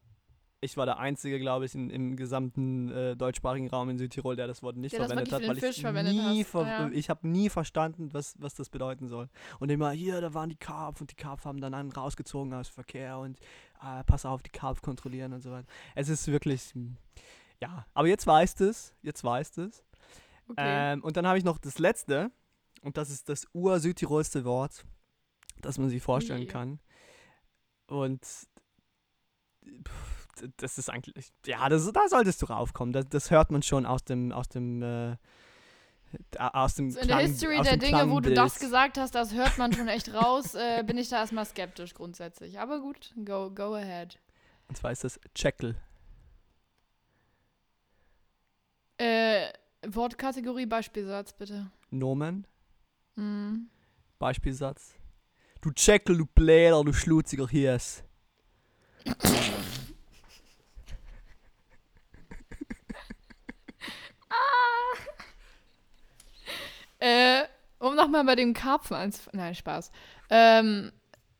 Ich 0.64 0.78
war 0.78 0.86
der 0.86 1.00
Einzige, 1.00 1.40
glaube 1.40 1.66
ich, 1.66 1.74
in, 1.74 1.90
im 1.90 2.16
gesamten 2.16 2.92
äh, 2.92 3.16
deutschsprachigen 3.16 3.68
Raum 3.72 3.90
in 3.90 3.98
Südtirol, 3.98 4.36
der 4.36 4.46
das 4.46 4.62
Wort 4.62 4.78
nicht 4.78 4.94
Der 4.94 5.08
verwendet 5.08 5.34
hat, 5.34 5.42
weil 5.42 5.58
ich 5.58 5.64
Fisch 5.64 5.82
verwendet 5.82 6.14
nie, 6.14 6.44
ver 6.44 6.68
Ja. 6.68 6.90
ich 6.90 7.10
habe 7.10 7.28
nie 7.28 7.50
verstanden, 7.50 8.14
was, 8.14 8.36
was 8.38 8.54
das 8.54 8.70
bedeuten 8.70 9.08
soll. 9.08 9.28
Und 9.60 9.72
immer, 9.72 9.90
hier, 9.90 10.22
da 10.22 10.36
waren 10.36 10.50
die 10.50 10.56
Karpf 10.56 11.02
und 11.02 11.10
die 11.10 11.16
Karpf 11.16 11.46
haben 11.46 11.60
dann 11.62 11.74
einen 11.74 11.92
rausgezogen 11.92 12.54
aus 12.54 12.68
dem 12.68 12.74
Verkehr 12.76 13.18
und 13.18 13.40
äh, 13.82 14.04
pass 14.04 14.24
auf, 14.24 14.44
die 14.44 14.52
Karpf 14.52 14.84
kontrollieren 14.84 15.34
und 15.34 15.42
so 15.42 15.50
weiter. 15.50 15.68
Es 15.96 16.10
ist 16.10 16.28
wirklich, 16.28 16.76
hm, 16.76 16.96
ja, 17.60 17.88
aber 17.96 18.08
jetzt 18.08 18.28
weißt 18.28 18.62
es, 18.62 18.94
jetzt 19.02 19.24
weißt 19.24 19.58
es. 19.58 19.84
Okay. 20.52 20.94
Ähm, 20.94 21.04
und 21.04 21.18
dann 21.18 21.28
habe 21.28 21.38
ich 21.38 21.44
noch 21.44 21.58
das 21.58 21.80
letzte, 21.80 22.32
und 22.82 22.98
das 22.98 23.10
ist 23.10 23.30
das 23.30 23.48
ur-südtirolste 23.54 24.44
Wort, 24.46 24.86
das 25.62 25.78
man 25.78 25.90
sich 25.90 26.02
vorstellen 26.02 26.42
Ui. 26.42 26.48
kann. 26.48 26.80
Und 27.88 28.26
pff, 29.66 30.28
das 30.58 30.78
ist 30.78 30.90
eigentlich, 30.90 31.32
ja, 31.46 31.70
das, 31.70 31.92
da 31.92 32.08
solltest 32.08 32.42
du 32.42 32.48
raufkommen. 32.48 32.94
Das, 32.94 33.08
das 33.10 33.32
hört 33.32 33.52
man 33.52 33.62
schon 33.64 33.86
aus 33.86 34.04
dem, 34.04 34.32
aus 34.32 34.50
dem, 34.50 34.82
äh, 34.82 35.18
aus 36.38 36.76
dem 36.76 36.92
so 36.92 37.00
in 37.00 37.08
der 37.08 37.18
Klang- 37.18 37.28
History 37.30 37.62
der 37.62 37.78
Dinge, 37.78 38.10
wo 38.10 38.20
du 38.20 38.34
das 38.34 38.60
gesagt 38.60 38.98
hast, 38.98 39.16
das 39.16 39.34
hört 39.34 39.58
man 39.58 39.72
schon 39.74 39.88
echt 39.88 40.14
raus, 40.14 40.56
äh, 40.56 40.84
bin 40.84 40.98
ich 40.98 41.10
da 41.10 41.18
erstmal 41.18 41.46
skeptisch 41.46 41.94
grundsätzlich. 41.94 42.60
Aber 42.60 42.80
gut, 42.80 43.14
go, 43.24 43.52
go 43.52 43.76
ahead. 43.76 44.20
Und 44.68 44.78
zwar 44.78 44.92
ist 44.92 45.04
das 45.04 45.20
Checkl. 45.36 45.76
Äh, 48.98 49.52
Wortkategorie, 49.88 50.66
Beispielsatz, 50.68 51.34
bitte. 51.34 51.72
Nomen, 51.90 52.46
Mhm. 53.16 53.68
Beispielsatz. 54.20 54.94
Du 55.62 55.72
Checkl, 55.72 56.18
du 56.18 56.26
Bläder, 56.26 56.84
du 56.84 56.94
schlutziger 56.94 57.48
Hies. 57.48 58.04
Äh, 67.00 67.44
um 67.80 67.96
nochmal 67.96 68.24
bei 68.26 68.36
dem 68.36 68.54
Karpfen 68.54 68.96
ans. 68.96 69.22
Nein, 69.34 69.56
Spaß. 69.56 69.92
Ähm, 70.30 70.92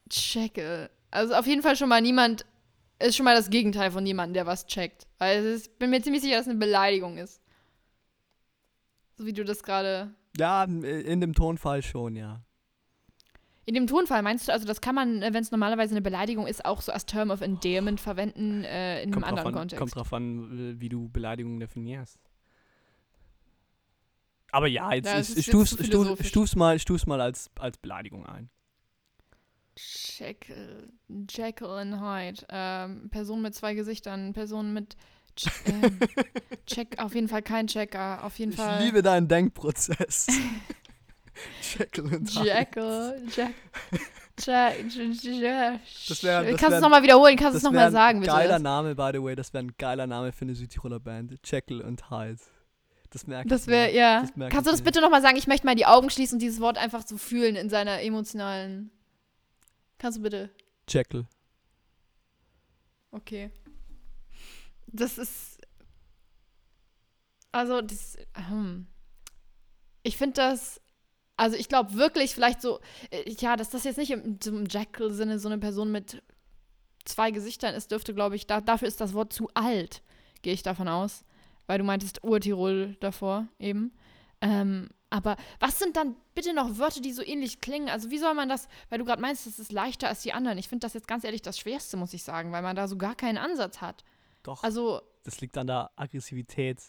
checke. 0.10 0.90
Also 1.12 1.36
auf 1.36 1.46
jeden 1.46 1.62
Fall 1.62 1.76
schon 1.76 1.90
mal 1.90 2.02
niemand. 2.02 2.46
Ist 3.00 3.16
schon 3.16 3.24
mal 3.26 3.36
das 3.36 3.50
Gegenteil 3.50 3.92
von 3.92 4.06
jemandem, 4.06 4.34
der 4.36 4.46
was 4.46 4.66
checkt. 4.68 5.08
Weil 5.18 5.40
es 5.40 5.46
ist, 5.64 5.80
bin 5.80 5.90
mir 5.90 6.02
ziemlich 6.02 6.22
sicher, 6.22 6.36
dass 6.38 6.46
es 6.46 6.50
eine 6.52 6.60
Beleidigung 6.60 7.18
ist. 7.18 7.41
So 9.22 9.28
wie 9.28 9.34
du 9.34 9.46
das 9.46 9.62
gerade. 9.62 10.10
Ja, 10.36 10.64
in 10.64 11.22
dem 11.22 11.34
Tonfall 11.36 11.84
schon, 11.84 12.16
ja. 12.16 12.42
In 13.66 13.76
dem 13.76 13.86
Tonfall 13.86 14.24
meinst 14.24 14.48
du, 14.48 14.52
also 14.52 14.66
das 14.66 14.82
kann 14.82 14.96
man, 14.96 15.22
wenn 15.22 15.36
es 15.36 15.52
normalerweise 15.52 15.94
eine 15.94 16.02
Beleidigung 16.02 16.48
ist, 16.48 16.66
auch 16.66 16.82
so 16.82 16.92
als 16.92 17.06
Term 17.06 17.30
of 17.30 17.42
Endearment 17.42 18.02
verwenden 18.02 18.64
äh, 18.64 19.04
in 19.04 19.04
einem 19.04 19.12
Kommt 19.14 19.26
drauf, 19.26 19.30
anderen 19.30 19.48
an, 19.48 19.54
Kontext. 19.60 19.80
kommt 19.80 19.96
drauf 19.96 20.12
an, 20.14 20.82
wie 20.82 20.90
du 20.90 21.08
Beleidigungen 21.10 21.60
definierst. 21.60 22.20
Aber 24.52 24.66
ja, 24.66 24.92
jetzt, 24.94 25.06
Ja, 25.06 25.20
es 25.20 25.30
ich, 25.30 25.38
ich 25.38 25.46
stuf's, 25.46 25.70
zu 25.70 25.76
stuf, 25.76 25.86
philosophisch. 25.86 26.28
stuf's 26.30 26.56
mal, 26.56 26.80
stuf's 26.80 27.06
mal 27.06 27.22
als, 27.22 27.52
als 27.60 27.78
Beleidigung 27.78 28.26
ein. 28.26 28.50
Jekyll, 29.78 30.92
Jekyll 31.30 31.70
and 31.70 32.02
Hyde. 32.02 32.44
Ähm, 32.50 33.10
Person 33.12 33.44
mit 33.44 33.54
zwei 33.54 33.76
Gesichtern. 33.76 34.34
Person 34.34 34.74
mit. 34.74 34.98
Ch 35.36 35.48
ähm, 35.66 36.00
Check, 36.66 37.00
auf 37.00 37.16
jeden 37.16 37.28
Fall 37.28 37.42
kein 37.42 37.68
Checker. 37.68 38.24
Auf 38.24 38.38
jeden 38.40 38.52
Ich 38.52 38.58
Fall. 38.58 38.84
liebe 38.84 39.02
deinen 39.02 39.28
Denkprozess. 39.28 40.28
Jekyll 41.78 42.14
und 42.14 42.30
Hyde. 42.30 42.46
Jekyll, 42.46 43.24
Jack. 43.36 43.54
Das 44.36 44.48
wär- 44.48 46.44
das 46.44 46.50
Kannst 46.60 46.64
du 46.64 46.76
es 46.76 46.82
nochmal 46.82 47.04
wiederholen? 47.04 47.36
Kannst 47.38 47.54
du 47.54 47.58
es 47.58 47.64
nochmal 47.64 47.92
sagen, 47.92 48.20
bitte? 48.22 48.32
geiler 48.32 48.60
Name, 48.60 48.96
by 48.96 49.12
the 49.14 49.22
way. 49.24 49.36
Das 49.36 49.54
wäre 49.54 49.64
ein 49.66 49.74
geiler 49.78 50.08
Name 50.08 50.32
für 50.32 50.46
eine 50.46 50.56
Südtiroler 50.56 51.00
Band. 51.00 51.34
Jekyll 51.46 51.82
und 51.82 52.10
Hyde. 52.10 52.40
Das 53.12 53.28
merke 53.28 53.50
Das 53.50 53.62
ich 53.64 53.68
wäre, 53.68 53.94
ja. 53.94 54.22
Das 54.22 54.32
Kannst 54.50 54.68
du 54.68 54.72
das 54.72 54.82
bitte 54.82 55.02
nochmal 55.02 55.22
sagen? 55.22 55.38
Ich 55.38 55.48
möchte 55.48 55.66
mal 55.66 55.76
die 55.76 55.86
Augen 55.86 56.10
schließen 56.10 56.36
und 56.36 56.42
dieses 56.42 56.60
Wort 56.62 56.78
einfach 56.78 57.06
so 57.06 57.18
fühlen 57.18 57.56
in 57.56 57.70
seiner 57.70 58.02
emotionalen. 58.02 58.90
Kannst 59.98 60.18
du 60.18 60.22
bitte? 60.24 60.50
Jekyll. 60.88 61.26
Okay. 63.12 63.52
Das 64.92 65.18
ist. 65.18 65.60
Also, 67.52 67.82
das. 67.82 68.18
Hm. 68.48 68.88
Ich 70.04 70.18
finde 70.18 70.34
das. 70.36 70.82
Also, 71.38 71.58
ich 71.58 71.70
glaube 71.70 71.94
wirklich, 71.96 72.34
vielleicht 72.36 72.62
so. 72.62 72.80
äh, 73.10 73.30
Ja, 73.40 73.56
dass 73.56 73.70
das 73.70 73.84
jetzt 73.84 73.98
nicht 73.98 74.12
im, 74.12 74.38
im 74.46 74.66
Jekyll-Sinne 74.66 75.40
so 75.40 75.48
eine 75.50 75.58
Person 75.58 75.92
mit 75.92 76.22
zwei 77.06 77.32
Gesichtern 77.32 77.74
ist, 77.76 77.92
dürfte, 77.92 78.14
glaube 78.14 78.36
ich, 78.36 78.48
da, 78.48 78.62
dafür 78.62 78.88
ist 78.88 79.02
das 79.02 79.14
Wort 79.14 79.34
zu 79.34 79.50
alt, 79.54 80.02
gehe 80.44 80.54
ich 80.54 80.64
davon 80.64 80.88
aus. 80.88 81.24
Weil 81.68 81.80
du 81.80 81.84
meintest 81.84 82.24
Urtirol 82.24 82.98
davor 83.00 83.48
eben. 83.60 83.94
Ähm, 84.42 84.90
aber 85.10 85.36
was 85.60 85.78
sind 85.78 85.96
dann 85.98 86.16
bitte 86.34 86.54
noch 86.54 86.78
Wörter, 86.78 87.02
die 87.02 87.12
so 87.12 87.24
ähnlich 87.24 87.60
klingen? 87.62 87.90
Also 87.90 88.10
wie 88.12 88.18
soll 88.18 88.34
man 88.34 88.50
das, 88.50 88.68
weil 88.90 89.00
du 89.00 89.06
gerade 89.06 89.22
meinst, 89.22 89.46
das 89.46 89.60
ist 89.60 89.72
leichter 89.72 90.08
als 90.08 90.22
die 90.22 90.34
anderen. 90.34 90.58
Ich 90.58 90.70
finde 90.70 90.86
das 90.86 90.94
jetzt 90.94 91.08
ganz 91.08 91.24
ehrlich 91.24 91.42
das 91.42 91.60
Schwerste, 91.60 91.98
muss 91.98 92.14
ich 92.14 92.24
sagen, 92.24 92.52
weil 92.52 92.62
man 92.62 92.76
da 92.76 92.88
so 92.88 92.98
gar 92.98 93.16
keinen 93.16 93.38
Ansatz 93.38 93.82
hat. 93.82 94.04
Doch, 94.44 94.64
Also 94.64 95.02
das 95.24 95.40
liegt 95.42 95.58
an 95.58 95.68
der 95.68 95.92
Aggressivität 95.96 96.82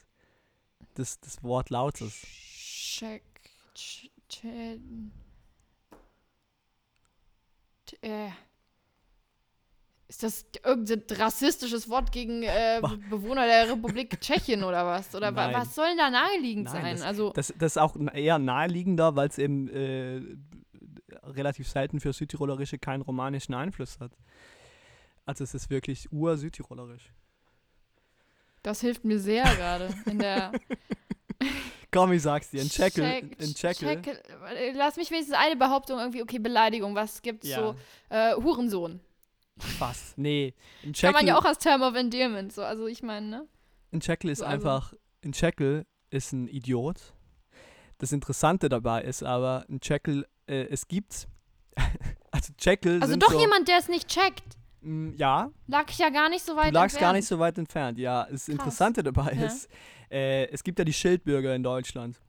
des, 0.96 1.20
des 1.20 1.42
Wortlautes. 1.42 2.22
check, 2.22 3.22
ch, 3.74 4.10
ch, 4.28 4.44
äh, 8.00 8.30
ist 10.08 10.22
das 10.22 10.44
irgendein 10.62 11.02
rassistisches 11.16 11.88
Wort 11.88 12.12
gegen 12.12 12.42
äh. 12.42 12.82
Bewohner 13.08 13.46
der 13.46 13.70
Republik 13.70 14.20
Tschechien 14.20 14.62
oder 14.62 14.84
was? 14.84 15.14
Oder 15.14 15.30
Nein. 15.30 15.54
was 15.54 15.74
soll 15.74 15.96
da 15.96 16.10
naheliegend 16.10 16.66
Nein, 16.66 16.98
sein? 16.98 17.06
Also 17.06 17.30
Das, 17.32 17.52
das 17.58 17.72
ist 17.72 17.78
auch 17.78 17.96
eher 18.12 18.38
naheliegender, 18.38 19.16
weil 19.16 19.28
es 19.28 19.38
eben 19.38 19.68
äh, 19.68 20.20
relativ 21.22 21.66
selten 21.68 21.98
für 21.98 22.12
Südtirolerische 22.12 22.78
keinen 22.78 23.00
romanischen 23.00 23.54
Einfluss 23.54 24.00
hat. 24.00 24.12
Also 25.24 25.44
es 25.44 25.54
ist 25.54 25.70
wirklich 25.70 26.12
ur-südtirolerisch. 26.12 27.10
Das 28.62 28.80
hilft 28.80 29.04
mir 29.04 29.18
sehr 29.18 29.44
gerade 29.44 29.88
in 30.06 30.18
der 30.18 30.52
Komm, 31.90 32.12
ich 32.12 32.22
sag's 32.22 32.50
dir, 32.50 32.62
in 32.62 32.68
Jekyll, 32.68 33.04
Check- 33.04 33.42
in 33.42 33.54
Check- 33.54 34.06
äh, 34.56 34.72
Lass 34.72 34.96
mich 34.96 35.10
wenigstens 35.10 35.36
eine 35.36 35.56
Behauptung 35.56 35.98
irgendwie, 35.98 36.22
okay, 36.22 36.38
Beleidigung, 36.38 36.94
was 36.94 37.20
gibt's 37.20 37.48
ja, 37.48 37.58
so? 37.58 37.74
Äh, 38.08 38.34
Hurensohn. 38.36 39.00
fast. 39.78 40.16
Nee, 40.16 40.54
in 40.82 40.92
Kann 40.94 41.12
man 41.12 41.26
ja 41.26 41.36
auch 41.36 41.44
als 41.44 41.58
Term 41.58 41.82
of 41.82 41.94
Endearment, 41.94 42.52
so, 42.52 42.62
also 42.62 42.86
ich 42.86 43.02
meine, 43.02 43.26
ne? 43.26 43.46
in 43.90 44.00
Jekyll 44.00 44.30
ist 44.30 44.38
so, 44.38 44.44
also- 44.46 44.54
einfach, 44.68 44.94
in 45.20 45.32
Jekyll 45.32 45.84
ist 46.10 46.32
ein 46.32 46.48
Idiot. 46.48 47.12
Das 47.98 48.10
Interessante 48.12 48.68
dabei 48.70 49.02
ist 49.02 49.22
aber, 49.22 49.64
in 49.68 49.78
Jekyll, 49.82 50.26
äh, 50.46 50.62
es 50.70 50.88
gibt, 50.88 51.28
also 52.30 52.52
Jekyll 52.58 53.02
Also 53.02 53.16
doch 53.16 53.32
so, 53.32 53.38
jemand, 53.40 53.68
der 53.68 53.76
es 53.78 53.88
nicht 53.88 54.08
checkt. 54.08 54.56
Mm, 54.82 55.12
ja, 55.16 55.50
Lag 55.68 55.88
ich 55.90 55.98
ja 55.98 56.10
gar 56.10 56.28
nicht 56.28 56.44
so 56.44 56.56
weit 56.56 56.70
Du 56.70 56.74
lagst 56.74 56.96
gar 56.96 57.02
entfernt. 57.10 57.16
nicht 57.16 57.28
so 57.28 57.38
weit 57.38 57.56
entfernt. 57.58 57.98
Ja, 57.98 58.24
das 58.24 58.46
Krass. 58.46 58.48
Interessante 58.48 59.02
dabei 59.02 59.32
Ja. 59.32 59.46
ist, 59.46 59.68
äh, 60.10 60.46
es 60.48 60.62
gibt 60.64 60.78
ja 60.78 60.84
die 60.84 60.92
Schildbürger 60.92 61.54
in 61.54 61.62
Deutschland. 61.62 62.20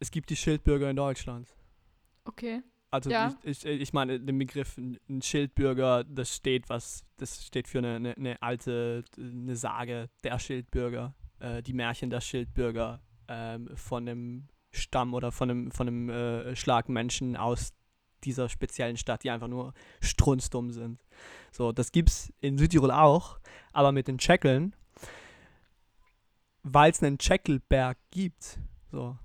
Es 0.00 0.10
gibt 0.10 0.30
die 0.30 0.36
Schildbürger 0.36 0.90
in 0.90 0.96
Deutschland. 0.96 1.48
Okay. 2.24 2.62
Also 2.90 3.10
Ja. 3.10 3.34
ich, 3.42 3.64
ich, 3.64 3.80
ich 3.82 3.92
meine 3.92 4.18
den 4.20 4.38
Begriff 4.38 4.78
ein 4.78 5.20
Schildbürger, 5.20 6.04
das 6.04 6.34
steht 6.36 6.68
was, 6.70 7.04
das 7.18 7.44
steht 7.44 7.68
für 7.68 7.78
eine, 7.78 7.96
eine, 7.96 8.16
eine 8.16 8.42
alte, 8.42 9.04
eine 9.18 9.56
Sage 9.56 10.08
der 10.24 10.38
Schildbürger, 10.38 11.14
äh, 11.40 11.62
die 11.62 11.74
Märchen 11.74 12.08
der 12.10 12.20
Schildbürger 12.22 13.02
ähm, 13.28 13.68
von 13.76 14.08
einem 14.08 14.48
Stamm 14.70 15.12
oder 15.12 15.32
von 15.32 15.50
einem, 15.50 15.70
von 15.70 15.88
einem 15.88 16.08
äh, 16.08 16.56
Schlag 16.56 16.88
Menschen 16.88 17.36
aus 17.36 17.72
dieser 18.24 18.48
speziellen 18.48 18.96
Stadt, 18.96 19.24
die 19.24 19.30
einfach 19.30 19.48
nur 19.48 19.74
strunzdumm 20.00 20.70
sind. 20.70 21.00
So, 21.52 21.72
das 21.72 21.92
gibt's 21.92 22.32
in 22.40 22.58
Südtirol 22.58 22.90
auch, 22.90 23.38
aber 23.72 23.92
mit 23.92 24.08
den 24.08 24.18
Tscheckeln, 24.18 24.74
weil 26.62 26.90
es 26.90 27.02
einen 27.02 27.18
Tscheckelberg 27.18 27.98
gibt. 28.10 28.58
So, 28.90 29.16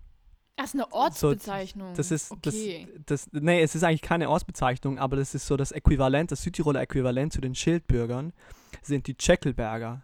Das 0.55 0.68
ist 0.68 0.76
eine 0.76 0.91
Ortsbezeichnung. 0.91 1.93
das 1.95 2.11
ist, 2.11 2.32
okay. 2.32 2.88
das, 3.05 3.28
das, 3.32 3.41
nee, 3.41 3.61
es 3.61 3.76
ist 3.76 3.84
eigentlich 3.84 4.01
keine 4.01 4.30
Ortsbezeichnung, 4.30 4.99
aber 4.99 5.15
das 5.15 5.36
ist 5.36 5.47
so 5.47 5.57
das 5.57 5.72
Äquivalent, 5.72 6.32
das 6.32 6.41
Südtiroler 6.43 6.82
Äquivalent 6.82 7.34
zu 7.34 7.41
den 7.41 7.55
Schildbürgern 7.55 8.34
sind 8.82 9.07
die 9.07 9.15
Tscheckelberger. 9.15 10.03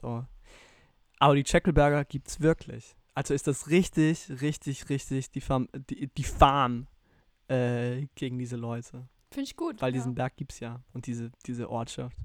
So. 0.00 0.24
Aber 1.18 1.34
die 1.34 1.44
Tscheckelberger 1.44 2.04
gibt 2.04 2.28
es 2.28 2.40
wirklich. 2.40 2.94
Also 3.14 3.34
ist 3.34 3.48
das 3.48 3.68
richtig, 3.68 4.30
richtig, 4.40 4.88
richtig 4.88 5.32
die 5.32 5.40
Farm, 5.40 5.68
die, 5.90 6.06
die 6.06 6.22
Farm 6.24 6.86
äh, 7.48 8.06
gegen 8.14 8.38
diese 8.38 8.56
Leute. 8.56 9.08
Finde 9.30 9.44
ich 9.44 9.56
gut. 9.56 9.80
Weil 9.82 9.90
ja. 9.92 9.98
diesen 9.98 10.14
Berg 10.14 10.36
gibt 10.36 10.52
es 10.52 10.60
ja 10.60 10.80
und 10.92 11.06
diese, 11.06 11.30
diese 11.46 11.68
Ortschaft. 11.70 12.16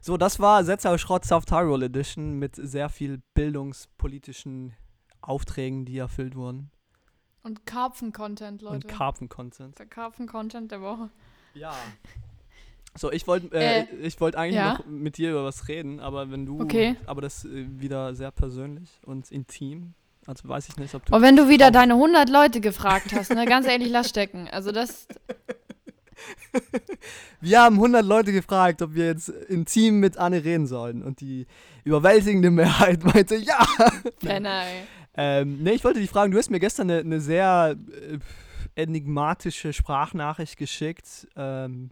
So, 0.00 0.16
das 0.16 0.40
war 0.40 0.64
Setzer 0.64 0.98
Schrott 0.98 1.24
South 1.24 1.44
Tyrol 1.44 1.82
Edition 1.84 2.38
mit 2.38 2.56
sehr 2.56 2.88
viel 2.88 3.22
bildungspolitischen 3.34 4.74
Aufträgen, 5.20 5.84
die 5.84 5.98
erfüllt 5.98 6.34
wurden. 6.34 6.70
Und 7.44 7.66
Karpfen-Content, 7.66 8.62
Leute. 8.62 8.74
Und 8.74 8.88
Karpfen-Content. 8.88 9.78
Der 9.78 9.86
Karpfen-Content 9.86 10.70
der 10.70 10.80
Woche. 10.80 11.10
Ja. 11.54 11.74
So, 12.96 13.10
ich 13.10 13.26
wollte 13.26 13.48
äh, 13.52 13.80
Äh, 13.82 13.96
ich 14.02 14.20
wollte 14.20 14.38
eigentlich 14.38 14.56
ja. 14.56 14.74
noch 14.74 14.86
mit 14.86 15.16
dir 15.16 15.30
über 15.30 15.44
was 15.44 15.68
reden, 15.68 15.98
aber 15.98 16.30
wenn 16.30 16.46
du, 16.46 16.60
Okay. 16.60 16.96
aber 17.06 17.20
das 17.20 17.44
äh, 17.44 17.66
wieder 17.80 18.14
sehr 18.14 18.30
persönlich 18.30 19.00
und 19.04 19.30
intim, 19.30 19.94
also 20.26 20.48
weiß 20.48 20.68
ich 20.68 20.76
nicht, 20.76 20.94
ob 20.94 21.04
du 21.06 21.12
Aber 21.12 21.22
wenn 21.22 21.36
du 21.36 21.48
wieder 21.48 21.66
Auf- 21.66 21.72
deine 21.72 21.94
100 21.94 22.28
Leute 22.30 22.60
gefragt 22.60 23.12
hast, 23.14 23.34
ne, 23.34 23.44
ganz 23.44 23.66
ehrlich, 23.66 23.88
lass 23.90 24.08
stecken. 24.08 24.48
Also 24.50 24.72
das, 24.72 25.06
Wir 27.40 27.62
haben 27.62 27.76
100 27.76 28.04
Leute 28.04 28.32
gefragt, 28.32 28.82
ob 28.82 28.94
wir 28.94 29.06
jetzt 29.06 29.28
intim 29.28 30.00
mit 30.00 30.16
Anne 30.18 30.44
reden 30.44 30.66
sollen 30.66 31.02
und 31.02 31.20
die 31.20 31.46
überwältigende 31.84 32.50
Mehrheit 32.50 33.02
meinte 33.04 33.36
ja. 33.36 33.64
Penner, 34.20 34.62
ey. 34.64 34.82
Ähm, 35.14 35.62
nee, 35.62 35.72
ich 35.72 35.84
wollte 35.84 36.00
dich 36.00 36.10
fragen, 36.10 36.32
du 36.32 36.38
hast 36.38 36.50
mir 36.50 36.60
gestern 36.60 36.90
eine, 36.90 37.00
eine 37.00 37.20
sehr 37.20 37.76
äh, 37.90 38.18
enigmatische 38.80 39.72
Sprachnachricht 39.72 40.56
geschickt, 40.56 41.26
ähm, 41.36 41.90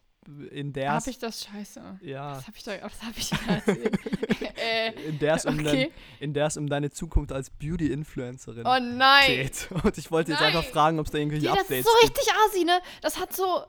in 0.51 0.73
der 0.73 0.93
Hab 0.93 0.99
es 0.99 1.07
ich 1.07 1.19
das 1.19 1.45
scheiße? 1.45 1.99
ja, 2.03 2.35
Das 2.35 2.47
hab 2.47 2.57
ich 2.57 2.63
doch, 2.63 2.73
das 2.81 3.03
hab 3.03 3.17
ich 3.17 3.33
äh, 4.63 4.93
in 5.09 5.19
der 5.19 5.35
es 5.35 5.45
um, 5.47 5.57
dein, 5.57 5.67
okay. 5.67 5.93
in 6.21 6.35
der 6.35 6.47
es 6.47 6.57
um 6.57 6.69
deine 6.69 6.91
Zukunft 6.91 7.33
als 7.33 7.51
Beauty-Influencerin 7.51 8.67
Oh 8.67 8.79
nein. 8.81 9.27
geht. 9.27 9.69
Und 9.85 9.97
ich 9.99 10.11
wollte 10.11 10.33
jetzt 10.33 10.41
Nein. 10.41 10.55
einfach 10.57 10.71
fragen, 10.71 10.99
ob 10.99 11.07
es 11.07 11.13
da 11.13 11.19
irgendwelche 11.19 11.47
das 11.47 11.59
Updates 11.61 11.79
ist 11.79 11.85
so 11.87 12.07
gibt. 12.07 12.19
richtig 12.19 12.35
assi, 12.47 12.65
ne? 12.65 12.81
Das 13.03 13.19
hat 13.19 13.35
so. 13.35 13.65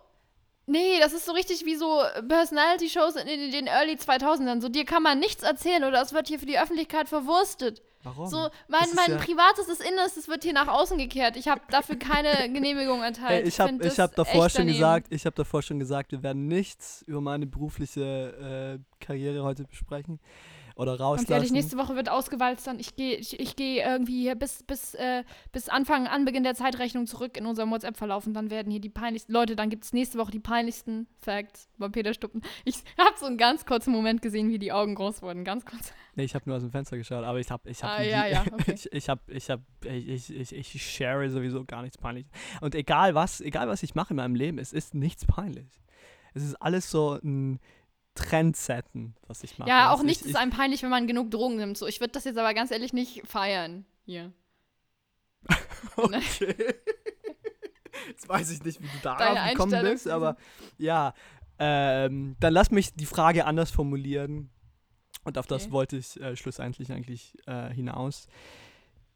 Nee, 0.67 0.99
das 0.99 1.13
ist 1.13 1.25
so 1.25 1.31
richtig 1.33 1.65
wie 1.65 1.75
so 1.75 2.01
Personality-Shows 2.27 3.15
in, 3.15 3.27
in 3.27 3.51
den 3.51 3.67
Early 3.67 3.93
2000ern. 3.95 4.61
So, 4.61 4.69
dir 4.69 4.85
kann 4.85 5.03
man 5.03 5.19
nichts 5.19 5.43
erzählen 5.43 5.83
oder 5.83 6.01
es 6.01 6.13
wird 6.13 6.27
hier 6.27 6.39
für 6.39 6.45
die 6.45 6.59
Öffentlichkeit 6.59 7.09
verwurstet. 7.09 7.81
Warum? 8.03 8.27
So, 8.27 8.37
Das 8.43 8.51
mein, 8.67 8.83
ist 8.83 8.95
mein 8.95 9.11
ja- 9.11 9.17
privates, 9.17 9.67
das 9.67 9.79
Innerstes 9.79 10.27
wird 10.27 10.43
hier 10.43 10.53
nach 10.53 10.67
außen 10.67 10.97
gekehrt. 10.97 11.35
Ich 11.37 11.47
habe 11.47 11.61
dafür 11.69 11.97
keine 11.97 12.29
Genehmigung 12.53 13.01
erteilt. 13.03 13.43
Hey, 13.43 13.47
ich 13.47 13.59
habe 13.59 13.73
ich 13.73 13.79
das 13.79 13.99
hab 13.99 14.15
davor 14.15 14.49
schon 14.49 14.61
daneben. 14.61 14.77
gesagt, 14.77 15.07
ich 15.09 15.25
habe 15.25 15.35
davor 15.35 15.61
schon 15.61 15.79
gesagt, 15.79 16.11
wir 16.11 16.23
werden 16.23 16.47
nichts 16.47 17.03
über 17.07 17.21
meine 17.21 17.45
berufliche 17.45 18.79
äh, 18.79 19.03
Karriere 19.05 19.43
heute 19.43 19.63
besprechen 19.65 20.19
oder 20.75 20.91
Ganz 20.93 21.01
rauslassen. 21.01 21.31
ehrlich, 21.33 21.51
nächste 21.51 21.77
Woche 21.77 21.95
wird 21.95 22.09
ausgewalzt 22.09 22.67
dann. 22.67 22.79
Ich 22.79 22.95
gehe 22.95 23.15
ich, 23.17 23.39
ich 23.39 23.55
geh 23.55 23.79
irgendwie 23.79 24.21
hier 24.21 24.35
bis, 24.35 24.63
bis, 24.63 24.93
äh, 24.95 25.23
bis 25.51 25.69
Anfang, 25.69 26.07
Anbeginn 26.07 26.43
der 26.43 26.55
Zeitrechnung 26.55 27.07
zurück 27.07 27.37
in 27.37 27.45
unserem 27.45 27.71
WhatsApp-Verlauf 27.71 28.25
und 28.27 28.33
dann 28.33 28.49
werden 28.49 28.71
hier 28.71 28.81
die 28.81 28.89
peinlichsten, 28.89 29.33
Leute, 29.33 29.55
dann 29.55 29.69
gibt 29.69 29.83
es 29.83 29.93
nächste 29.93 30.17
Woche 30.17 30.31
die 30.31 30.39
peinlichsten 30.39 31.07
Facts 31.21 31.69
bei 31.77 31.89
Peter 31.89 32.13
Stuppen. 32.13 32.41
Ich 32.65 32.77
habe 32.97 33.15
so 33.17 33.25
einen 33.25 33.37
ganz 33.37 33.65
kurzen 33.65 33.91
Moment 33.91 34.21
gesehen, 34.21 34.49
wie 34.49 34.59
die 34.59 34.71
Augen 34.71 34.95
groß 34.95 35.21
wurden. 35.21 35.43
Ganz 35.43 35.65
kurz. 35.65 35.93
Nee, 36.13 36.23
ich 36.25 36.35
habe 36.35 36.43
nur 36.45 36.57
aus 36.57 36.61
dem 36.61 36.71
Fenster 36.71 36.97
geschaut, 36.97 37.23
aber 37.23 37.39
ich 37.39 37.49
habe 37.49 37.69
ich 37.69 37.81
hab 37.81 37.91
Ah, 37.99 38.01
ja, 38.03 38.27
ja, 38.27 38.43
okay. 38.51 38.73
ich 38.73 38.91
ich 38.91 39.07
habe 39.07 39.21
ich 39.27 39.49
habe 39.49 39.63
ich, 39.85 40.29
ich, 40.29 40.51
ich, 40.51 40.75
ich 40.75 40.91
share 40.91 41.29
sowieso 41.29 41.63
gar 41.63 41.83
nichts 41.83 41.97
peinliches. 41.97 42.29
Und 42.59 42.75
egal 42.75 43.15
was, 43.15 43.39
egal 43.39 43.69
was 43.69 43.81
ich 43.81 43.95
mache 43.95 44.09
in 44.09 44.17
meinem 44.17 44.35
Leben, 44.35 44.57
es 44.57 44.73
ist 44.73 44.93
nichts 44.93 45.25
peinlich. 45.25 45.69
Es 46.33 46.43
ist 46.43 46.55
alles 46.55 46.91
so 46.91 47.17
ein 47.23 47.61
Trendsetten, 48.15 49.15
was 49.27 49.43
ich 49.43 49.57
mache. 49.57 49.69
Ja, 49.69 49.87
auch 49.87 49.91
Also 49.93 50.03
nichts 50.03 50.23
ich, 50.23 50.31
ist 50.31 50.35
einem 50.35 50.51
peinlich, 50.51 50.83
wenn 50.83 50.89
man 50.89 51.07
genug 51.07 51.31
Drogen 51.31 51.55
nimmt. 51.57 51.77
So, 51.77 51.87
ich 51.87 51.99
würde 51.99 52.11
das 52.11 52.25
jetzt 52.25 52.37
aber 52.37 52.53
ganz 52.53 52.71
ehrlich 52.71 52.93
nicht 52.93 53.25
feiern. 53.27 53.85
Hier. 54.05 54.31
Okay. 55.95 56.55
Jetzt 58.07 58.27
weiß 58.29 58.51
ich 58.51 58.63
nicht, 58.63 58.81
wie 58.81 58.87
du 58.87 58.97
darauf 59.01 59.49
gekommen 59.51 59.81
bist, 59.81 60.07
aber 60.07 60.37
ja. 60.77 61.13
Ähm, 61.59 62.35
dann 62.39 62.53
lass 62.53 62.71
mich 62.71 62.93
die 62.93 63.05
Frage 63.05 63.45
anders 63.45 63.69
formulieren. 63.71 64.49
Und 65.23 65.37
auf 65.37 65.45
das 65.45 65.63
Okay. 65.63 65.71
wollte 65.71 65.97
ich 65.97 66.19
äh, 66.19 66.35
schlussendlich 66.35 66.91
eigentlich 66.91 67.37
äh, 67.45 67.69
hinaus. 67.71 68.27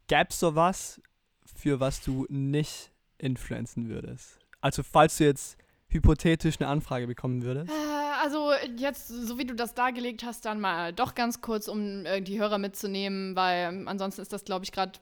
Gäbe 0.06 0.26
es 0.30 0.38
sowas, 0.38 1.00
für 1.44 1.80
was 1.80 2.00
du 2.02 2.26
nicht 2.28 2.92
influenzen 3.18 3.88
würdest? 3.88 4.38
Also, 4.60 4.82
falls 4.84 5.16
du 5.16 5.24
jetzt 5.24 5.56
hypothetisch 5.88 6.60
eine 6.60 6.68
Anfrage 6.68 7.06
bekommen 7.06 7.42
würdest. 7.42 7.72
Also 8.22 8.52
jetzt, 8.76 9.08
so 9.08 9.38
wie 9.38 9.44
du 9.44 9.54
das 9.54 9.74
dargelegt 9.74 10.24
hast, 10.24 10.44
dann 10.44 10.60
mal 10.60 10.92
doch 10.92 11.14
ganz 11.14 11.40
kurz, 11.40 11.68
um 11.68 12.06
äh, 12.06 12.20
die 12.20 12.40
Hörer 12.40 12.58
mitzunehmen, 12.58 13.36
weil 13.36 13.86
ansonsten 13.86 14.22
ist 14.22 14.32
das, 14.32 14.44
glaube 14.44 14.64
ich, 14.64 14.72
gerade 14.72 14.92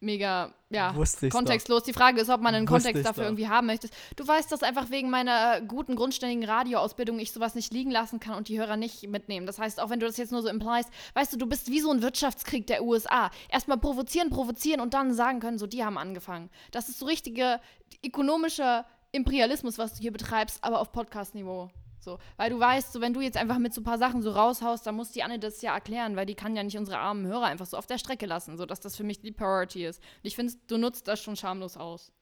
mega, 0.00 0.52
ja, 0.70 0.94
ich's 1.00 1.20
doch. 1.20 1.30
kontextlos. 1.30 1.82
Die 1.82 1.92
Frage 1.92 2.20
ist, 2.20 2.28
ob 2.28 2.40
man 2.40 2.54
einen 2.54 2.68
Wusste 2.68 2.88
Kontext 2.88 3.06
dafür 3.06 3.24
doch. 3.24 3.28
irgendwie 3.30 3.48
haben 3.48 3.66
möchte. 3.66 3.88
Du 4.16 4.26
weißt, 4.26 4.50
dass 4.50 4.62
einfach 4.62 4.90
wegen 4.90 5.10
meiner 5.10 5.60
guten, 5.60 5.96
grundständigen 5.96 6.44
Radioausbildung 6.48 7.18
ich 7.18 7.32
sowas 7.32 7.54
nicht 7.54 7.72
liegen 7.72 7.90
lassen 7.90 8.20
kann 8.20 8.34
und 8.34 8.48
die 8.48 8.58
Hörer 8.58 8.76
nicht 8.76 9.08
mitnehmen. 9.08 9.46
Das 9.46 9.58
heißt, 9.58 9.80
auch 9.80 9.90
wenn 9.90 10.00
du 10.00 10.06
das 10.06 10.16
jetzt 10.16 10.32
nur 10.32 10.42
so 10.42 10.48
impliest, 10.48 10.90
weißt 11.14 11.32
du, 11.32 11.36
du 11.38 11.46
bist 11.46 11.70
wie 11.70 11.80
so 11.80 11.90
ein 11.90 12.02
Wirtschaftskrieg 12.02 12.66
der 12.66 12.82
USA. 12.82 13.30
Erstmal 13.48 13.78
provozieren, 13.78 14.30
provozieren 14.30 14.80
und 14.80 14.94
dann 14.94 15.14
sagen 15.14 15.40
können, 15.40 15.58
so, 15.58 15.66
die 15.66 15.84
haben 15.84 15.98
angefangen. 15.98 16.50
Das 16.70 16.88
ist 16.88 16.98
so 16.98 17.06
richtiger 17.06 17.60
ökonomischer 18.04 18.84
Imperialismus, 19.12 19.78
was 19.78 19.94
du 19.94 20.00
hier 20.00 20.12
betreibst, 20.12 20.62
aber 20.62 20.80
auf 20.80 20.92
Podcast-Niveau. 20.92 21.70
So, 22.06 22.20
weil 22.36 22.50
du 22.50 22.60
weißt, 22.60 22.92
so 22.92 23.00
wenn 23.00 23.12
du 23.12 23.20
jetzt 23.20 23.36
einfach 23.36 23.58
mit 23.58 23.74
so 23.74 23.80
ein 23.80 23.84
paar 23.84 23.98
Sachen 23.98 24.22
so 24.22 24.30
raushaust, 24.30 24.86
dann 24.86 24.94
muss 24.94 25.10
die 25.10 25.24
Anne 25.24 25.40
das 25.40 25.60
ja 25.60 25.74
erklären, 25.74 26.14
weil 26.14 26.24
die 26.24 26.36
kann 26.36 26.54
ja 26.54 26.62
nicht 26.62 26.78
unsere 26.78 26.98
armen 26.98 27.26
Hörer 27.26 27.46
einfach 27.46 27.66
so 27.66 27.76
auf 27.76 27.88
der 27.88 27.98
Strecke 27.98 28.26
lassen, 28.26 28.56
so 28.56 28.64
dass 28.64 28.78
das 28.78 28.96
für 28.96 29.02
mich 29.02 29.20
die 29.20 29.32
Priority 29.32 29.84
ist. 29.84 29.98
Und 29.98 30.28
ich 30.28 30.36
finde, 30.36 30.54
du 30.68 30.78
nutzt 30.78 31.08
das 31.08 31.20
schon 31.20 31.34
schamlos 31.34 31.76
aus. 31.76 32.12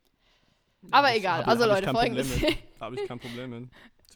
Aber 0.90 1.08
Das 1.08 1.16
egal, 1.18 1.40
hab 1.40 1.48
also 1.48 1.64
hab 1.64 1.70
Leute, 1.70 1.92
folgendes. 1.92 2.28
Habe 2.80 2.96
ich 2.96 3.06
kein 3.06 3.18
Problem 3.20 3.50
mit. 3.50 3.68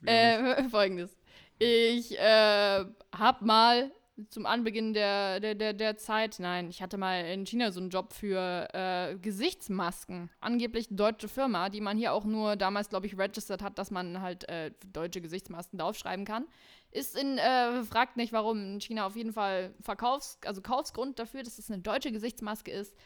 Äh, 0.07 0.65
folgendes. 0.71 1.15
Ich 1.59 2.19
äh, 2.19 2.87
hab 3.13 3.43
mal 3.43 3.91
zum 4.31 4.47
Anbeginn 4.47 4.95
der, 4.95 5.41
der, 5.41 5.55
der, 5.55 5.73
der 5.73 5.97
Zeit, 5.97 6.37
nein, 6.39 6.69
ich 6.71 6.83
hatte 6.83 6.99
mal 6.99 7.25
in 7.25 7.47
China 7.47 7.71
so 7.71 7.81
einen 7.81 7.91
Job 7.91 8.13
für 8.13 8.69
äh, 8.73 9.17
Gesichtsmasken. 9.17 10.31
Angeblich 10.41 10.89
deutsche 10.91 11.29
Firma, 11.29 11.69
die 11.69 11.81
man 11.81 11.97
hier 11.97 12.13
auch 12.13 12.25
nur 12.25 12.57
damals, 12.57 12.89
glaube 12.89 13.07
ich, 13.07 13.17
registered 13.17 13.63
hat, 13.63 13.79
dass 13.79 13.91
man 13.91 14.21
halt 14.21 14.49
äh, 14.49 14.73
deutsche 14.93 15.21
Gesichtsmasken 15.21 15.79
draufschreiben 15.79 16.25
kann. 16.25 16.47
Ist 16.91 17.17
in, 17.17 17.39
äh, 17.39 17.83
fragt 17.85 18.17
nicht, 18.17 18.33
warum 18.33 18.75
in 18.75 18.81
China 18.81 19.07
auf 19.07 19.17
jeden 19.17 19.33
Fall 19.33 19.75
Verkaufs-, 19.81 20.39
also 20.45 20.63
Kaufsgrund 20.63 21.19
dafür, 21.19 21.43
dass 21.43 21.59
es 21.59 21.71
eine 21.71 21.83
deutsche 21.83 22.13
Gesichtsmaske 22.13 22.71
ist. 22.71 22.97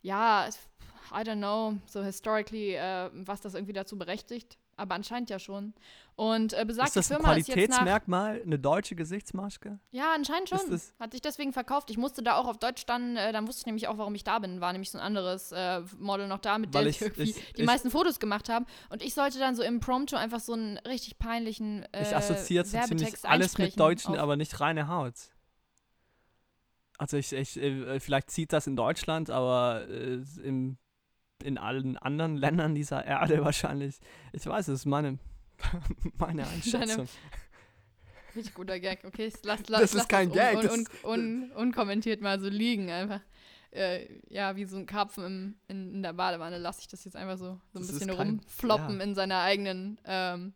Ja, 0.00 0.48
I 1.10 1.22
don't 1.22 1.38
know, 1.38 1.76
so 1.86 2.02
historically, 2.02 2.74
äh, 2.74 3.10
was 3.12 3.40
das 3.40 3.54
irgendwie 3.54 3.72
dazu 3.72 3.98
berechtigt. 3.98 4.58
Aber 4.78 4.94
anscheinend 4.94 5.28
ja 5.28 5.38
schon. 5.38 5.74
Und 6.16 6.52
äh, 6.52 6.64
besagte 6.64 6.88
Ist 6.88 6.96
das 6.96 7.10
ein 7.12 7.16
Firma 7.20 7.34
ist 7.34 7.48
jetzt 7.48 7.56
nach 7.56 7.78
Qualitätsmerkmal, 7.78 8.42
eine 8.42 8.58
deutsche 8.58 8.94
Gesichtsmaske? 8.94 9.78
ja, 9.90 10.12
anscheinend 10.14 10.48
schon. 10.48 10.58
Hat 10.98 11.12
sich 11.12 11.20
deswegen 11.20 11.52
verkauft. 11.52 11.90
Ich 11.90 11.98
musste 11.98 12.22
da 12.22 12.36
auch 12.36 12.46
auf 12.48 12.58
Deutsch 12.58 12.86
dann, 12.86 13.16
äh, 13.16 13.32
dann 13.32 13.46
wusste 13.46 13.60
ich 13.60 13.66
nämlich 13.66 13.88
auch, 13.88 13.98
warum 13.98 14.14
ich 14.14 14.24
da 14.24 14.38
bin. 14.38 14.60
War 14.60 14.72
nämlich 14.72 14.90
so 14.90 14.98
ein 14.98 15.04
anderes 15.04 15.52
äh, 15.52 15.82
Model 15.98 16.26
noch 16.28 16.38
da, 16.38 16.58
mit 16.58 16.72
Weil 16.72 16.84
der 16.84 16.90
ich- 16.90 17.00
irgendwie 17.02 17.22
ich- 17.22 17.52
die 17.54 17.60
ich- 17.62 17.66
meisten 17.66 17.90
Fotos 17.90 18.18
gemacht 18.20 18.48
haben. 18.48 18.66
Und 18.90 19.02
ich 19.02 19.14
sollte 19.14 19.38
dann 19.38 19.54
so 19.54 19.62
impromptu 19.62 20.16
einfach 20.16 20.40
so 20.40 20.54
einen 20.54 20.78
richtig 20.78 21.18
peinlichen 21.18 21.84
äh, 21.92 22.02
Ich 22.02 22.14
assoziiere 22.16 22.64
so 22.64 22.78
ziemlich 22.80 23.14
alles 23.24 23.58
mit 23.58 23.78
Deutschen, 23.78 24.14
auf- 24.14 24.20
aber 24.20 24.36
nicht 24.36 24.58
reine 24.60 24.88
Haut. 24.88 25.14
Also 26.98 27.16
ich, 27.16 27.32
ich 27.32 27.56
äh, 27.60 28.00
vielleicht 28.00 28.30
zieht 28.30 28.52
das 28.52 28.66
in 28.66 28.74
Deutschland, 28.76 29.30
aber 29.30 29.86
äh, 29.88 30.20
im, 30.42 30.78
in 31.42 31.58
allen 31.58 31.96
anderen 31.98 32.36
Ländern 32.36 32.74
dieser 32.74 33.04
Erde 33.04 33.44
wahrscheinlich. 33.44 33.98
Ich 34.32 34.46
weiß, 34.46 34.68
es 34.68 34.80
ist 34.80 34.86
meine, 34.86 35.18
meine 36.18 36.46
Einschätzung. 36.46 37.08
Richtig 38.36 38.54
guter 38.54 38.78
Gag. 38.78 39.04
Okay, 39.04 39.26
ich 39.26 39.34
lass, 39.42 39.60
lass, 39.68 39.80
Das 39.80 39.90
ist 39.92 39.96
lass 39.96 40.08
kein 40.08 40.28
un, 40.28 40.34
Gag, 40.34 40.56
Un, 40.56 40.62
das 40.62 40.72
un, 40.72 40.80
ist- 40.80 41.04
un, 41.04 41.52
unkommentiert 41.52 42.20
mal 42.20 42.40
so 42.40 42.48
liegen 42.48 42.90
einfach. 42.90 43.20
Äh, 43.70 44.20
ja, 44.28 44.56
wie 44.56 44.64
so 44.64 44.76
ein 44.78 44.86
Karpfen 44.86 45.24
im, 45.26 45.54
in, 45.68 45.94
in 45.96 46.02
der 46.02 46.14
Badewanne 46.14 46.56
lasse 46.58 46.80
ich 46.80 46.88
das 46.88 47.04
jetzt 47.04 47.16
einfach 47.16 47.36
so, 47.36 47.44
so 47.72 47.78
ein 47.78 47.82
Das 47.82 47.82
ist 47.90 47.98
bisschen 47.98 48.16
kein- 48.16 48.28
rumfloppen 48.28 48.98
ja. 48.98 49.04
in 49.04 49.14
seiner 49.14 49.40
eigenen 49.40 50.00
ähm, 50.04 50.54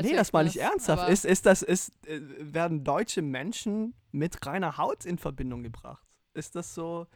Nee, 0.00 0.14
das 0.14 0.32
meine 0.32 0.48
ich 0.48 0.60
ernsthaft. 0.60 1.08
Ist, 1.08 1.24
ist 1.24 1.44
das, 1.44 1.62
ist, 1.62 1.90
äh, 2.06 2.20
werden 2.38 2.84
deutsche 2.84 3.20
Menschen 3.20 3.94
mit 4.12 4.46
reiner 4.46 4.76
Haut 4.78 5.04
in 5.04 5.18
Verbindung 5.18 5.64
gebracht? 5.64 6.06
Ist 6.34 6.54
das 6.54 6.72
so, 6.72 7.08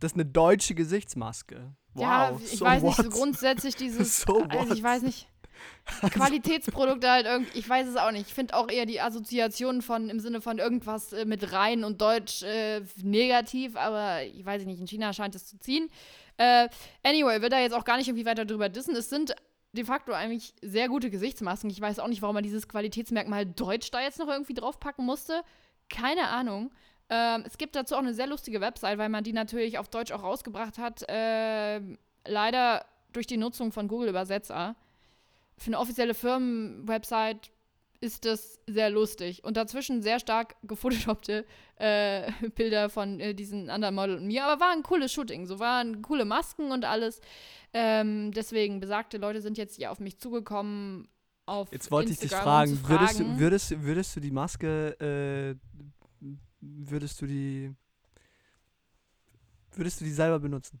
das 0.00 0.12
ist 0.12 0.16
eine 0.16 0.26
deutsche 0.26 0.74
Gesichtsmaske? 0.74 1.74
Wow, 1.94 2.02
ja, 2.02 2.38
ich 2.42 2.58
so 2.58 2.64
weiß 2.64 2.82
nicht, 2.82 2.96
so 2.96 3.04
what? 3.04 3.12
grundsätzlich 3.12 3.76
dieses, 3.76 4.22
So 4.22 4.42
also 4.42 4.74
ich 4.74 4.82
what? 4.82 4.90
weiß 4.90 5.02
nicht, 5.02 5.28
Qualitätsprodukte 6.12 7.10
halt 7.10 7.26
irgendwie, 7.26 7.58
ich 7.58 7.68
weiß 7.68 7.88
es 7.88 7.96
auch 7.96 8.10
nicht. 8.10 8.28
Ich 8.28 8.34
finde 8.34 8.54
auch 8.54 8.70
eher 8.70 8.86
die 8.86 9.00
Assoziation 9.00 9.82
von, 9.82 10.08
im 10.08 10.20
Sinne 10.20 10.40
von 10.40 10.58
irgendwas 10.58 11.12
äh, 11.12 11.24
mit 11.24 11.52
rein 11.52 11.84
und 11.84 12.00
deutsch 12.00 12.42
äh, 12.42 12.82
negativ, 13.02 13.76
aber 13.76 14.22
ich 14.22 14.44
weiß 14.44 14.64
nicht, 14.64 14.80
in 14.80 14.86
China 14.86 15.12
scheint 15.12 15.34
es 15.34 15.46
zu 15.46 15.58
ziehen. 15.58 15.90
Äh, 16.36 16.68
anyway, 17.02 17.42
will 17.42 17.50
da 17.50 17.60
jetzt 17.60 17.74
auch 17.74 17.84
gar 17.84 17.96
nicht 17.96 18.08
irgendwie 18.08 18.26
weiter 18.26 18.46
drüber 18.46 18.68
dissen. 18.68 18.96
Es 18.96 19.10
sind 19.10 19.34
de 19.72 19.84
facto 19.84 20.12
eigentlich 20.12 20.54
sehr 20.62 20.88
gute 20.88 21.10
Gesichtsmasken. 21.10 21.70
Ich 21.70 21.80
weiß 21.80 21.98
auch 21.98 22.08
nicht, 22.08 22.22
warum 22.22 22.34
man 22.34 22.44
dieses 22.44 22.68
Qualitätsmerkmal 22.68 23.46
Deutsch 23.46 23.90
da 23.90 24.00
jetzt 24.00 24.18
noch 24.18 24.28
irgendwie 24.28 24.54
draufpacken 24.54 25.04
musste. 25.04 25.42
Keine 25.88 26.28
Ahnung. 26.28 26.72
Ähm, 27.10 27.42
es 27.44 27.58
gibt 27.58 27.74
dazu 27.74 27.96
auch 27.96 28.00
eine 28.00 28.14
sehr 28.14 28.28
lustige 28.28 28.60
Website, 28.60 28.96
weil 28.96 29.08
man 29.08 29.24
die 29.24 29.32
natürlich 29.32 29.78
auf 29.78 29.88
Deutsch 29.88 30.12
auch 30.12 30.22
rausgebracht 30.22 30.78
hat. 30.78 31.04
Ähm, 31.08 31.98
leider 32.26 32.86
durch 33.12 33.26
die 33.26 33.36
Nutzung 33.36 33.72
von 33.72 33.88
Google 33.88 34.10
Übersetzer. 34.10 34.76
Für 35.58 35.66
eine 35.66 35.78
offizielle 35.80 36.14
Firmenwebsite 36.14 37.50
ist 38.00 38.24
das 38.24 38.60
sehr 38.66 38.90
lustig. 38.90 39.44
Und 39.44 39.56
dazwischen 39.56 40.02
sehr 40.02 40.20
stark 40.20 40.54
gefotoshoppte 40.62 41.44
äh, 41.76 42.30
Bilder 42.54 42.88
von 42.88 43.20
äh, 43.20 43.34
diesen 43.34 43.70
anderen 43.70 43.94
Model 43.96 44.16
und 44.16 44.26
mir. 44.26 44.44
Aber 44.44 44.60
war 44.60 44.72
ein 44.72 44.82
cooles 44.82 45.12
Shooting. 45.12 45.46
So 45.46 45.58
waren 45.58 46.02
coole 46.02 46.24
Masken 46.24 46.70
und 46.70 46.84
alles. 46.84 47.20
Ähm, 47.72 48.32
deswegen, 48.32 48.80
besagte 48.80 49.18
Leute 49.18 49.40
sind 49.40 49.58
jetzt 49.58 49.76
hier 49.76 49.90
auf 49.90 50.00
mich 50.00 50.18
zugekommen. 50.18 51.08
Auf 51.46 51.72
Jetzt 51.72 51.90
wollte 51.90 52.12
ich 52.12 52.22
Instagram, 52.22 52.68
dich 52.68 52.78
um 52.78 52.84
fragen, 52.84 52.84
zu 52.84 52.88
würdest, 52.88 53.20
du, 53.20 53.24
fragen. 53.24 53.38
würdest, 53.40 53.82
würdest 53.82 54.16
du 54.16 54.20
die 54.20 54.30
Maske, 54.30 55.58
äh, 56.20 56.26
würdest 56.60 57.20
du 57.20 57.26
die, 57.26 57.74
würdest 59.74 60.00
du 60.00 60.04
die 60.04 60.12
selber 60.12 60.38
benutzen? 60.38 60.80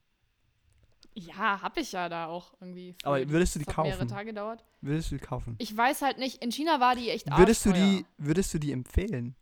Ja, 1.14 1.60
hab 1.60 1.76
ich 1.76 1.92
ja 1.92 2.08
da 2.08 2.26
auch 2.26 2.52
irgendwie. 2.60 2.94
für 3.00 3.06
Aber 3.06 3.28
würdest 3.30 3.54
du 3.54 3.58
die 3.58 3.66
hat 3.66 3.76
mehrere 3.78 3.98
kaufen? 3.98 4.08
Tage 4.08 4.26
gedauert. 4.26 4.64
Würdest 4.80 5.10
du 5.10 5.16
die 5.16 5.24
kaufen? 5.24 5.56
Ich 5.58 5.76
weiß 5.76 6.02
halt 6.02 6.18
nicht, 6.18 6.42
in 6.42 6.52
China 6.52 6.78
war 6.80 6.94
die 6.94 7.10
echt 7.10 7.26
Würdest 7.36 7.66
du 7.66 7.72
die, 7.72 8.06
würdest 8.16 8.54
du 8.54 8.58
die 8.58 8.72
empfehlen? 8.72 9.34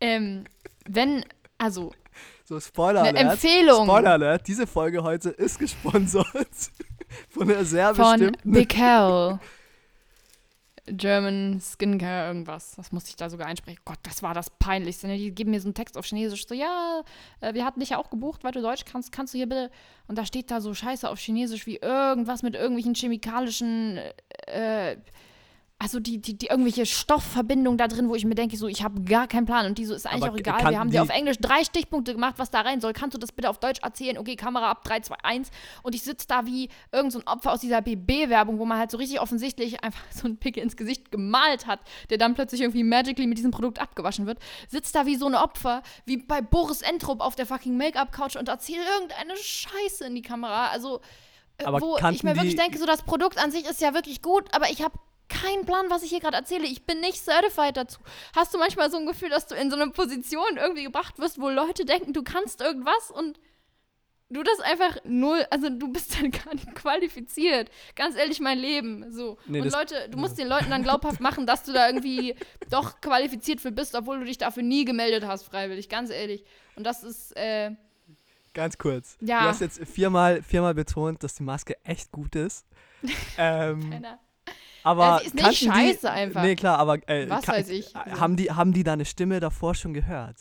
Ähm, 0.00 0.44
wenn, 0.86 1.24
also, 1.58 1.92
So, 2.44 2.60
Spoiler 2.60 3.02
Alert. 3.02 3.16
Empfehlung 3.16 3.84
Spoiler 3.86 4.12
Alert, 4.12 4.46
diese 4.46 4.66
Folge 4.66 5.02
heute 5.02 5.30
ist 5.30 5.58
gesponsert 5.58 6.26
von 7.30 7.50
einer 7.50 7.64
sehr 7.64 7.94
von 7.94 8.18
bestimmten. 8.18 8.52
Bickel. 8.52 9.40
German 10.86 11.60
Skincare, 11.60 12.28
irgendwas. 12.28 12.72
Das 12.76 12.92
musste 12.92 13.10
ich 13.10 13.16
da 13.16 13.30
sogar 13.30 13.46
einsprechen. 13.46 13.80
Gott, 13.84 13.98
das 14.02 14.22
war 14.22 14.34
das 14.34 14.50
Peinlichste. 14.50 15.06
ne? 15.06 15.16
Die 15.16 15.34
geben 15.34 15.50
mir 15.50 15.60
so 15.60 15.68
einen 15.68 15.74
Text 15.74 15.96
auf 15.96 16.04
Chinesisch. 16.04 16.46
So, 16.46 16.54
ja, 16.54 17.02
äh, 17.40 17.54
wir 17.54 17.64
hatten 17.64 17.80
dich 17.80 17.90
ja 17.90 17.98
auch 17.98 18.10
gebucht, 18.10 18.44
weil 18.44 18.52
du 18.52 18.60
Deutsch 18.60 18.84
kannst. 18.84 19.10
Kannst 19.10 19.32
du 19.32 19.38
hier 19.38 19.48
bitte. 19.48 19.70
Und 20.08 20.18
da 20.18 20.26
steht 20.26 20.50
da 20.50 20.60
so 20.60 20.74
Scheiße 20.74 21.08
auf 21.08 21.18
Chinesisch 21.18 21.66
wie 21.66 21.76
irgendwas 21.76 22.42
mit 22.42 22.54
irgendwelchen 22.54 22.94
chemikalischen. 22.94 23.98
Äh, 24.46 24.96
also 25.84 26.00
die, 26.00 26.16
die, 26.16 26.38
die 26.38 26.46
irgendwelche 26.46 26.86
Stoffverbindungen 26.86 27.76
da 27.76 27.88
drin, 27.88 28.08
wo 28.08 28.14
ich 28.14 28.24
mir 28.24 28.34
denke, 28.34 28.56
so, 28.56 28.68
ich 28.68 28.82
habe 28.82 29.02
gar 29.02 29.28
keinen 29.28 29.44
Plan. 29.44 29.66
Und 29.66 29.76
die 29.76 29.84
so, 29.84 29.92
ist 29.92 30.06
eigentlich 30.06 30.22
Aber 30.22 30.32
auch 30.32 30.38
egal. 30.38 30.70
Wir 30.70 30.78
haben 30.78 30.90
dir 30.90 31.02
auf 31.02 31.10
Englisch 31.10 31.36
drei 31.38 31.62
Stichpunkte 31.62 32.14
gemacht, 32.14 32.36
was 32.38 32.50
da 32.50 32.62
rein 32.62 32.80
soll. 32.80 32.94
Kannst 32.94 33.14
du 33.14 33.18
das 33.18 33.32
bitte 33.32 33.50
auf 33.50 33.58
Deutsch 33.58 33.80
erzählen? 33.82 34.16
Okay, 34.16 34.34
Kamera 34.34 34.70
ab, 34.70 34.84
3, 34.84 35.00
2, 35.00 35.16
1. 35.22 35.50
Und 35.82 35.94
ich 35.94 36.02
sitze 36.02 36.26
da 36.26 36.46
wie 36.46 36.70
irgend 36.90 37.12
so 37.12 37.18
ein 37.18 37.26
Opfer 37.26 37.52
aus 37.52 37.60
dieser 37.60 37.82
BB-Werbung, 37.82 38.58
wo 38.58 38.64
man 38.64 38.78
halt 38.78 38.90
so 38.90 38.96
richtig 38.96 39.20
offensichtlich 39.20 39.84
einfach 39.84 40.00
so 40.10 40.24
einen 40.24 40.38
Pickel 40.38 40.62
ins 40.62 40.78
Gesicht 40.78 41.10
gemalt 41.10 41.66
hat, 41.66 41.80
der 42.08 42.16
dann 42.16 42.34
plötzlich 42.34 42.62
irgendwie 42.62 42.82
magically 42.82 43.26
mit 43.26 43.36
diesem 43.36 43.50
Produkt 43.50 43.78
abgewaschen 43.78 44.24
wird. 44.24 44.38
Sitzt 44.68 44.94
da 44.94 45.04
wie 45.04 45.16
so 45.16 45.26
ein 45.26 45.34
Opfer, 45.34 45.82
wie 46.06 46.16
bei 46.16 46.40
Boris 46.40 46.80
Entrup 46.80 47.20
auf 47.20 47.34
der 47.34 47.44
fucking 47.44 47.76
Make-up-Couch 47.76 48.36
und 48.36 48.48
erzählt 48.48 48.86
irgendeine 48.94 49.36
Scheiße 49.36 50.06
in 50.06 50.14
die 50.14 50.22
Kamera. 50.22 50.68
Also, 50.68 51.02
äh, 51.58 51.64
Aber 51.64 51.82
wo 51.82 51.98
ich 52.10 52.22
mir 52.22 52.36
wirklich 52.36 52.56
denke, 52.56 52.78
so 52.78 52.86
das 52.86 53.02
Produkt 53.02 53.36
an 53.36 53.50
sich 53.50 53.66
ist 53.66 53.82
ja 53.82 53.92
wirklich 53.92 54.22
gut, 54.22 54.48
aber 54.54 54.70
ich 54.70 54.82
habe 54.82 54.94
keinen 55.28 55.64
Plan, 55.64 55.86
was 55.88 56.02
ich 56.02 56.10
hier 56.10 56.20
gerade 56.20 56.36
erzähle. 56.36 56.66
Ich 56.66 56.84
bin 56.84 57.00
nicht 57.00 57.22
certified 57.22 57.76
dazu. 57.76 58.00
Hast 58.34 58.52
du 58.54 58.58
manchmal 58.58 58.90
so 58.90 58.98
ein 58.98 59.06
Gefühl, 59.06 59.30
dass 59.30 59.46
du 59.46 59.54
in 59.54 59.70
so 59.70 59.76
eine 59.76 59.90
Position 59.90 60.56
irgendwie 60.56 60.84
gebracht 60.84 61.18
wirst, 61.18 61.40
wo 61.40 61.48
Leute 61.48 61.84
denken, 61.84 62.12
du 62.12 62.22
kannst 62.22 62.60
irgendwas 62.60 63.10
und 63.10 63.38
du 64.30 64.42
das 64.42 64.60
einfach 64.60 64.96
null, 65.04 65.46
also 65.50 65.68
du 65.70 65.88
bist 65.92 66.16
dann 66.18 66.30
gar 66.44 66.54
nicht 66.54 66.74
qualifiziert. 66.74 67.70
Ganz 67.94 68.16
ehrlich, 68.16 68.40
mein 68.40 68.58
Leben. 68.58 69.12
So. 69.12 69.38
Nee, 69.46 69.60
und 69.60 69.72
Leute, 69.72 70.08
du 70.10 70.18
musst 70.18 70.38
den 70.38 70.48
Leuten 70.48 70.70
dann 70.70 70.82
glaubhaft 70.82 71.20
machen, 71.20 71.46
dass 71.46 71.64
du 71.64 71.72
da 71.72 71.86
irgendwie 71.86 72.34
doch 72.70 73.00
qualifiziert 73.00 73.60
für 73.60 73.72
bist, 73.72 73.94
obwohl 73.94 74.18
du 74.18 74.24
dich 74.24 74.38
dafür 74.38 74.62
nie 74.62 74.84
gemeldet 74.84 75.26
hast, 75.26 75.44
freiwillig. 75.44 75.88
Ganz 75.88 76.10
ehrlich. 76.10 76.44
Und 76.76 76.84
das 76.84 77.02
ist, 77.04 77.36
äh, 77.36 77.72
Ganz 78.54 78.78
kurz. 78.78 79.18
Ja. 79.20 79.42
Du 79.42 79.48
hast 79.48 79.60
jetzt 79.60 79.84
viermal, 79.84 80.40
viermal 80.42 80.74
betont, 80.74 81.24
dass 81.24 81.34
die 81.34 81.42
Maske 81.42 81.76
echt 81.82 82.12
gut 82.12 82.36
ist. 82.36 82.64
ähm, 83.36 83.90
keiner. 83.90 84.20
Aber 84.84 85.18
sie 85.20 85.26
ist 85.26 85.34
nicht 85.34 85.58
scheiße 85.64 86.00
die, 86.02 86.08
einfach. 86.08 86.42
Nee, 86.42 86.54
klar, 86.54 86.78
aber 86.78 87.08
äh, 87.08 87.28
Was 87.28 87.44
ka- 87.44 87.52
weiß 87.52 87.70
ich. 87.70 87.94
Haben 87.94 88.36
die, 88.36 88.50
haben 88.50 88.72
die 88.72 88.84
deine 88.84 89.04
Stimme 89.04 89.40
davor 89.40 89.74
schon 89.74 89.94
gehört? 89.94 90.36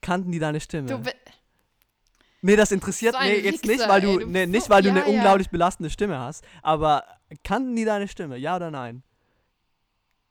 Kannten 0.00 0.32
die 0.32 0.38
deine 0.38 0.60
Stimme? 0.60 0.88
Du, 0.88 1.02
nee, 2.40 2.56
das 2.56 2.72
interessiert 2.72 3.14
So 3.14 3.18
ein 3.18 3.28
nee, 3.32 3.38
jetzt 3.40 3.66
nicht, 3.66 3.86
weil 3.86 4.00
du, 4.00 4.18
ey, 4.18 4.18
du 4.20 4.26
nee, 4.26 4.46
nicht, 4.46 4.70
weil 4.70 4.82
du 4.82 4.88
ja, 4.88 4.94
eine 4.94 5.04
ja. 5.04 5.10
unglaublich 5.12 5.50
belastende 5.50 5.90
Stimme 5.90 6.18
hast, 6.18 6.44
aber 6.62 7.04
kannten 7.44 7.76
die 7.76 7.84
deine 7.84 8.08
Stimme? 8.08 8.38
Ja 8.38 8.56
oder 8.56 8.70
nein? 8.70 9.02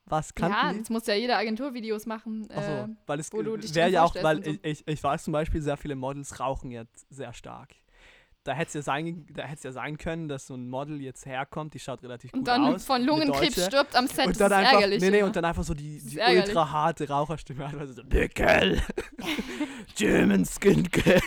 Was 0.05 0.33
kannten 0.33 0.57
ja, 0.57 0.71
die? 0.71 0.77
jetzt 0.79 0.89
muss 0.89 1.05
ja 1.05 1.13
jeder 1.13 1.37
Agenturvideos 1.37 2.07
machen. 2.07 2.47
Ach 2.51 2.63
so, 2.63 2.71
äh, 2.71 2.87
weil 3.05 3.19
es 3.19 3.29
du 3.29 3.75
wäre 3.75 3.89
ja 3.89 4.03
auch, 4.03 4.15
weil 4.15 4.43
so. 4.43 4.49
ich, 4.49 4.63
ich, 4.63 4.87
ich 4.87 5.03
weiß 5.03 5.23
zum 5.23 5.33
Beispiel, 5.33 5.61
sehr 5.61 5.77
viele 5.77 5.95
Models 5.95 6.39
rauchen 6.39 6.71
jetzt 6.71 7.05
sehr 7.11 7.31
stark. 7.33 7.75
Da 8.49 8.55
hätte 8.55 8.69
es 8.69 8.73
ja, 8.73 8.81
sein, 8.81 9.27
da 9.31 9.43
hätt's 9.43 9.61
ja 9.61 9.71
sein 9.71 9.99
können, 9.99 10.27
dass 10.27 10.47
so 10.47 10.55
ein 10.55 10.67
Model 10.67 10.99
jetzt 10.99 11.27
herkommt, 11.27 11.75
die 11.75 11.79
schaut 11.79 12.01
relativ 12.01 12.33
und 12.33 12.39
gut 12.39 12.47
dann 12.47 12.65
aus. 12.65 12.83
von 12.83 12.95
eine 12.95 13.05
Lungenkrebs 13.05 13.53
Deutsche. 13.53 13.67
stirbt 13.67 13.95
am 13.95 14.07
Set. 14.07 14.25
und 14.25 14.29
das 14.29 14.37
dann 14.39 14.51
ist 14.51 14.57
einfach, 14.57 14.73
ärgerlich. 14.73 15.01
nee, 15.01 15.09
nee, 15.11 15.17
immer. 15.19 15.27
und 15.27 15.35
dann 15.35 15.45
einfach 15.45 15.63
so 15.63 15.75
die, 15.75 16.01
die 16.01 16.17
ultra 16.17 16.71
harte 16.71 17.07
Raucherstimme, 17.07 17.67
also 17.79 17.93
so, 17.93 18.03
Bickel, 18.03 18.81
German 19.95 20.45
Skincare. 20.45 21.21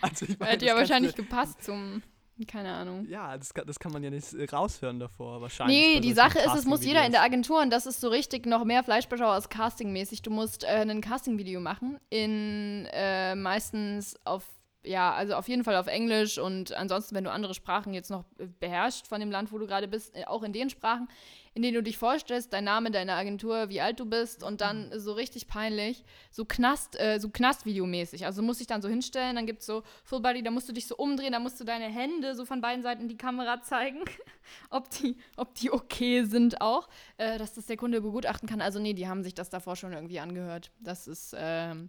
also 0.00 0.26
ich 0.26 0.38
meine, 0.38 0.52
Hätte 0.52 0.66
das 0.66 0.72
ja 0.72 0.78
wahrscheinlich 0.78 1.16
gepasst 1.16 1.64
zum, 1.64 2.04
keine 2.46 2.72
Ahnung. 2.72 3.04
Ja, 3.08 3.36
das 3.36 3.52
kann, 3.52 3.66
das 3.66 3.80
kann 3.80 3.90
man 3.90 4.04
ja 4.04 4.10
nicht 4.10 4.32
äh, 4.32 4.44
raushören 4.44 5.00
davor, 5.00 5.40
wahrscheinlich. 5.40 5.76
Nee, 5.76 6.00
die 6.00 6.12
Sache 6.12 6.38
ist, 6.38 6.54
es 6.54 6.66
muss 6.66 6.84
jeder 6.84 7.04
in 7.04 7.10
der. 7.10 7.22
Agentur 7.22 7.62
und 7.62 7.70
das 7.70 7.86
ist 7.86 8.00
so 8.00 8.10
richtig 8.10 8.46
noch 8.46 8.64
mehr 8.64 8.84
Fleischbeschau 8.84 9.28
als 9.28 9.48
Castingmäßig. 9.48 10.22
Du 10.22 10.30
musst 10.30 10.62
äh, 10.62 10.86
ein 10.88 11.00
Casting-Video 11.00 11.58
machen, 11.58 11.98
in 12.10 12.86
äh, 12.92 13.34
meistens 13.34 14.14
auf, 14.24 14.44
ja, 14.84 15.12
also 15.12 15.34
auf 15.34 15.48
jeden 15.48 15.64
Fall 15.64 15.76
auf 15.76 15.86
Englisch 15.86 16.38
und 16.38 16.72
ansonsten, 16.72 17.14
wenn 17.14 17.24
du 17.24 17.30
andere 17.30 17.54
Sprachen 17.54 17.94
jetzt 17.94 18.10
noch 18.10 18.24
äh, 18.38 18.46
beherrschst 18.60 19.08
von 19.08 19.18
dem 19.18 19.30
Land, 19.30 19.50
wo 19.50 19.58
du 19.58 19.66
gerade 19.66 19.88
bist, 19.88 20.14
äh, 20.14 20.24
auch 20.26 20.42
in 20.42 20.52
den 20.52 20.70
Sprachen, 20.70 21.08
in 21.54 21.62
denen 21.62 21.74
du 21.74 21.82
dich 21.82 21.96
vorstellst, 21.96 22.52
dein 22.52 22.64
Name, 22.64 22.90
deine 22.90 23.14
Agentur, 23.14 23.68
wie 23.68 23.80
alt 23.80 23.98
du 24.00 24.06
bist 24.06 24.42
und 24.42 24.60
dann 24.60 24.90
so 24.98 25.12
richtig 25.12 25.46
peinlich, 25.46 26.04
so 26.30 26.44
Knast, 26.44 27.00
äh, 27.00 27.18
so 27.18 27.30
Knastvideomäßig. 27.30 28.26
Also 28.26 28.42
musst 28.42 28.60
dich 28.60 28.66
dann 28.66 28.82
so 28.82 28.88
hinstellen, 28.88 29.36
dann 29.36 29.46
gibt 29.46 29.60
es 29.60 29.66
so 29.66 29.84
Full 30.02 30.20
Body, 30.20 30.42
da 30.42 30.50
musst 30.50 30.68
du 30.68 30.72
dich 30.72 30.86
so 30.86 30.96
umdrehen, 30.96 31.32
da 31.32 31.38
musst 31.38 31.60
du 31.60 31.64
deine 31.64 31.86
Hände 31.86 32.34
so 32.34 32.44
von 32.44 32.60
beiden 32.60 32.82
Seiten 32.82 33.08
die 33.08 33.16
Kamera 33.16 33.62
zeigen, 33.62 34.00
ob 34.70 34.90
die, 34.90 35.16
ob 35.36 35.54
die 35.54 35.72
okay 35.72 36.24
sind 36.24 36.60
auch, 36.60 36.88
äh, 37.16 37.38
dass 37.38 37.54
das 37.54 37.66
der 37.66 37.76
Kunde 37.76 38.00
begutachten 38.00 38.48
kann. 38.48 38.60
Also 38.60 38.80
nee, 38.80 38.92
die 38.92 39.08
haben 39.08 39.22
sich 39.22 39.34
das 39.34 39.48
davor 39.48 39.76
schon 39.76 39.92
irgendwie 39.92 40.20
angehört. 40.20 40.72
Das 40.80 41.06
ist, 41.06 41.34
ähm, 41.38 41.88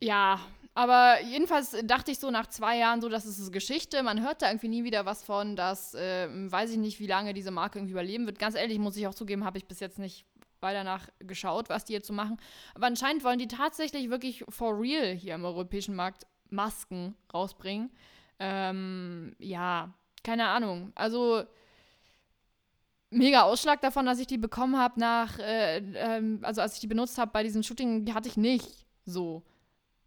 ja, 0.00 0.40
aber 0.74 1.22
jedenfalls 1.22 1.76
dachte 1.84 2.10
ich 2.10 2.18
so 2.18 2.30
nach 2.30 2.48
zwei 2.48 2.78
Jahren 2.78 3.00
so, 3.00 3.08
das 3.08 3.26
ist 3.26 3.52
Geschichte. 3.52 4.02
Man 4.02 4.22
hört 4.22 4.42
da 4.42 4.48
irgendwie 4.48 4.68
nie 4.68 4.84
wieder 4.84 5.06
was 5.06 5.22
von, 5.22 5.54
dass, 5.54 5.94
äh, 5.94 6.28
weiß 6.28 6.70
ich 6.72 6.78
nicht, 6.78 6.98
wie 6.98 7.06
lange 7.06 7.32
diese 7.32 7.52
Marke 7.52 7.78
irgendwie 7.78 7.92
überleben 7.92 8.26
wird. 8.26 8.40
Ganz 8.40 8.56
ehrlich, 8.56 8.78
muss 8.78 8.96
ich 8.96 9.06
auch 9.06 9.14
zugeben, 9.14 9.44
habe 9.44 9.58
ich 9.58 9.66
bis 9.66 9.78
jetzt 9.78 10.00
nicht 10.00 10.26
weiter 10.60 10.82
nach 10.82 11.08
geschaut, 11.20 11.68
was 11.68 11.84
die 11.84 11.92
jetzt 11.92 12.08
so 12.08 12.12
machen. 12.12 12.38
Aber 12.74 12.86
anscheinend 12.86 13.22
wollen 13.22 13.38
die 13.38 13.46
tatsächlich 13.46 14.10
wirklich 14.10 14.44
for 14.48 14.80
real 14.80 15.14
hier 15.14 15.36
im 15.36 15.44
europäischen 15.44 15.94
Markt 15.94 16.26
Masken 16.50 17.14
rausbringen. 17.32 17.90
Ähm, 18.40 19.36
ja, 19.38 19.94
keine 20.24 20.48
Ahnung. 20.48 20.92
Also 20.96 21.44
mega 23.10 23.42
Ausschlag 23.42 23.80
davon, 23.80 24.06
dass 24.06 24.18
ich 24.18 24.26
die 24.26 24.38
bekommen 24.38 24.76
habe 24.76 24.98
nach, 24.98 25.38
äh, 25.38 25.78
ähm, 25.78 26.40
also 26.42 26.60
als 26.60 26.74
ich 26.74 26.80
die 26.80 26.88
benutzt 26.88 27.16
habe 27.18 27.30
bei 27.32 27.44
diesem 27.44 27.62
Shooting, 27.62 28.04
die 28.04 28.14
hatte 28.14 28.28
ich 28.28 28.36
nicht 28.36 28.86
so. 29.04 29.44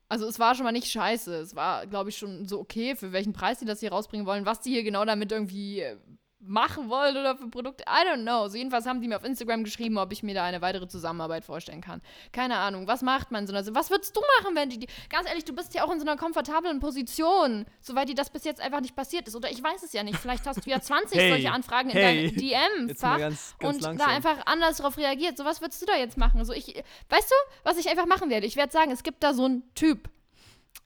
Also 0.10 0.26
es 0.26 0.40
war 0.40 0.56
schon 0.56 0.64
mal 0.64 0.72
nicht 0.72 0.90
scheiße. 0.90 1.36
Es 1.36 1.56
war, 1.56 1.86
glaube 1.88 2.10
ich, 2.10 2.18
schon 2.18 2.48
so 2.48 2.60
okay, 2.60 2.96
für 2.96 3.12
welchen 3.12 3.34
Preis 3.34 3.60
die 3.60 3.66
das 3.66 3.80
hier 3.82 3.92
rausbringen 3.92 4.26
wollen, 4.26 4.46
was 4.46 4.62
die 4.62 4.72
hier 4.72 4.84
genau 4.84 5.04
damit 5.06 5.32
irgendwie 5.32 5.82
äh, 5.82 5.98
machen 6.40 6.90
wollen 6.90 7.18
oder 7.18 7.36
für 7.36 7.48
Produkte. 7.50 7.84
I 7.88 8.08
don't 8.08 8.22
know. 8.22 8.48
So 8.48 8.58
jedenfalls 8.58 8.86
haben 8.86 9.02
die 9.02 9.08
mir 9.08 9.18
auf 9.18 9.24
Instagram 9.24 9.64
geschrieben, 9.64 9.98
ob 9.98 10.12
ich 10.12 10.24
mir 10.24 10.36
da 10.36 10.46
eine 10.46 10.62
weitere 10.62 10.88
Zusammenarbeit 10.88 11.44
vorstellen 11.44 11.82
kann. 11.82 12.02
Keine 12.32 12.58
Ahnung. 12.58 12.88
Was 12.88 13.02
macht 13.02 13.32
man 13.32 13.48
so 13.48 13.54
einer 13.54 13.66
Was 13.76 13.90
würdest 13.90 14.16
du 14.16 14.22
machen, 14.40 14.56
wenn 14.56 14.70
die, 14.70 14.80
die 14.80 14.88
Ganz 15.10 15.28
ehrlich, 15.28 15.46
du 15.46 15.54
bist 15.54 15.74
ja 15.74 15.84
auch 15.84 15.92
in 15.92 16.00
so 16.00 16.06
einer 16.06 16.16
komfortablen 16.16 16.80
Position, 16.80 17.66
soweit 17.82 18.10
dir 18.10 18.16
das 18.16 18.30
bis 18.30 18.44
jetzt 18.44 18.62
einfach 18.62 18.82
nicht 18.82 18.96
passiert 18.96 19.28
ist. 19.28 19.36
Oder 19.36 19.50
ich 19.50 19.64
weiß 19.64 19.84
es 19.84 19.94
ja 19.94 20.04
nicht. 20.04 20.18
Vielleicht 20.18 20.46
hast 20.46 20.66
du 20.66 20.70
ja 20.70 20.80
20 20.80 21.18
Hey, 21.28 21.32
solche 21.32 21.52
Anfragen 21.52 21.90
hey. 21.90 22.26
in 22.26 22.36
deinem 22.36 22.88
DM-Fach 22.88 23.20
und 23.64 23.82
langsam. 23.82 23.98
da 23.98 24.06
einfach 24.06 24.46
anders 24.46 24.78
drauf 24.78 24.98
reagiert. 24.98 25.38
So, 25.38 25.46
was 25.46 25.62
würdest 25.62 25.82
du 25.82 25.86
da 25.88 25.96
jetzt 25.96 26.18
machen? 26.18 26.44
So, 26.46 26.54
ich, 26.54 26.68
weißt 27.10 27.32
du, 27.32 27.36
was 27.64 27.78
ich 27.78 27.90
einfach 27.90 28.06
machen 28.06 28.30
werde? 28.30 28.46
Ich 28.46 28.56
werde 28.56 28.72
sagen, 28.72 28.92
es 28.92 29.04
gibt 29.04 29.24
da 29.24 29.34
so 29.34 29.46
einen 29.46 29.64
Typ, 29.74 30.10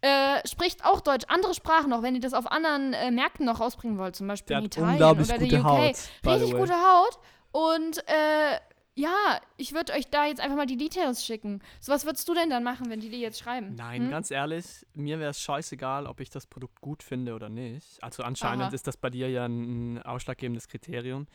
äh, 0.02 0.48
spricht 0.48 0.84
auch 0.86 1.02
Deutsch, 1.02 1.26
andere 1.28 1.54
Sprachen 1.54 1.89
noch, 1.89 2.02
wenn 2.02 2.16
ihr 2.16 2.22
das 2.22 2.34
auf 2.34 2.52
anderen 2.52 2.94
äh, 2.94 3.12
Märkten 3.12 3.46
noch 3.46 3.60
rausbringen 3.60 3.98
wollt, 3.98 4.16
zum 4.16 4.28
Beispiel 4.28 4.58
in 4.58 4.66
Italien 4.66 5.04
oder 5.04 5.16
gute 5.16 5.48
der 5.48 5.60
UK. 5.60 5.66
Haut, 5.66 5.96
Richtig 6.26 6.52
gute 6.56 6.74
Haut. 6.74 7.20
Und 7.52 7.98
äh, 8.08 8.60
ja, 8.96 9.39
ich 9.58 9.74
würde 9.74 9.94
euch 9.94 10.10
da 10.10 10.26
jetzt 10.26 10.42
einfach 10.42 10.58
mal 10.58 10.66
die 10.66 10.78
Details 10.78 11.26
schicken. 11.26 11.62
So, 11.80 11.94
was 11.94 12.06
würdest 12.06 12.28
du 12.28 12.34
denn 12.34 12.50
dann 12.50 12.64
machen, 12.64 12.89
wenn 12.89 13.00
die 13.00 13.10
dir 13.10 13.20
jetzt 13.20 13.39
schreiben? 13.39 13.76
Nein, 13.76 14.04
Hm? 14.04 14.10
ganz 14.10 14.32
ehrlich, 14.32 14.66
mir 14.94 15.20
wäre 15.20 15.32
es 15.32 15.39
scheißegal, 15.39 16.08
ob 16.08 16.20
ich 16.20 16.30
das 16.30 16.46
Produkt 16.46 16.82
gut 16.82 17.02
finde 17.04 17.34
oder 17.34 17.50
nicht. 17.50 18.04
Also 18.04 18.24
anscheinend 18.24 18.66
Aha. 18.66 18.74
ist 18.74 18.88
das 18.88 18.98
bei 18.98 19.10
dir 19.10 19.30
ja 19.30 19.46
ein, 19.46 19.94
ein 19.96 20.02
ausschlaggebendes 20.02 20.68
Kriterium. 20.68 21.28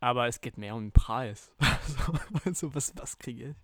Aber 0.00 0.26
es 0.26 0.40
geht 0.40 0.56
mehr 0.56 0.74
um 0.74 0.86
den 0.86 0.92
Preis. 0.92 1.52
also, 1.58 2.18
also 2.44 2.74
was, 2.74 2.92
was 2.96 3.18
kriege 3.18 3.50
ich? 3.50 3.56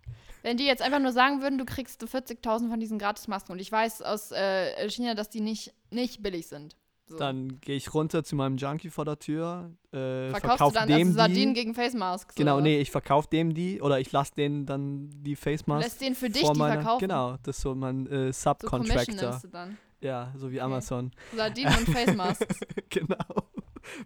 Wenn 0.43 0.57
die 0.59 0.67
jetzt 0.67 0.83
einfach 0.83 1.01
nur 1.01 1.13
sagen 1.13 1.41
würden, 1.43 1.59
du 1.59 1.65
kriegst 1.65 2.03
40.000 2.03 2.69
von 2.69 2.79
diesen 2.79 2.99
Gratismasken 2.99 3.53
und 3.53 3.59
ich 3.59 3.73
weiß 3.73 4.03
aus 4.03 4.31
äh, 4.33 4.89
China, 4.91 5.15
dass 5.15 5.31
die 5.31 5.41
nicht, 5.41 5.73
nicht 5.91 6.23
billig 6.23 6.47
sind. 6.47 6.77
So. 7.09 7.17
Dann 7.17 7.61
gehe 7.61 7.77
ich 7.77 7.95
runter 7.95 8.25
zu 8.25 8.35
meinem 8.35 8.57
Junkie 8.57 8.91
vor 8.91 9.05
der 9.05 9.19
Tür, 9.21 9.71
äh, 9.93 10.29
Verkaufst 10.31 10.41
verkauf 10.41 10.73
du 10.73 10.79
dann 10.81 10.89
dem 10.89 11.07
also 11.09 11.13
Sardinen 11.13 11.55
die. 11.55 11.61
gegen 11.61 11.73
Face 11.75 11.95
Masks? 11.95 12.35
Genau, 12.35 12.55
oder? 12.55 12.63
nee, 12.63 12.81
ich 12.81 12.91
verkaufe 12.91 13.29
dem 13.29 13.55
die 13.55 13.81
oder 13.81 14.01
ich 14.01 14.11
lasse 14.11 14.35
denen 14.35 14.67
dann 14.67 15.09
die 15.23 15.37
Face 15.37 15.63
Du 15.63 15.71
Mask 15.71 15.85
lässt 15.85 16.01
den 16.01 16.17
für 16.17 16.29
dich 16.29 16.43
die 16.43 16.59
meiner, 16.59 16.75
verkaufen. 16.83 17.01
Genau, 17.01 17.37
das 17.45 17.59
ist 17.59 17.63
so 17.63 17.75
mein 17.77 18.07
äh, 18.09 18.33
So 18.33 18.51
Subcontractor. 18.51 19.15
nimmst 19.15 19.45
du 19.45 19.49
dann. 19.49 19.79
ja, 20.01 20.33
so 20.37 20.51
wie 20.51 20.57
Okay. 20.57 20.65
Amazon. 20.65 21.13
Sardinen 21.35 21.75
und 21.79 21.89
Face 21.91 22.15
Masks. 22.17 22.59
genau. 22.91 23.17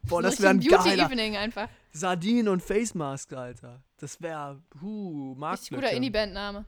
Boah, 0.02 0.22
das 0.22 0.40
wäre 0.40 0.50
ein 0.50 0.60
Beauty 0.60 0.90
geiler 0.90 1.06
Evening 1.06 1.36
einfach. 1.36 1.68
Sardinen 1.92 2.48
und 2.48 2.62
Face 2.62 2.94
Mask, 2.94 3.32
Alter. 3.32 3.82
Das 3.98 4.20
wäre, 4.20 4.62
huh, 4.80 5.30
Richtig 5.32 5.38
Marktlücke. 5.40 5.82
guter 5.82 5.92
Indie-Band-Name. 5.92 6.64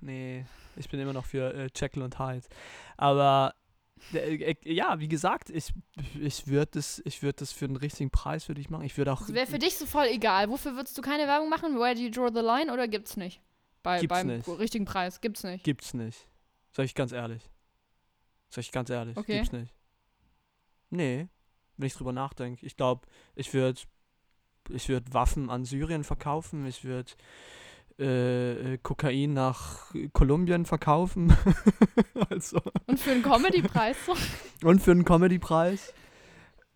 Nee, 0.00 0.44
ich 0.76 0.88
bin 0.88 0.98
immer 1.00 1.12
noch 1.12 1.26
für 1.26 1.52
äh, 1.52 1.68
Jekyll 1.74 2.02
und 2.02 2.18
Hyde. 2.18 2.46
Aber 2.96 3.54
äh, 4.14 4.52
äh, 4.52 4.72
ja, 4.72 4.98
wie 4.98 5.08
gesagt, 5.08 5.50
ich, 5.50 5.72
ich 6.18 6.46
würde 6.46 6.70
das, 6.74 7.02
ich 7.04 7.22
würd 7.22 7.40
das 7.40 7.52
für 7.52 7.66
den 7.66 7.76
richtigen 7.76 8.10
Preis 8.10 8.48
würde 8.48 8.60
ich 8.60 8.70
machen. 8.70 8.84
Ich 8.84 8.96
würde 8.96 9.12
auch. 9.12 9.28
Wäre 9.28 9.46
für 9.46 9.58
dich 9.58 9.76
so 9.76 9.84
voll 9.86 10.06
egal. 10.06 10.48
Wofür 10.48 10.74
würdest 10.74 10.96
du 10.96 11.02
keine 11.02 11.26
Werbung 11.26 11.50
machen? 11.50 11.78
Where 11.78 11.94
do 11.94 12.00
you 12.00 12.10
draw 12.10 12.30
the 12.32 12.40
line 12.40 12.72
oder 12.72 12.88
gibt's 12.88 13.16
nicht? 13.16 13.40
Bei, 13.82 14.00
Gibt's 14.00 14.08
beim 14.14 14.26
nicht. 14.26 14.48
richtigen 14.48 14.84
Preis. 14.84 15.20
Gibt's 15.20 15.42
nicht. 15.44 15.64
Gibt's 15.64 15.94
nicht. 15.94 16.26
Sag 16.72 16.84
ich 16.84 16.94
ganz 16.94 17.12
ehrlich. 17.12 17.42
Sag 18.48 18.62
ich 18.62 18.72
ganz 18.72 18.90
ehrlich. 18.90 19.16
Okay. 19.16 19.36
Gibt's 19.36 19.52
nicht. 19.52 19.74
Nee, 20.90 21.28
wenn 21.80 21.86
ich 21.86 21.94
drüber 21.94 22.12
nachdenke. 22.12 22.64
Ich 22.64 22.76
glaube, 22.76 23.06
ich 23.34 23.52
würde 23.54 23.80
ich 24.68 24.88
würd 24.88 25.12
Waffen 25.12 25.50
an 25.50 25.64
Syrien 25.64 26.04
verkaufen. 26.04 26.66
Ich 26.66 26.84
würde 26.84 27.12
äh, 27.98 28.74
äh, 28.74 28.78
Kokain 28.78 29.34
nach 29.34 29.92
Kolumbien 30.12 30.64
verkaufen. 30.64 31.36
also. 32.30 32.60
Und 32.86 32.98
für 32.98 33.10
einen 33.10 33.22
Comedy-Preis? 33.22 33.96
Und 34.64 34.80
für 34.80 34.92
einen 34.92 35.04
Comedy-Preis? 35.04 35.92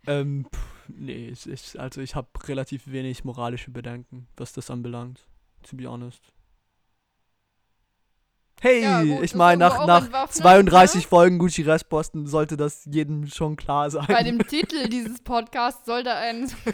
Ähm, 0.07 0.47
pff, 0.53 0.89
nee, 0.89 1.29
ich, 1.29 1.81
also 1.81 2.01
ich 2.03 2.15
habe 2.15 2.29
relativ 2.47 2.91
wenig 2.91 3.25
moralische 3.25 3.71
Bedenken, 3.71 4.29
was 4.37 4.53
das 4.53 4.71
anbelangt. 4.71 5.27
To 5.63 5.77
be 5.77 5.89
honest. 5.89 6.34
Hey, 8.61 8.83
Ja, 8.83 9.03
gut, 9.03 9.23
ich 9.23 9.35
meine, 9.35 9.61
nach, 9.61 9.87
nach 9.87 10.05
entwaffnet, 10.05 10.37
32 10.37 11.03
ne? 11.03 11.09
Folgen 11.09 11.39
Gucci 11.39 11.63
Restposten 11.63 12.27
sollte 12.27 12.57
das 12.57 12.85
jedem 12.87 13.27
schon 13.27 13.57
klar 13.57 13.91
sein. 13.91 14.07
Bei 14.09 14.23
dem 14.23 14.39
Titel 14.49 14.89
dieses 14.89 15.21
Podcasts 15.21 15.85
sollte 15.85 16.15
ein. 16.15 16.51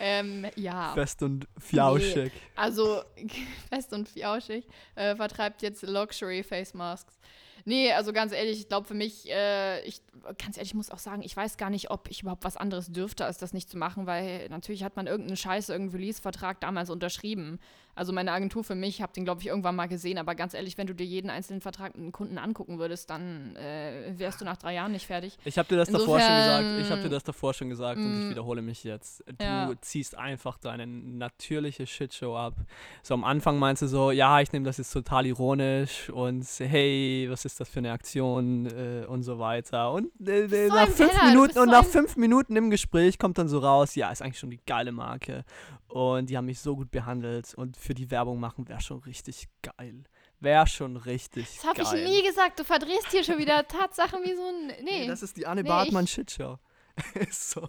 ähm, 0.00 0.46
ja. 0.56 0.92
Fest 0.94 1.22
und 1.22 1.46
flauschig. 1.58 2.32
Also, 2.54 3.02
fest 3.70 3.92
und 3.92 4.08
fiauschig, 4.08 4.66
äh, 4.94 5.16
vertreibt 5.16 5.62
jetzt 5.62 5.82
Luxury 5.82 6.42
Face 6.42 6.74
Masks. 6.74 7.18
Nee, 7.64 7.92
also 7.92 8.14
ganz 8.14 8.32
ehrlich, 8.32 8.60
ich 8.60 8.68
glaube 8.68 8.86
für 8.86 8.94
mich, 8.94 9.28
äh, 9.30 9.82
ich, 9.82 10.00
ganz 10.38 10.56
ehrlich, 10.56 10.70
ich 10.70 10.74
muss 10.74 10.90
auch 10.90 10.98
sagen, 10.98 11.20
ich 11.22 11.36
weiß 11.36 11.58
gar 11.58 11.68
nicht, 11.68 11.90
ob 11.90 12.08
ich 12.08 12.22
überhaupt 12.22 12.44
was 12.44 12.56
anderes 12.56 12.90
dürfte, 12.90 13.26
als 13.26 13.36
das 13.36 13.52
nicht 13.52 13.68
zu 13.68 13.76
machen, 13.76 14.06
weil 14.06 14.48
natürlich 14.48 14.84
hat 14.84 14.96
man 14.96 15.06
irgendeinen 15.06 15.36
Scheiß, 15.36 15.68
irgendeinen 15.68 16.00
Release-Vertrag 16.00 16.60
damals 16.62 16.88
unterschrieben. 16.88 17.58
Also 17.98 18.12
meine 18.12 18.30
Agentur 18.30 18.62
für 18.62 18.76
mich, 18.76 19.02
habe 19.02 19.12
den, 19.12 19.24
glaube 19.24 19.40
ich, 19.40 19.48
irgendwann 19.48 19.74
mal 19.74 19.88
gesehen, 19.88 20.18
aber 20.18 20.36
ganz 20.36 20.54
ehrlich, 20.54 20.78
wenn 20.78 20.86
du 20.86 20.94
dir 20.94 21.04
jeden 21.04 21.30
einzelnen 21.30 21.60
Vertrag 21.60 21.94
mit 21.94 22.02
einem 22.02 22.12
Kunden 22.12 22.38
angucken 22.38 22.78
würdest, 22.78 23.10
dann 23.10 23.56
äh, 23.56 24.12
wärst 24.16 24.40
du 24.40 24.44
nach 24.44 24.56
drei 24.56 24.74
Jahren 24.74 24.92
nicht 24.92 25.06
fertig. 25.06 25.36
Ich 25.44 25.58
habe 25.58 25.68
dir 25.68 25.76
das 25.76 25.88
davor 25.88 26.20
schon 26.20 26.36
gesagt. 26.36 26.62
Insofern, 26.62 26.80
Ich 26.80 26.90
habe 26.90 27.02
dir 27.02 27.08
das 27.08 27.24
davor 27.24 27.54
schon 27.54 27.68
gesagt 27.68 27.98
und 27.98 28.20
ich 28.20 28.26
mm, 28.26 28.30
wiederhole 28.30 28.62
mich 28.62 28.84
jetzt. 28.84 29.24
Du 29.26 29.44
ja. 29.44 29.72
ziehst 29.80 30.16
einfach 30.16 30.58
deine 30.58 30.86
natürliche 30.86 31.88
Shitshow 31.88 32.36
ab. 32.36 32.54
So 33.02 33.14
am 33.14 33.24
Anfang 33.24 33.58
meinst 33.58 33.82
du 33.82 33.88
so, 33.88 34.12
ja, 34.12 34.40
ich 34.40 34.52
nehme 34.52 34.64
das 34.64 34.78
jetzt 34.78 34.92
total 34.92 35.26
ironisch 35.26 36.08
und 36.10 36.46
hey, 36.58 37.26
was 37.28 37.44
ist 37.44 37.58
das 37.58 37.68
für 37.68 37.80
eine 37.80 37.90
Aktion 37.90 38.66
äh, 38.66 39.06
und 39.06 39.24
so 39.24 39.40
weiter. 39.40 39.92
Und 39.92 40.08
äh, 40.24 40.46
so 40.46 40.74
nach 40.74 40.88
fünf 40.88 41.10
Penner, 41.10 41.30
Minuten 41.30 41.58
und 41.58 41.64
so 41.66 41.72
nach 41.72 41.84
fünf 41.84 42.16
Minuten 42.16 42.54
im 42.54 42.70
Gespräch 42.70 43.18
kommt 43.18 43.38
dann 43.38 43.48
so 43.48 43.58
raus, 43.58 43.96
ja, 43.96 44.10
ist 44.10 44.22
eigentlich 44.22 44.38
schon 44.38 44.50
die 44.50 44.60
geile 44.64 44.92
Marke. 44.92 45.44
Und 45.88 46.28
die 46.28 46.36
haben 46.36 46.44
mich 46.44 46.60
so 46.60 46.76
gut 46.76 46.90
behandelt 46.90 47.54
und 47.54 47.76
für 47.88 47.94
die 47.94 48.10
Werbung 48.10 48.38
machen 48.38 48.68
wäre 48.68 48.82
schon 48.82 48.98
richtig 48.98 49.48
geil. 49.62 50.04
Wäre 50.40 50.66
schon 50.66 50.98
richtig 50.98 51.46
Das 51.56 51.64
habe 51.64 51.82
geil. 51.82 51.98
ich 52.04 52.08
nie 52.10 52.22
gesagt. 52.28 52.60
Du 52.60 52.64
verdrehst 52.64 53.08
hier 53.10 53.24
schon 53.24 53.38
wieder 53.38 53.66
Tatsachen 53.76 54.22
wie 54.24 54.34
so 54.36 54.42
ein. 54.46 54.66
Nee. 54.84 55.00
Nee, 55.00 55.06
das 55.06 55.22
ist 55.22 55.38
die 55.38 55.46
Anne 55.46 55.62
Nee, 55.62 55.68
Bartmann 55.70 56.06
Shitshow. 56.06 56.58
ist 57.14 57.50
so. 57.52 57.66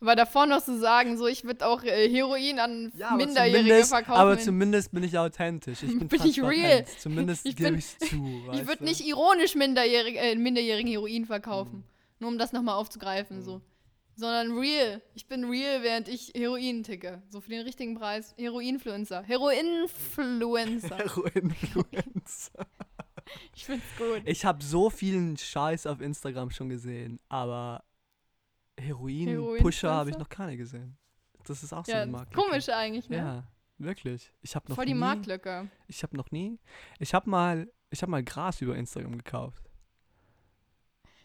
Aber 0.00 0.16
davor 0.16 0.46
noch 0.46 0.60
zu 0.60 0.76
sagen, 0.80 1.16
so 1.16 1.28
ich 1.28 1.44
würde 1.44 1.64
auch 1.68 1.84
äh, 1.84 2.08
Heroin 2.10 2.58
an 2.58 2.90
Ja, 2.96 3.12
Minderjährige 3.14 3.58
zumindest- 3.68 3.90
verkaufen. 3.90 4.20
Aber 4.20 4.36
zumindest 4.40 4.90
bin 4.92 5.04
ich 5.04 5.16
authentisch. 5.16 5.84
Ich 5.84 5.88
bin, 6.00 6.08
Bin 6.08 6.26
ich 6.26 6.42
real. 6.42 6.84
Zumindest 6.98 7.46
Ich 7.46 7.54
gebe 7.54 7.76
ich 7.76 7.84
es 8.00 8.10
zu. 8.10 8.42
ich 8.52 8.66
würde 8.66 8.82
nicht 8.82 9.06
ironisch 9.06 9.54
minderjährig, 9.54 10.16
äh, 10.16 10.34
minderjährigen 10.34 10.90
Heroin 10.90 11.26
verkaufen. 11.26 11.76
Mhm. 11.76 11.84
Nur 12.18 12.30
um 12.30 12.38
das 12.38 12.52
nochmal 12.52 12.74
aufzugreifen, 12.74 13.40
so. 13.42 13.60
Sondern 14.14 14.58
real. 14.58 15.00
Ich 15.14 15.26
bin 15.26 15.44
real, 15.44 15.82
während 15.82 16.06
ich 16.08 16.32
Heroin 16.34 16.82
ticke. 16.84 17.22
So 17.28 17.40
für 17.40 17.50
den 17.50 17.62
richtigen 17.62 17.94
Preis. 17.94 18.34
Heroinfluencer. 18.36 19.22
Heroinfluencer. 19.22 20.98
Heroinfluencer. 20.98 22.66
ich 23.54 23.64
find's 23.64 23.86
gut. 23.96 24.22
ich 24.26 24.44
habe 24.44 24.62
so 24.62 24.90
vielen 24.90 25.36
Scheiß 25.36 25.86
auf 25.86 26.00
Instagram 26.00 26.50
schon 26.50 26.68
gesehen, 26.68 27.20
aber 27.28 27.84
Heroin-Pusher 28.78 29.90
habe 29.92 30.10
ich 30.10 30.18
noch 30.18 30.28
keine 30.28 30.56
gesehen. 30.56 30.96
Das 31.44 31.62
ist 31.62 31.72
auch 31.72 31.84
so 31.84 31.92
Ja, 31.92 32.02
eine 32.02 32.12
Marke. 32.12 32.34
komisch 32.34 32.68
eigentlich, 32.68 33.08
ne? 33.08 33.16
Ja, 33.16 33.44
wirklich. 33.78 34.32
Ich 34.42 34.54
habe 34.54 34.68
noch 34.68 34.76
Voll 34.76 34.86
die 34.86 34.94
nie, 34.94 35.00
Marktlücke. 35.00 35.68
Ich 35.88 36.02
habe 36.02 36.16
noch 36.16 36.30
nie. 36.30 36.58
Ich 36.98 37.14
habe 37.14 37.28
mal, 37.28 37.70
ich 37.90 38.02
habe 38.02 38.10
mal 38.10 38.22
Gras 38.22 38.60
über 38.60 38.76
Instagram 38.76 39.16
gekauft. 39.16 39.62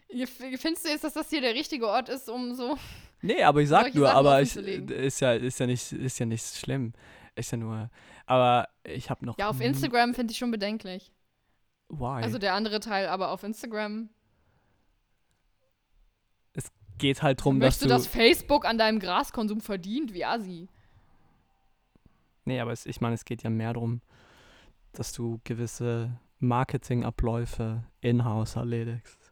Findest 0.10 0.86
du 0.86 0.90
jetzt, 0.90 1.04
dass 1.04 1.14
das 1.14 1.30
hier 1.30 1.42
der 1.42 1.54
richtige 1.54 1.88
Ort 1.88 2.10
ist, 2.10 2.30
um 2.30 2.56
so. 2.56 2.78
Nee, 3.22 3.44
aber 3.44 3.62
ich 3.62 3.70
sag 3.70 3.94
nur, 3.94 4.08
Sachen 4.08 4.18
aber 4.18 4.42
ich, 4.42 4.56
äh, 4.56 5.06
ist 5.08 5.20
ja, 5.20 5.34
ist 5.34 5.60
ja 5.60 5.66
nicht, 5.66 5.92
ist 5.92 6.20
ja 6.20 6.26
nicht 6.26 6.46
schlimm. 6.56 6.94
Ist 7.36 7.52
ja 7.52 7.58
nur, 7.58 7.90
aber 8.26 8.68
ich 8.84 9.10
habe 9.10 9.26
noch. 9.26 9.38
Ja, 9.38 9.50
auf 9.50 9.60
Instagram 9.60 10.14
finde 10.14 10.32
ich 10.32 10.38
schon 10.38 10.52
bedenklich. 10.52 11.12
Why? 11.90 12.24
Also 12.24 12.38
der 12.38 12.54
andere 12.54 12.80
Teil, 12.80 13.08
aber 13.08 13.32
auf 13.32 13.44
Instagram. 13.44 14.10
geht 16.98 17.22
halt 17.22 17.44
drum, 17.44 17.60
dass 17.60 17.68
Möchtest 17.68 17.84
du. 17.84 17.88
du, 17.88 17.94
dass 17.94 18.08
Facebook 18.08 18.66
an 18.66 18.78
deinem 18.78 19.00
Graskonsum 19.00 19.62
verdient, 19.62 20.14
wie 20.14 20.26
Asi? 20.26 20.68
nee, 22.48 22.60
aber 22.60 22.72
es, 22.72 22.86
ich 22.86 23.02
meine, 23.02 23.14
es 23.14 23.26
geht 23.26 23.44
ja 23.44 23.50
mehr 23.50 23.74
darum, 23.74 24.02
dass 24.94 25.14
du 25.14 25.40
gewisse 25.44 26.20
Marketingabläufe 26.40 27.84
in-house 28.02 28.56
erledigst. 28.56 29.27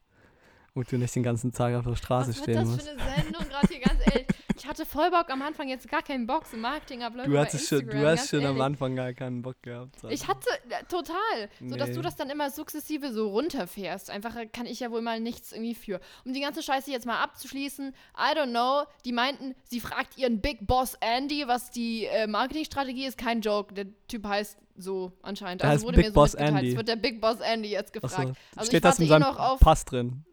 Und 0.76 0.92
du 0.92 0.98
nicht 0.98 1.16
den 1.16 1.24
ganzen 1.24 1.54
Tag 1.54 1.74
auf 1.74 1.86
der 1.86 1.96
Straße 1.96 2.32
Was 2.32 2.38
stehen 2.40 2.56
das 2.56 2.68
musst. 2.68 2.82
für 2.90 3.00
eine 3.00 3.16
Sendung 3.24 3.48
gerade 3.48 3.68
hier, 3.70 3.80
ganz 3.80 4.00
ehrlich? 4.08 4.28
Ich 4.58 4.66
hatte 4.68 4.86
voll 4.86 5.10
Bock 5.10 5.30
am 5.30 5.42
Anfang, 5.42 5.70
jetzt 5.70 5.88
gar 5.90 6.02
keinen 6.02 6.28
Bock, 6.28 6.46
so 6.46 6.58
Marketingabläufe 6.58 7.30
Du 7.30 7.38
hattest 7.40 7.70
schon, 7.70 7.88
du 7.88 8.06
hast 8.06 8.30
schon 8.30 8.46
am. 8.46 8.60
Anfang 8.60 8.94
gar 8.96 9.14
keinen 9.14 9.42
Bock 9.42 9.56
gehabt. 9.62 9.96
Ich 10.10 10.22
also. 10.24 10.28
hatte, 10.28 10.50
total. 10.90 11.50
So, 11.66 11.76
dass 11.78 11.90
Nee. 11.90 11.96
du 11.96 12.02
das 12.02 12.18
dann 12.18 12.30
immer 12.30 12.50
sukzessive 12.50 13.14
so 13.14 13.30
runterfährst. 13.30 14.10
Einfach 14.10 14.36
äh, 14.36 14.48
kann 14.48 14.66
ich 14.66 14.82
ja 14.82 14.92
wohl 14.92 15.02
mal 15.02 15.22
nichts 15.22 15.54
irgendwie 15.54 15.76
für. 15.76 16.02
Um 16.26 16.34
die 16.34 16.42
ganze 16.42 16.62
Scheiße 16.62 16.92
jetzt 16.92 17.06
mal 17.06 17.22
abzuschließen, 17.24 17.94
I 18.18 18.38
don't 18.38 18.50
know, 18.50 18.84
die 19.06 19.14
meinten, 19.14 19.56
sie 19.64 19.80
fragt 19.80 20.18
ihren 20.18 20.42
Big 20.42 20.68
Boss 20.68 20.96
Andy, 21.00 21.48
was 21.48 21.72
die 21.72 22.06
äh, 22.06 22.28
Marketingstrategie 22.28 23.06
ist. 23.06 23.18
Kein 23.18 23.40
Joke, 23.40 23.74
der 23.74 23.86
Typ 24.10 24.26
heißt 24.28 24.58
so 24.76 25.14
anscheinend. 25.22 25.62
Der 25.62 25.70
also 25.70 25.78
heißt 25.78 25.86
wurde 25.88 25.98
Big 25.98 26.06
mir 26.08 26.12
so 26.12 26.16
Boss 26.16 26.34
mitgeteilt. 26.34 26.58
Andy. 26.58 26.70
Es 26.72 26.76
wird 26.78 26.88
der 26.90 26.96
Big 26.98 27.22
Boss 27.22 27.40
Andy 27.40 27.70
jetzt 27.70 27.94
gefragt. 27.94 28.14
so. 28.16 28.34
Also 28.60 28.68
Steht 28.70 28.74
ich 28.80 28.82
das 28.82 29.00
in 29.00 29.06
eh 29.06 29.08
seinem 29.10 29.22
noch 29.22 29.40
auf- 29.40 29.60
Pass 29.62 29.86
drin? 29.86 30.26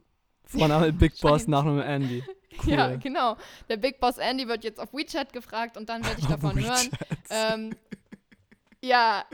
Vorname 0.59 0.93
Big 0.93 1.21
Boss. 1.21 1.47
Nachname 1.49 1.85
Andy. 1.85 2.23
Cool. 2.67 2.75
Ja, 2.75 2.97
genau. 2.97 3.39
Der 3.71 3.79
Big 3.79 3.99
Boss 3.99 4.19
Andy 4.19 4.47
wird 4.47 4.63
jetzt 4.63 4.79
auf 4.79 4.93
WeChat 4.93 5.33
gefragt 5.33 5.79
und 5.79 5.89
dann 5.89 6.05
werde 6.05 6.21
ich 6.21 6.27
davon 6.27 6.63
hören. 6.63 6.91
Ähm, 7.31 7.75
ja, 8.83 9.25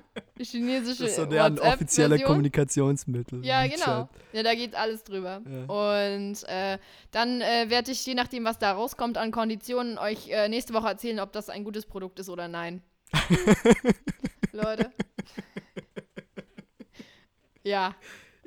chinesische 0.41 1.03
Das 1.03 1.11
ist 1.11 1.17
so 1.17 1.27
deren 1.27 1.59
offizielle. 1.59 2.21
Kommunikationsmittel. 2.21 3.45
Ja, 3.45 3.65
WeChat. 3.65 3.85
genau. 3.85 4.09
Ja, 4.33 4.43
da 4.45 4.55
geht 4.55 4.77
alles 4.77 5.03
drüber. 5.03 5.43
Ja. 5.45 5.65
Und 6.17 6.45
äh, 6.45 6.79
dann 7.11 7.41
äh, 7.41 7.69
werde 7.69 7.91
ich, 7.91 8.07
je 8.07 8.15
nachdem, 8.15 8.45
was 8.45 8.59
da 8.61 8.71
rauskommt 8.73 9.19
an 9.19 9.33
Konditionen, 9.33 9.99
euch 9.99 10.29
äh, 10.29 10.49
nächste 10.49 10.73
Woche 10.73 10.87
erzählen, 10.87 11.19
ob 11.19 11.33
das 11.33 11.49
ein 11.49 11.65
gutes 11.65 11.87
Produkt 11.87 12.21
ist 12.21 12.29
oder 12.29 12.47
nein. 12.47 12.83
Leute. 14.53 14.93
ja, 17.65 17.95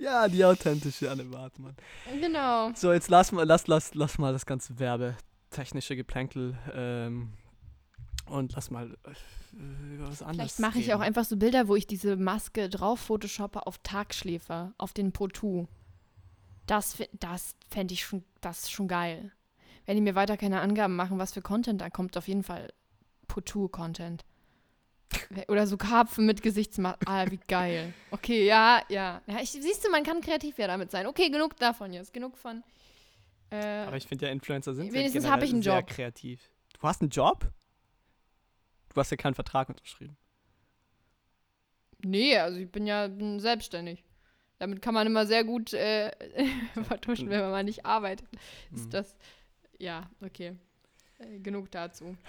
Ja, 0.02 0.28
die 0.28 0.44
authentische 0.44 1.12
Anne 1.12 1.24
Bartmann. 1.26 1.76
genau. 2.20 2.72
So, 2.74 2.92
jetzt 2.92 3.10
lass 3.10 3.32
mal, 3.32 3.46
lass, 3.46 3.68
lass, 3.68 3.94
lass 3.94 4.18
mal 4.18 4.34
das 4.34 4.48
ganze 4.48 4.80
werbetechnische 4.80 5.96
Geplänkel 5.96 6.58
ähm, 6.74 7.34
und 8.26 8.54
lass 8.54 8.72
mal 8.72 8.98
äh, 9.06 9.14
was 10.00 10.24
anderes 10.24 10.56
Vielleicht 10.56 10.60
mache 10.60 10.80
ich 10.80 10.94
auch 10.94 11.02
einfach 11.02 11.26
so 11.26 11.38
Bilder, 11.38 11.68
wo 11.68 11.76
ich 11.76 11.86
diese 11.86 12.16
Maske 12.16 12.68
drauf 12.68 13.00
photoshoppe 13.00 13.68
auf 13.68 13.78
Tagschläfer, 13.84 14.74
auf 14.80 14.94
den 14.94 15.12
Potu. 15.12 15.68
Das, 16.66 16.98
das 17.14 17.56
fände 17.70 17.94
ich 17.94 18.04
schon, 18.04 18.24
das 18.40 18.72
schon 18.72 18.88
geil. 18.88 19.32
Wenn 19.86 19.98
die 19.98 20.02
mir 20.02 20.16
weiter 20.16 20.38
keine 20.38 20.62
Angaben 20.62 20.96
machen, 20.96 21.20
was 21.20 21.34
für 21.34 21.42
Content 21.42 21.80
da 21.80 21.92
kommt, 21.92 22.18
auf 22.18 22.28
jeden 22.28 22.44
Fall 22.44 22.74
Potu-Content. 23.28 24.26
Oder 25.48 25.68
so 25.68 25.78
Karpfen 25.78 26.26
mit 26.26 26.42
Gesichtsmaske. 26.42 27.06
Ah, 27.08 27.26
wie 27.30 27.40
geil. 27.48 27.94
Okay, 28.12 28.46
ja, 28.46 28.82
ja. 28.90 29.22
ja 29.28 29.40
ich, 29.42 29.52
siehst 29.52 29.86
du, 29.86 29.90
man 29.92 30.04
kann 30.04 30.22
kreativ 30.22 30.58
ja 30.58 30.68
damit 30.68 30.92
sein. 30.92 31.08
Okay, 31.08 31.30
genug 31.30 31.56
davon 31.58 31.94
jetzt. 31.94 32.14
Genug 32.14 32.38
von. 32.38 32.64
Äh, 33.50 33.58
Aber 33.86 33.98
ich 33.98 34.08
finde 34.08 34.26
ja, 34.28 34.32
Influencer 34.32 34.74
sind 34.74 34.92
Wenigstens 34.94 35.26
ja 35.26 35.32
hab 35.32 35.44
ich 35.44 35.52
einen 35.52 35.62
sehr 35.62 35.78
Job. 35.80 35.88
kreativ. 35.88 36.50
Du 36.74 36.82
hast 36.88 37.02
einen 37.02 37.10
Job? 37.10 37.52
Du 38.94 39.00
hast 39.00 39.10
ja 39.12 39.18
keinen 39.18 39.36
Vertrag 39.36 39.70
unterschrieben. 39.70 40.18
nee, 42.04 42.38
also 42.38 42.58
ich 42.60 42.72
bin 42.72 42.86
ja 42.88 43.08
bin 43.08 43.40
selbstständig. 43.40 44.04
Damit 44.60 44.82
kann 44.82 44.94
man 44.94 45.08
immer 45.08 45.26
sehr 45.26 45.44
gut 45.44 45.74
äh, 45.74 46.12
vertuschen, 46.88 47.30
wenn 47.30 47.40
man 47.42 47.52
mal 47.52 47.64
nicht 47.64 47.86
arbeitet. 47.86 48.28
Ist 48.74 48.86
Mhm. 48.86 48.90
das. 48.92 49.16
Ja, 49.80 50.10
okay. 50.22 50.56
Äh, 51.20 51.40
genug 51.40 51.72
dazu. 51.72 52.16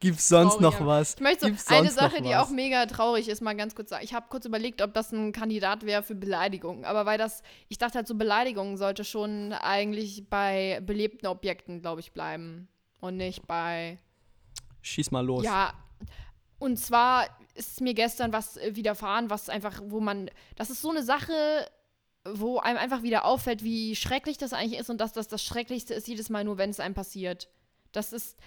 Gibt's 0.00 0.28
sonst 0.28 0.58
Traurig, 0.58 0.80
noch 0.80 0.86
was? 0.86 1.14
Ich 1.14 1.20
möchte 1.20 1.54
so 1.54 1.74
eine 1.74 1.90
Sache, 1.90 2.22
die 2.22 2.34
auch 2.34 2.50
mega 2.50 2.86
traurig 2.86 3.28
ist, 3.28 3.40
mal 3.40 3.54
ganz 3.54 3.74
kurz 3.74 3.90
sagen. 3.90 4.04
Ich 4.04 4.14
habe 4.14 4.26
kurz 4.28 4.44
überlegt, 4.44 4.82
ob 4.82 4.94
das 4.94 5.12
ein 5.12 5.32
Kandidat 5.32 5.84
wäre 5.84 6.02
für 6.02 6.14
Beleidigung. 6.14 6.84
Aber 6.84 7.06
weil 7.06 7.18
das, 7.18 7.42
ich 7.68 7.78
dachte 7.78 7.98
halt 7.98 8.08
so, 8.08 8.14
Beleidigung 8.14 8.76
sollte 8.76 9.04
schon 9.04 9.52
eigentlich 9.52 10.28
bei 10.28 10.80
belebten 10.84 11.28
Objekten, 11.28 11.80
glaube 11.80 12.00
ich, 12.00 12.12
bleiben. 12.12 12.68
Und 13.00 13.16
nicht 13.16 13.46
bei. 13.46 13.98
Schieß 14.82 15.10
mal 15.10 15.24
los. 15.24 15.44
Ja. 15.44 15.74
Und 16.58 16.76
zwar 16.76 17.26
ist 17.54 17.80
mir 17.80 17.94
gestern 17.94 18.32
was 18.32 18.56
äh, 18.56 18.76
widerfahren, 18.76 19.30
was 19.30 19.48
einfach, 19.48 19.80
wo 19.84 20.00
man. 20.00 20.30
Das 20.56 20.70
ist 20.70 20.80
so 20.80 20.90
eine 20.90 21.02
Sache, 21.02 21.32
wo 22.24 22.58
einem 22.58 22.78
einfach 22.78 23.02
wieder 23.02 23.24
auffällt, 23.24 23.64
wie 23.64 23.96
schrecklich 23.96 24.38
das 24.38 24.52
eigentlich 24.52 24.78
ist 24.78 24.90
und 24.90 25.00
dass 25.00 25.12
das 25.12 25.28
das 25.28 25.42
Schrecklichste 25.42 25.94
ist 25.94 26.06
jedes 26.06 26.30
Mal 26.30 26.44
nur, 26.44 26.58
wenn 26.58 26.70
es 26.70 26.80
einem 26.80 26.94
passiert. 26.94 27.48
Das 27.90 28.12
ist. 28.12 28.38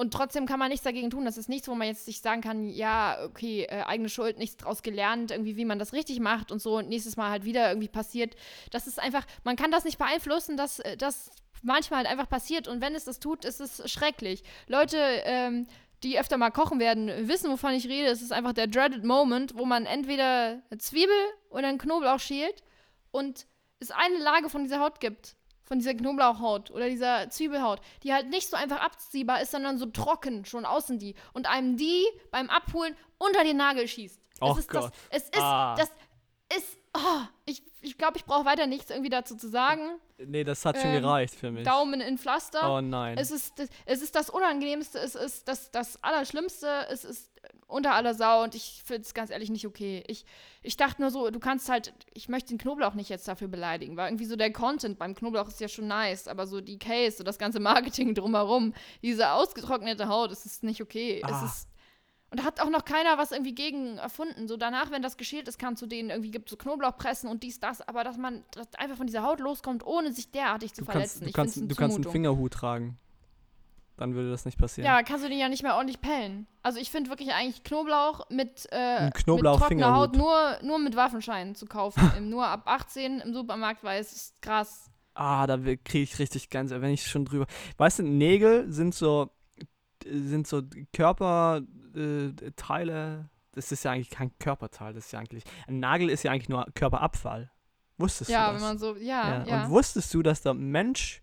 Und 0.00 0.14
trotzdem 0.14 0.46
kann 0.46 0.58
man 0.58 0.70
nichts 0.70 0.82
dagegen 0.82 1.10
tun. 1.10 1.26
Das 1.26 1.36
ist 1.36 1.50
nichts, 1.50 1.68
wo 1.68 1.74
man 1.74 1.86
jetzt 1.86 2.06
sich 2.06 2.22
sagen 2.22 2.40
kann, 2.40 2.70
ja, 2.70 3.18
okay, 3.22 3.64
äh, 3.64 3.82
eigene 3.82 4.08
Schuld, 4.08 4.38
nichts 4.38 4.56
draus 4.56 4.82
gelernt, 4.82 5.30
irgendwie, 5.30 5.58
wie 5.58 5.66
man 5.66 5.78
das 5.78 5.92
richtig 5.92 6.20
macht 6.20 6.50
und 6.50 6.62
so 6.62 6.78
und 6.78 6.88
nächstes 6.88 7.18
Mal 7.18 7.28
halt 7.28 7.44
wieder 7.44 7.68
irgendwie 7.68 7.88
passiert. 7.88 8.34
Das 8.70 8.86
ist 8.86 8.98
einfach, 8.98 9.26
man 9.44 9.56
kann 9.56 9.70
das 9.70 9.84
nicht 9.84 9.98
beeinflussen, 9.98 10.56
dass 10.56 10.78
äh, 10.78 10.96
das 10.96 11.30
manchmal 11.60 11.98
halt 11.98 12.08
einfach 12.08 12.30
passiert 12.30 12.66
und 12.66 12.80
wenn 12.80 12.94
es 12.94 13.04
das 13.04 13.20
tut, 13.20 13.44
ist 13.44 13.60
es 13.60 13.92
schrecklich. 13.92 14.42
Leute, 14.68 14.96
ähm, 14.96 15.66
die 16.02 16.18
öfter 16.18 16.38
mal 16.38 16.48
kochen 16.48 16.80
werden, 16.80 17.28
wissen, 17.28 17.50
wovon 17.50 17.74
ich 17.74 17.86
rede. 17.86 18.08
Es 18.08 18.22
ist 18.22 18.32
einfach 18.32 18.54
der 18.54 18.68
dreaded 18.68 19.04
Moment, 19.04 19.58
wo 19.58 19.66
man 19.66 19.84
entweder 19.84 20.62
eine 20.70 20.78
Zwiebel 20.78 21.14
oder 21.50 21.68
einen 21.68 21.76
Knoblauch 21.76 22.20
schält 22.20 22.62
und 23.10 23.46
es 23.80 23.90
eine 23.90 24.16
Lage 24.16 24.48
von 24.48 24.62
dieser 24.62 24.80
Haut 24.80 24.98
gibt, 24.98 25.36
von 25.70 25.78
dieser 25.78 25.94
Knoblauchhaut 25.94 26.72
oder 26.72 26.88
dieser 26.88 27.30
Zwiebelhaut, 27.30 27.80
die 28.02 28.12
halt 28.12 28.28
nicht 28.28 28.50
so 28.50 28.56
einfach 28.56 28.80
abziehbar 28.80 29.40
ist, 29.40 29.52
sondern 29.52 29.78
so 29.78 29.86
trocken, 29.86 30.44
schon 30.44 30.64
außen 30.64 30.98
die, 30.98 31.14
und 31.32 31.48
einem 31.48 31.76
die 31.76 32.04
beim 32.32 32.50
Abholen 32.50 32.96
unter 33.18 33.44
den 33.44 33.56
Nagel 33.56 33.86
schießt. 33.86 34.20
Och 34.40 34.54
es 34.58 34.64
ist 34.64 34.68
Gott. 34.68 34.90
Das, 35.10 35.22
es 35.22 35.28
ist, 35.28 35.38
Ah. 35.40 35.76
das 35.76 35.92
ist, 36.56 36.76
oh, 36.94 37.20
ich 37.46 37.62
ich, 37.82 37.96
glaube, 37.96 38.18
ich 38.18 38.26
brauche 38.26 38.44
weiter 38.44 38.66
nichts 38.66 38.90
irgendwie 38.90 39.08
dazu 39.08 39.36
zu 39.36 39.48
sagen. 39.48 39.80
Nee, 40.18 40.44
das 40.44 40.66
hat 40.66 40.76
schon 40.76 40.90
Ähm, 40.90 41.00
gereicht 41.00 41.34
für 41.34 41.50
mich. 41.50 41.64
Daumen 41.64 42.02
in 42.02 42.18
Pflaster. 42.18 42.70
Oh 42.76 42.82
nein. 42.82 43.16
Es 43.16 43.30
ist, 43.30 43.58
das- 43.58 43.70
es 43.86 44.02
ist 44.02 44.14
das 44.14 44.28
Unangenehmste, 44.28 44.98
es 44.98 45.14
ist 45.14 45.48
das, 45.48 45.70
das 45.70 46.02
Allerschlimmste, 46.02 46.68
es 46.90 47.04
ist 47.06 47.30
unter 47.66 47.94
aller 47.94 48.12
Sau 48.12 48.42
und 48.42 48.54
ich 48.54 48.82
finde 48.84 49.02
es 49.02 49.14
ganz 49.14 49.30
ehrlich 49.30 49.48
nicht 49.48 49.66
okay. 49.66 50.04
Ich, 50.08 50.26
ich 50.62 50.76
dachte 50.76 51.00
nur 51.00 51.10
so, 51.10 51.30
du 51.30 51.38
kannst 51.40 51.70
halt, 51.70 51.94
ich 52.12 52.28
möchte 52.28 52.50
den 52.50 52.58
Knoblauch 52.58 52.92
nicht 52.92 53.08
jetzt 53.08 53.26
dafür 53.28 53.48
beleidigen, 53.48 53.96
weil 53.96 54.08
irgendwie 54.10 54.26
so 54.26 54.36
der 54.36 54.52
Content 54.52 54.98
beim 54.98 55.14
Knoblauch 55.14 55.48
ist 55.48 55.60
ja 55.60 55.68
schon 55.68 55.86
nice, 55.86 56.28
aber 56.28 56.46
so 56.46 56.60
die 56.60 56.78
Case, 56.78 57.16
so 57.16 57.24
das 57.24 57.38
ganze 57.38 57.60
Marketing 58.00 58.14
drumherum, 58.14 58.74
diese 59.00 59.30
ausgetrocknete 59.30 60.08
Haut, 60.08 60.32
es 60.32 60.44
ist 60.44 60.64
nicht 60.64 60.82
okay. 60.82 61.22
Es 61.24 61.32
Ah. 61.32 61.44
ist, 61.46 61.68
und 62.30 62.38
da 62.38 62.44
hat 62.44 62.60
auch 62.60 62.70
noch 62.70 62.84
keiner 62.84 63.18
was 63.18 63.32
irgendwie 63.32 63.54
gegen 63.54 63.98
erfunden. 63.98 64.46
So 64.46 64.56
danach, 64.56 64.90
wenn 64.92 65.02
das 65.02 65.16
geschält 65.16 65.48
ist, 65.48 65.58
kann 65.58 65.76
zu 65.76 65.86
denen 65.86 66.10
irgendwie 66.10 66.30
gibt 66.30 66.48
so 66.48 66.56
Knoblauchpressen 66.56 67.28
und 67.28 67.42
dies, 67.42 67.58
das, 67.58 67.80
aber 67.86 68.04
dass 68.04 68.16
man 68.16 68.44
dass 68.52 68.72
einfach 68.76 68.96
von 68.96 69.06
dieser 69.06 69.24
Haut 69.24 69.40
loskommt, 69.40 69.84
ohne 69.84 70.12
sich 70.12 70.30
derartig 70.30 70.72
zu 70.72 70.82
du 70.82 70.90
verletzen. 70.90 71.20
kannst, 71.20 71.26
du 71.26 71.32
kannst, 71.32 71.58
eine 71.58 71.68
du 71.68 71.74
kannst 71.74 71.96
einen. 71.96 72.10
Fingerhut 72.10 72.52
tragen. 72.52 72.98
Dann 73.96 74.14
würde 74.14 74.30
das 74.30 74.44
nicht 74.46 74.58
passieren. 74.58 74.86
Ja, 74.86 75.02
kannst 75.02 75.24
du 75.24 75.28
den 75.28 75.38
ja 75.38 75.48
nicht 75.48 75.62
mehr 75.62 75.74
ordentlich 75.74 76.00
pellen. 76.00 76.46
Also 76.62 76.78
ich 76.78 76.90
finde 76.90 77.10
wirklich 77.10 77.34
eigentlich 77.34 77.64
Knoblauch 77.64 78.30
mit, 78.30 78.66
äh, 78.70 79.06
mit 79.06 79.14
Knoblauch-Fingerhut. 79.14 79.58
trockener 79.60 79.94
Haut 79.94 80.16
nur, 80.16 80.58
nur 80.62 80.78
mit 80.78 80.96
Waffenschein 80.96 81.54
zu 81.54 81.66
kaufen. 81.66 82.00
Im, 82.16 82.30
nur 82.30 82.46
ab 82.46 82.62
18 82.64 83.20
im 83.20 83.34
Supermarkt, 83.34 83.84
weil 83.84 84.00
es 84.00 84.12
ist 84.12 84.40
krass. 84.40 84.90
Ah, 85.14 85.46
da 85.46 85.58
kriege 85.58 86.04
ich 86.04 86.18
richtig 86.18 86.48
ganz, 86.48 86.70
wenn 86.70 86.90
ich 86.90 87.06
schon 87.06 87.26
drüber. 87.26 87.46
Weißt 87.76 87.98
du, 87.98 88.04
Nägel 88.04 88.72
sind 88.72 88.94
so 88.94 89.30
sind 90.06 90.46
so 90.46 90.62
Körperteile. 90.94 91.66
Äh, 91.94 92.32
Teile. 92.56 93.28
das 93.52 93.72
ist 93.72 93.84
ja 93.84 93.92
eigentlich 93.92 94.10
kein 94.10 94.36
Körperteil, 94.38 94.92
das 94.92 95.06
ist 95.06 95.12
ja 95.12 95.18
eigentlich. 95.18 95.44
Ein 95.66 95.80
Nagel 95.80 96.10
ist 96.10 96.22
ja 96.22 96.32
eigentlich 96.32 96.48
nur 96.48 96.66
Körperabfall. 96.74 97.50
Wusstest 97.98 98.30
ja, 98.30 98.48
du 98.48 98.54
das? 98.54 98.62
wenn 98.62 98.68
man 98.68 98.78
so, 98.78 98.96
ja, 98.96 99.44
ja. 99.44 99.64
Und 99.64 99.70
wusstest 99.70 100.12
du, 100.14 100.22
dass 100.22 100.42
der 100.42 100.54
Mensch 100.54 101.20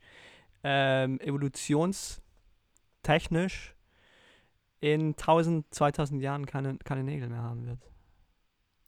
ähm, 0.64 1.20
evolutionstechnisch 1.20 3.76
in 4.80 5.10
1000, 5.14 5.74
2000 5.74 6.22
Jahren 6.22 6.46
keine, 6.46 6.78
keine 6.78 7.04
Nägel 7.04 7.30
mehr 7.30 7.42
haben 7.42 7.66
wird? 7.66 7.80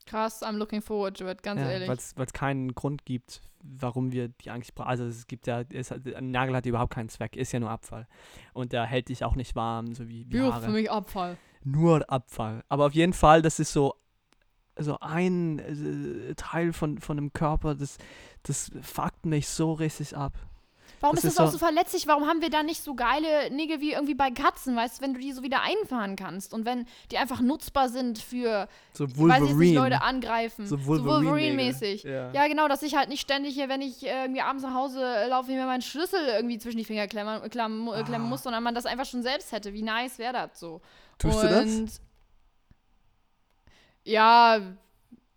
Krass, 0.05 0.43
I'm 0.43 0.57
looking 0.57 0.81
forward 0.81 1.17
to 1.17 1.29
it, 1.29 1.43
ganz 1.43 1.61
ja, 1.61 1.69
ehrlich. 1.69 1.87
Weil 1.87 2.25
es 2.25 2.33
keinen 2.33 2.73
Grund 2.73 3.05
gibt, 3.05 3.41
warum 3.63 4.11
wir 4.11 4.29
die 4.29 4.49
eigentlich 4.49 4.73
brauchen. 4.73 4.89
Also 4.89 5.05
es 5.05 5.27
gibt 5.27 5.47
ja, 5.47 5.61
es 5.61 5.91
ein 5.91 6.31
Nagel 6.31 6.55
hat 6.55 6.65
überhaupt 6.65 6.93
keinen 6.93 7.09
Zweck, 7.09 7.35
ist 7.35 7.51
ja 7.51 7.59
nur 7.59 7.69
Abfall. 7.69 8.07
Und 8.53 8.73
der 8.73 8.85
hält 8.85 9.09
dich 9.09 9.23
auch 9.23 9.35
nicht 9.35 9.55
warm, 9.55 9.93
so 9.93 10.07
wie, 10.07 10.25
wie 10.29 10.37
Ja, 10.37 10.51
Haare. 10.51 10.65
für 10.65 10.71
mich 10.71 10.89
Abfall. 10.89 11.37
Nur 11.63 12.09
Abfall. 12.09 12.63
Aber 12.69 12.85
auf 12.87 12.93
jeden 12.93 13.13
Fall, 13.13 13.41
das 13.41 13.59
ist 13.59 13.73
so, 13.73 13.95
so 14.77 14.97
ein 15.01 15.59
äh, 16.29 16.35
Teil 16.35 16.73
von, 16.73 16.99
von 16.99 17.17
dem 17.17 17.33
Körper, 17.33 17.75
das, 17.75 17.97
das 18.43 18.71
fuckt 18.81 19.25
mich 19.25 19.47
so 19.49 19.73
richtig 19.73 20.15
ab. 20.15 20.33
Warum 21.01 21.15
Das 21.15 21.23
ist 21.23 21.37
das 21.37 21.45
auch 21.45 21.51
so- 21.51 21.57
so 21.57 21.65
verletzlich? 21.65 22.07
Warum 22.07 22.27
haben 22.27 22.41
wir 22.41 22.49
da 22.49 22.61
nicht 22.61 22.83
so 22.83 22.93
geile 22.93 23.49
Nägel 23.51 23.79
wie 23.79 23.93
irgendwie 23.93 24.15
bei 24.15 24.31
Katzen, 24.31 24.75
weißt 24.75 24.97
du, 24.99 25.03
wenn 25.03 25.13
du 25.13 25.19
die 25.21 25.31
so 25.31 25.43
wieder 25.43 25.61
einfahren 25.61 26.17
kannst 26.17 26.53
und 26.53 26.65
wenn 26.65 26.85
die 27.11 27.17
einfach 27.17 27.39
nutzbar 27.39 27.87
sind 27.87 28.19
für, 28.19 28.67
So 28.91 29.05
ich 29.05 29.11
weiß 29.17 29.17
jetzt 29.17 29.41
nicht, 29.41 29.49
Wolverine. 29.51 29.79
Leute 29.79 30.01
angreifen. 30.01 30.65
So. 30.67 30.77
Wolverine-mäßig. 30.85 32.03
Ja. 32.03 32.31
Ja, 32.33 32.47
genau, 32.47 32.67
dass 32.67 32.81
ich 32.81 32.95
halt 32.97 33.07
nicht 33.09 33.21
ständig 33.21 33.53
hier, 33.53 33.69
wenn 33.69 33.81
ich 33.81 34.05
äh, 34.05 34.23
irgendwie 34.23 34.41
abends 34.41 34.63
nach 34.63 34.73
Hause 34.73 35.01
äh, 35.03 35.27
laufe, 35.29 35.51
mir 35.51 35.65
meinen 35.65 35.81
Schlüssel 35.81 36.19
irgendwie 36.35 36.57
zwischen 36.57 36.77
die 36.77 36.85
Finger 36.85 37.07
klemmen, 37.07 37.43
äh, 37.43 37.49
klemmen, 37.49 37.87
äh, 37.87 38.03
klemmen 38.03 38.27
Ah. 38.27 38.29
muss, 38.29 38.43
sondern 38.43 38.63
man 38.63 38.75
das 38.75 38.85
einfach 38.85 39.05
schon 39.05 39.21
selbst 39.23 39.51
hätte. 39.53 39.73
Wie 39.73 39.83
nice 39.83 40.17
wäre 40.19 40.33
das 40.33 40.59
so? 40.59 40.81
Tust 41.19 41.37
Und 41.37 41.43
du 41.43 41.49
das? 41.49 42.01
Ja, 44.03 44.59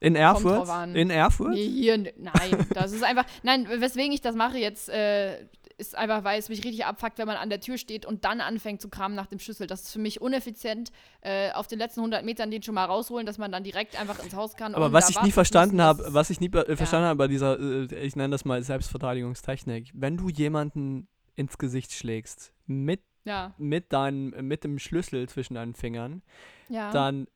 In 0.01 0.17
Erfurt? 0.17 0.69
In 0.95 1.11
Erfurt? 1.11 1.51
nee, 1.51 1.69
hier, 1.69 1.99
nein, 1.99 2.67
das 2.71 2.93
ist 2.93 3.05
einfach, 3.05 3.27
nein, 3.43 3.69
weswegen 3.69 4.13
ich 4.13 4.23
das 4.23 4.35
mache 4.35 4.57
jetzt, 4.59 4.89
äh, 4.89 5.45
ist 5.77 5.97
einfach, 5.97 6.25
weil 6.25 6.39
es 6.39 6.49
mich 6.49 6.65
richtig 6.65 6.85
abfuckt, 6.85 7.19
wenn 7.19 7.27
man 7.27 7.37
an 7.37 7.51
der 7.51 7.61
Tür 7.61 7.77
steht 7.77 8.07
und 8.07 8.25
dann 8.25 8.41
anfängt 8.41 8.81
zu 8.81 8.89
kramen 8.89 9.17
nach 9.17 9.27
dem 9.27 9.39
Schlüssel. 9.39 9.67
Das 9.67 9.83
ist 9.83 9.93
für 9.93 9.99
mich 9.99 10.21
uneffizient. 10.21 10.93
Äh, 11.21 11.51
auf 11.53 11.67
den 11.67 11.79
letzten 11.79 12.01
100 12.01 12.25
Metern 12.25 12.51
den 12.51 12.63
schon 12.63 12.75
mal 12.75 12.85
rausholen, 12.85 13.27
dass 13.27 13.39
man 13.39 13.51
dann 13.51 13.65
direkt 13.65 14.01
einfach 14.01 14.23
ins 14.23 14.35
Haus 14.35 14.57
kann. 14.57 14.75
Aber 14.75 14.93
was 14.93 15.11
ich 15.11 15.17
warten 15.17 15.27
nie 15.27 15.33
verstanden 15.33 15.83
habe, 15.83 16.05
was 16.09 16.31
ich 16.31 16.41
nie 16.41 16.51
verstanden 16.51 17.07
habe 17.07 17.19
bei 17.19 17.29
dieser, 17.29 17.59
äh, 17.59 18.07
ich 18.07 18.17
nenne 18.17 18.31
das 18.31 18.45
mal 18.45 18.63
Selbstverteidigungstechnik, 18.63 19.91
wenn 19.95 20.17
du 20.17 20.29
jemanden 20.29 21.09
ins 21.35 21.59
Gesicht 21.59 21.93
schlägst 21.93 22.53
mit, 22.67 23.01
Ja, 23.25 23.55
mit, 23.57 23.93
deinem, 23.93 24.31
mit 24.47 24.65
dem 24.65 24.79
Schlüssel 24.79 25.29
zwischen 25.29 25.55
deinen 25.55 25.75
Fingern, 25.75 26.23
ja. 26.69 26.91
dann 26.91 27.29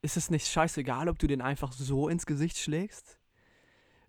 ist 0.00 0.16
es 0.16 0.30
nicht 0.30 0.46
scheißegal, 0.46 1.08
ob 1.08 1.18
du 1.18 1.26
den 1.26 1.40
einfach 1.40 1.72
so 1.72 2.08
ins 2.08 2.26
Gesicht 2.26 2.58
schlägst. 2.58 3.18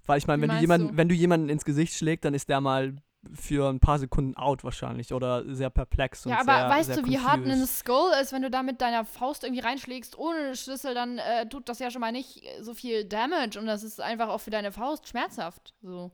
Weil 0.05 0.17
ich 0.17 0.27
meine, 0.27 0.41
wenn 0.43 0.49
du 0.49 0.59
jemanden, 0.59 0.88
du? 0.89 0.97
wenn 0.97 1.09
du 1.09 1.15
jemanden 1.15 1.49
ins 1.49 1.65
Gesicht 1.65 1.93
schlägst, 1.93 2.25
dann 2.25 2.33
ist 2.33 2.49
der 2.49 2.61
mal 2.61 2.95
für 3.33 3.69
ein 3.69 3.79
paar 3.79 3.97
Sekunden 3.97 4.36
out 4.38 4.63
wahrscheinlich 4.63 5.11
oder 5.13 5.43
sehr 5.53 5.69
perplex 5.69 6.25
und 6.25 6.31
Ja, 6.31 6.41
aber 6.41 6.57
sehr, 6.57 6.69
weißt 6.69 6.93
sehr 6.93 7.01
du, 7.01 7.09
wie 7.09 7.19
hart 7.19 7.45
ein. 7.45 7.65
Skull 7.65 8.11
ist, 8.21 8.31
wenn 8.33 8.43
du 8.43 8.51
da 8.51 8.61
mit 8.61 8.81
deiner 8.81 9.03
Faust 9.03 9.43
irgendwie 9.43 9.61
reinschlägst 9.61 10.17
ohne 10.17 10.55
Schlüssel, 10.55 10.93
dann 10.93 11.17
äh, 11.17 11.47
tut 11.49 11.67
das 11.67 11.79
ja 11.79 11.89
schon 11.89 12.01
mal 12.01 12.11
nicht 12.11 12.43
äh, 12.43 12.61
so 12.61 12.73
viel 12.73 13.05
Damage 13.05 13.59
und 13.59 13.65
das 13.65 13.83
ist 13.83 13.99
einfach 13.99 14.29
auch 14.29 14.41
für 14.41 14.51
deine 14.51 14.71
Faust 14.71 15.07
schmerzhaft. 15.07 15.73
So. 15.81 16.11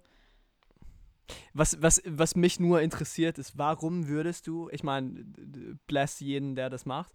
Was, 1.53 1.81
was, 1.81 2.01
was 2.05 2.35
mich 2.35 2.59
nur 2.59 2.81
interessiert 2.81 3.37
ist, 3.37 3.57
warum 3.57 4.07
würdest 4.07 4.47
du, 4.47 4.69
ich 4.71 4.83
meine, 4.83 5.25
bless 5.87 6.19
jeden, 6.19 6.55
der 6.55 6.69
das 6.69 6.85
macht, 6.85 7.13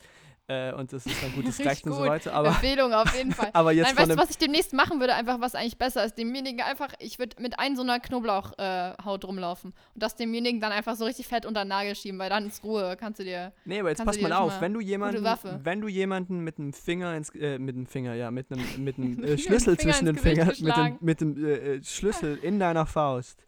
äh, 0.48 0.72
und 0.74 0.92
das 0.92 1.04
ist 1.04 1.24
ein 1.24 1.32
gutes 1.32 1.58
Recht 1.64 1.84
und 1.86 1.94
so 1.94 2.02
weiter, 2.02 2.32
aber, 2.32 2.48
Empfehlung 2.48 2.92
auf 2.92 3.12
jeden 3.16 3.32
Fall. 3.32 3.50
aber 3.52 3.72
jetzt 3.72 3.88
Nein, 3.88 3.96
weißt 3.96 4.10
du, 4.12 4.16
was 4.16 4.30
ich 4.30 4.38
demnächst 4.38 4.72
machen 4.72 5.00
würde, 5.00 5.14
einfach 5.14 5.40
was 5.40 5.56
eigentlich 5.56 5.76
besser 5.76 6.04
ist? 6.04 6.16
Demjenigen 6.16 6.60
einfach, 6.60 6.92
ich 7.00 7.18
würde 7.18 7.42
mit 7.42 7.58
ein 7.58 7.74
so 7.74 7.82
einer 7.82 7.98
Knoblauchhaut 7.98 8.56
äh, 8.56 9.26
rumlaufen 9.26 9.72
und 9.94 10.02
das 10.02 10.14
demjenigen 10.14 10.60
dann 10.60 10.70
einfach 10.70 10.94
so 10.94 11.04
richtig 11.04 11.26
fett 11.26 11.46
unter 11.46 11.64
den 11.64 11.68
Nagel 11.68 11.96
schieben, 11.96 12.20
weil 12.20 12.30
dann 12.30 12.46
ist 12.46 12.62
Ruhe, 12.62 12.96
kannst 12.98 13.18
du 13.18 13.24
dir. 13.24 13.52
nee, 13.64 13.80
aber 13.80 13.88
jetzt 13.88 14.04
pass 14.04 14.20
mal 14.20 14.32
auf, 14.32 14.52
mal 14.52 14.60
wenn 14.60 14.74
du 14.74 14.80
jemanden, 14.80 15.24
wenn 15.64 15.80
du 15.80 15.88
jemanden 15.88 16.40
mit 16.40 16.58
einem 16.58 16.72
Finger 16.72 17.16
ins, 17.16 17.30
äh, 17.30 17.58
mit 17.58 17.74
einem 17.74 17.86
Finger, 17.86 18.14
ja, 18.14 18.30
mit 18.30 18.52
einem, 18.52 18.84
mit 18.84 18.98
einem 18.98 19.24
äh, 19.24 19.38
Schlüssel 19.38 19.76
zwischen 19.76 20.06
den 20.06 20.16
Fingern, 20.16 20.52
mit 20.60 20.76
dem, 20.76 20.98
mit 21.00 21.20
dem 21.20 21.44
äh, 21.44 21.54
äh, 21.54 21.82
Schlüssel 21.82 22.38
in 22.40 22.60
deiner 22.60 22.86
Faust 22.86 23.44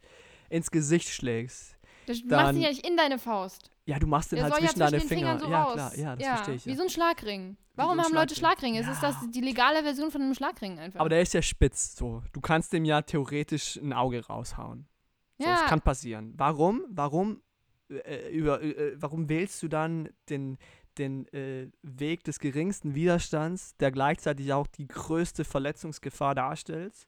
ins 0.48 0.70
Gesicht 0.70 1.08
schlägst, 1.08 1.74
Du 2.06 2.12
machst 2.14 2.24
Dann- 2.30 2.56
ihn 2.56 2.62
ja 2.62 2.68
nicht 2.70 2.86
in 2.86 2.96
deine 2.96 3.18
Faust. 3.18 3.70
Ja, 3.84 3.98
du 3.98 4.06
machst 4.06 4.32
den 4.32 4.36
Der 4.36 4.44
halt 4.44 4.54
soll 4.54 4.62
ja 4.62 4.68
zwischen 4.68 4.78
deine 4.80 4.90
zwischen 4.98 5.08
Finger. 5.08 5.20
Fingern 5.38 5.38
so 5.40 5.50
ja, 5.50 5.62
raus. 5.62 5.74
klar, 5.74 5.96
ja, 5.98 6.16
das 6.16 6.24
ja, 6.24 6.34
verstehe 6.36 6.54
ich. 6.54 6.64
Wie 6.66 6.70
Ja. 6.70 6.76
so 6.76 6.82
ein 6.84 6.88
Schlagring. 6.88 7.56
Warum 7.74 7.98
so 7.98 8.04
haben 8.04 8.14
Leute 8.14 8.34
Schlagring. 8.34 8.72
Schlagringe? 8.74 8.80
Es 8.80 8.96
ist 8.96 9.02
Ja. 9.02 9.08
das 9.12 9.30
die 9.30 9.40
legale 9.42 9.82
Version 9.82 10.10
von 10.10 10.22
einem 10.22 10.34
Schlagring 10.34 10.78
einfach. 10.78 11.00
Aber 11.00 11.10
der 11.10 11.20
ist 11.20 11.34
ja 11.34 11.42
spitz, 11.42 11.96
so. 11.96 12.22
Du 12.32 12.40
kannst 12.40 12.72
dem 12.72 12.86
ja 12.86 13.02
theoretisch 13.02 13.76
ein 13.76 13.92
Auge 13.92 14.24
raushauen. 14.26 14.88
So, 15.38 15.44
ja, 15.46 15.52
das 15.56 15.66
kann 15.66 15.82
passieren. 15.82 16.32
Warum? 16.38 16.82
Warum? 16.88 17.42
Äh, 17.90 18.30
über, 18.30 18.62
äh, 18.62 18.94
warum 18.98 19.28
wählst 19.28 19.62
du 19.62 19.68
dann 19.68 20.08
den, 20.30 20.56
den 20.96 21.26
äh, 21.34 21.70
Weg 21.82 22.24
des 22.24 22.38
geringsten 22.38 22.94
Widerstands, 22.94 23.76
der 23.76 23.90
gleichzeitig 23.90 24.50
auch 24.54 24.66
die 24.66 24.88
größte 24.88 25.44
Verletzungsgefahr 25.44 26.34
darstellt, 26.34 27.06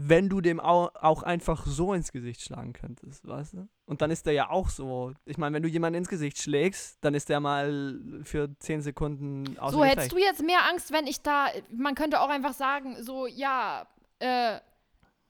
wenn 0.00 0.28
du 0.28 0.40
dem 0.40 0.60
auch, 0.60 1.22
einfach 1.24 1.66
so 1.66 1.92
ins 1.92 2.12
Gesicht 2.12 2.40
schlagen 2.40 2.72
könntest, 2.72 3.26
weißt 3.26 3.54
du? 3.54 3.68
Und 3.84 4.00
dann 4.00 4.12
ist 4.12 4.26
der 4.26 4.32
ja 4.32 4.48
auch 4.48 4.68
so. 4.68 5.12
Ich 5.24 5.38
meine, 5.38 5.56
wenn 5.56 5.62
du 5.64 5.68
jemanden 5.68 5.98
ins 5.98 6.08
Gesicht 6.08 6.38
schlägst, 6.38 6.98
dann 7.00 7.14
ist 7.14 7.28
der 7.28 7.40
mal 7.40 8.00
für 8.22 8.48
10 8.60 8.80
Sekunden 8.82 9.58
außer 9.58 9.76
so 9.76 9.84
hättest 9.84 10.12
du 10.12 10.18
jetzt 10.18 10.40
mehr 10.44 10.60
Angst, 10.70 10.92
wenn 10.92 11.08
ich 11.08 11.20
da. 11.22 11.48
Man 11.76 11.96
könnte 11.96 12.20
auch 12.20 12.28
einfach 12.28 12.54
sagen, 12.54 13.02
so, 13.02 13.26
ja, 13.26 13.88
äh, 14.20 14.60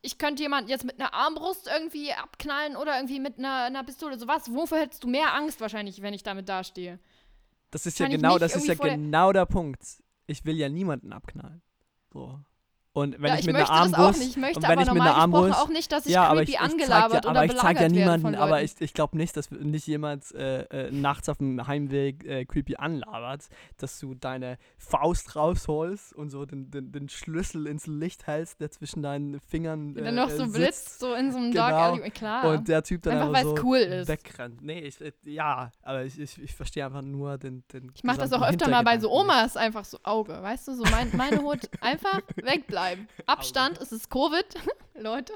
ich 0.02 0.18
könnte 0.18 0.42
jemand 0.42 0.68
jetzt 0.68 0.84
mit 0.84 1.00
einer 1.00 1.14
Armbrust 1.14 1.66
irgendwie 1.74 2.12
abknallen 2.12 2.76
oder 2.76 2.96
irgendwie 2.96 3.20
mit 3.20 3.38
einer, 3.38 3.64
einer 3.64 3.84
Pistole. 3.84 4.18
So 4.18 4.28
was. 4.28 4.52
Wofür 4.52 4.80
hättest 4.80 5.02
du 5.02 5.08
mehr 5.08 5.34
Angst 5.34 5.62
wahrscheinlich, 5.62 6.02
wenn 6.02 6.12
ich 6.12 6.22
damit 6.22 6.46
dastehe? 6.46 6.98
Das 7.70 7.86
ist 7.86 7.98
ja 7.98 8.06
genau, 8.08 8.36
das 8.38 8.54
ist 8.54 8.66
ja 8.66 8.74
vor 8.74 8.84
der- 8.86 8.96
genau 8.96 9.32
der 9.32 9.46
Punkt. 9.46 9.80
Ich 10.26 10.44
will 10.44 10.56
ja 10.58 10.68
niemanden 10.68 11.14
abknallen. 11.14 11.62
So. 12.12 12.38
Und 12.98 13.20
wenn 13.20 13.28
ja, 13.32 13.38
ich 13.38 13.46
mit 13.46 13.56
einer 13.56 13.70
Armbrust 13.70 14.18
nicht. 14.18 14.30
Ich 14.30 14.36
möchte 14.36 14.58
und 14.58 14.62
wenn 14.64 14.78
aber 14.78 14.82
ich 14.82 14.92
mit 14.92 15.02
einer 15.02 15.14
Armbrust 15.14 15.58
auch 15.58 15.68
nicht, 15.68 15.92
dass 15.92 16.06
ich 16.06 16.12
ja, 16.12 16.24
aber 16.24 16.44
creepy 16.44 16.52
ich, 16.52 16.56
ich 16.56 16.60
angelabert 16.60 17.24
ja, 17.24 17.30
aber 17.30 17.44
ich 17.44 17.52
zeig 17.52 17.76
belagert 17.78 17.82
ja 17.82 17.88
niemanden, 17.88 18.34
aber 18.34 18.62
ich, 18.62 18.80
ich 18.80 18.94
glaube 18.94 19.16
nicht, 19.16 19.36
dass 19.36 19.50
nicht 19.50 19.86
jemand 19.86 20.34
äh, 20.34 20.62
äh, 20.62 20.90
nachts 20.90 21.28
auf 21.28 21.38
dem 21.38 21.66
Heimweg 21.66 22.24
äh, 22.24 22.44
creepy 22.44 22.76
anlabert, 22.76 23.48
dass 23.76 23.98
du 23.98 24.14
deine 24.14 24.58
Faust 24.78 25.36
rausholst 25.36 26.14
und 26.14 26.30
so 26.30 26.44
den, 26.44 26.70
den, 26.70 26.92
den 26.92 27.08
Schlüssel 27.08 27.66
ins 27.66 27.86
Licht 27.86 28.26
hältst, 28.26 28.60
der 28.60 28.70
zwischen 28.70 29.02
deinen 29.02 29.40
Fingern 29.40 29.96
äh, 29.96 30.04
dann 30.04 30.14
noch 30.14 30.30
so 30.30 30.44
äh, 30.44 30.46
blitzt, 30.46 30.84
sitzt 30.84 31.00
so 31.00 31.14
in 31.14 31.32
so 31.32 31.38
einem 31.38 31.52
Genau. 31.52 31.68
Dark 31.68 32.00
Alley. 32.00 32.10
Klar. 32.10 32.48
und 32.50 32.68
der 32.68 32.82
Typ 32.82 33.02
dann 33.02 33.34
Einfach, 33.34 33.42
so 33.42 33.64
cool 33.64 33.78
ist. 33.78 34.08
wegrennt. 34.08 34.62
Nee, 34.62 34.80
ich, 34.80 35.00
äh, 35.00 35.12
ja, 35.24 35.70
aber 35.82 36.04
ich, 36.04 36.18
ich, 36.18 36.40
ich 36.42 36.54
verstehe 36.54 36.84
einfach 36.84 37.02
nur 37.02 37.38
den, 37.38 37.64
den 37.72 37.92
ich 37.94 38.04
mache 38.04 38.18
das 38.18 38.32
auch 38.32 38.42
öfter 38.42 38.68
mal 38.68 38.82
bei 38.82 38.98
so. 38.98 39.10
Omas, 39.10 39.56
einfach 39.56 39.84
so 39.84 39.98
Auge, 40.02 40.40
weißt 40.40 40.68
du, 40.68 40.74
so 40.74 40.84
mein, 40.90 41.10
meine 41.16 41.42
Hut 41.42 41.60
einfach 41.80 42.20
wegbleiben. 42.36 42.87
Abstand, 43.26 43.78
es 43.80 43.92
ist 43.92 44.10
Covid, 44.10 44.46
Leute. 44.94 45.32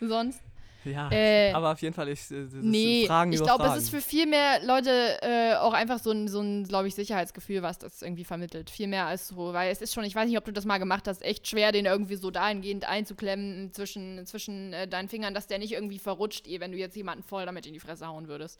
Sonst. 0.00 0.40
Ja, 0.84 1.10
Äh, 1.12 1.52
aber 1.52 1.72
auf 1.72 1.80
jeden 1.80 1.94
Fall, 1.94 2.08
ich, 2.08 2.30
äh, 2.30 2.42
das 2.42 2.52
Nee, 2.54 3.04
Fragen 3.06 3.32
ich 3.32 3.42
glaube, 3.42 3.64
es 3.66 3.76
ist 3.76 3.90
für 3.90 4.00
viel 4.00 4.26
mehr 4.26 4.64
Leute 4.64 4.90
äh, 5.22 5.54
auch 5.54 5.72
einfach 5.72 5.98
so 5.98 6.10
ein, 6.10 6.28
so 6.28 6.40
ein 6.40 6.64
glaube 6.64 6.88
ich, 6.88 6.94
Sicherheitsgefühl, 6.94 7.62
was 7.62 7.78
das 7.78 8.02
irgendwie 8.02 8.24
vermittelt. 8.24 8.68
Viel 8.70 8.88
mehr 8.88 9.06
als 9.06 9.28
so, 9.28 9.52
weil 9.52 9.70
es 9.70 9.80
ist 9.80 9.94
schon, 9.94 10.04
ich 10.04 10.14
weiß 10.14 10.28
nicht, 10.28 10.38
ob 10.38 10.44
du 10.44 10.52
das 10.52 10.64
mal 10.64 10.78
gemacht 10.78 11.06
hast, 11.06 11.22
echt 11.22 11.46
schwer, 11.46 11.72
den 11.72 11.86
irgendwie 11.86 12.16
so 12.16 12.30
dahingehend 12.30 12.88
einzuklemmen 12.88 13.72
zwischen, 13.72 14.26
zwischen 14.26 14.72
äh, 14.72 14.88
deinen 14.88 15.08
Fingern, 15.08 15.34
dass 15.34 15.46
der 15.46 15.58
nicht 15.58 15.72
irgendwie 15.72 15.98
verrutscht, 15.98 16.48
eh, 16.48 16.58
wenn 16.58 16.72
du 16.72 16.78
jetzt 16.78 16.96
jemanden 16.96 17.22
voll 17.22 17.46
damit 17.46 17.66
in 17.66 17.72
die 17.72 17.80
Fresse 17.80 18.06
hauen 18.08 18.26
würdest. 18.26 18.58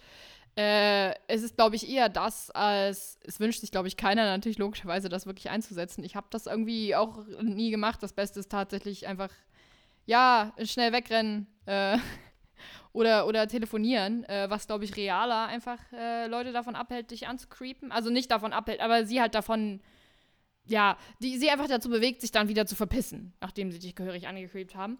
Äh, 0.55 1.15
es 1.29 1.43
ist, 1.43 1.57
glaube 1.57 1.77
ich, 1.77 1.89
eher 1.89 2.11
das, 2.11 2.51
als 2.51 3.19
es 3.23 3.41
wünscht 3.41 3.61
sich, 3.61 3.71
glaube 3.71 3.89
ich, 3.89 3.97
keiner 3.97 4.25
natürlich 4.25 4.59
logischerweise, 4.59 5.09
das 5.09 5.25
wirklich 5.25 5.49
einzusetzen. 5.49 6.05
Ich 6.05 6.15
habe 6.15 6.27
das 6.31 6.47
irgendwie 6.47 6.95
auch 6.95 7.25
nie 7.41 7.71
gemacht. 7.71 8.03
Das 8.03 8.13
Beste 8.13 8.41
ist 8.41 8.51
tatsächlich 8.51 9.07
einfach, 9.07 9.31
ja, 10.05 10.53
schnell 10.65 10.93
wegrennen. 10.93 11.47
Äh, 11.65 11.97
oder, 12.93 13.27
oder 13.27 13.49
telefonieren, 13.49 14.25
äh, 14.25 14.51
was, 14.51 14.67
glaube 14.67 14.85
ich, 14.85 14.95
realer 14.97 15.47
einfach 15.47 15.79
äh, 15.93 16.27
Leute 16.27 16.53
davon 16.53 16.77
abhält, 16.77 17.11
dich 17.11 17.29
anzucreepen. 17.29 17.91
Also 17.91 18.11
nicht 18.11 18.31
davon 18.31 18.53
abhält, 18.53 18.81
aber 18.81 19.07
sie 19.07 19.23
halt 19.23 19.35
davon, 19.35 19.81
ja, 20.67 20.99
die 21.21 21.39
sie 21.39 21.49
einfach 21.49 21.69
dazu 21.69 21.89
bewegt, 21.89 22.21
sich 22.21 22.31
dann 22.31 22.49
wieder 22.49 22.67
zu 22.67 22.77
verpissen, 22.77 23.33
nachdem 23.41 23.73
sie 23.73 23.79
dich 23.79 23.95
gehörig 23.95 24.29
angecreept 24.29 24.75
haben. 24.75 24.99